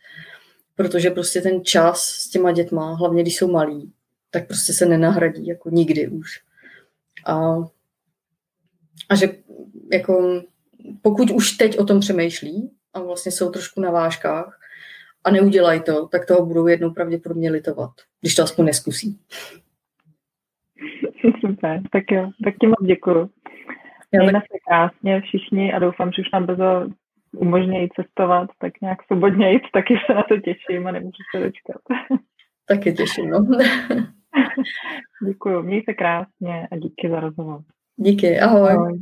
Protože 0.76 1.11
prostě 1.11 1.41
ten 1.41 1.64
čas 1.64 2.01
s 2.05 2.28
těma 2.28 2.53
dětma, 2.53 2.95
hlavně 2.95 3.22
když 3.22 3.37
jsou 3.37 3.51
malí, 3.51 3.93
tak 4.30 4.47
prostě 4.47 4.72
se 4.72 4.87
nenahradí 4.87 5.47
jako 5.47 5.70
nikdy 5.70 6.09
už. 6.09 6.41
A, 7.26 7.57
a 9.09 9.14
že 9.14 9.28
jako 9.93 10.43
pokud 11.03 11.30
už 11.30 11.53
teď 11.53 11.78
o 11.78 11.85
tom 11.85 12.01
přemýšlí 12.01 12.70
a 12.95 13.01
vlastně 13.01 13.32
jsou 13.32 13.51
trošku 13.51 13.80
na 13.80 13.91
vážkách 13.91 14.61
a 15.24 15.30
neudělají 15.30 15.82
to, 15.82 16.07
tak 16.07 16.26
toho 16.26 16.47
budou 16.47 16.66
jednou 16.66 16.91
pravděpodobně 16.91 17.51
litovat, 17.51 17.91
když 18.20 18.35
to 18.35 18.43
aspoň 18.43 18.64
neskusí. 18.64 19.18
Super, 21.41 21.82
tak 21.93 22.05
jo, 22.11 22.30
tak 22.45 22.55
ti 22.61 22.66
moc 22.66 22.82
děkuju. 22.87 23.30
Mějme 24.12 24.41
se 24.41 24.59
krásně 24.68 25.20
všichni 25.20 25.72
a 25.72 25.78
doufám, 25.78 26.12
že 26.12 26.22
už 26.22 26.30
nám 26.32 26.47
brzo 26.47 26.89
umožnějí 27.37 27.89
cestovat, 27.97 28.51
tak 28.59 28.72
nějak 28.82 28.99
svobodně 29.05 29.53
jít, 29.53 29.62
taky 29.72 29.95
se 30.07 30.14
na 30.14 30.22
to 30.22 30.41
těším 30.41 30.87
a 30.87 30.93
nemůžu 30.93 31.22
se 31.35 31.43
dočkat. 31.43 31.80
Taky 32.66 32.93
těším, 32.93 33.30
no. 33.30 33.47
Děkuju, 35.26 35.62
měj 35.62 35.82
se 35.82 35.95
krásně 35.95 36.68
a 36.70 36.76
díky 36.76 37.11
za 37.11 37.20
rozhovor. 37.20 37.61
Díky, 37.97 38.41
ahoj. 38.41 38.70
ahoj. 38.70 39.01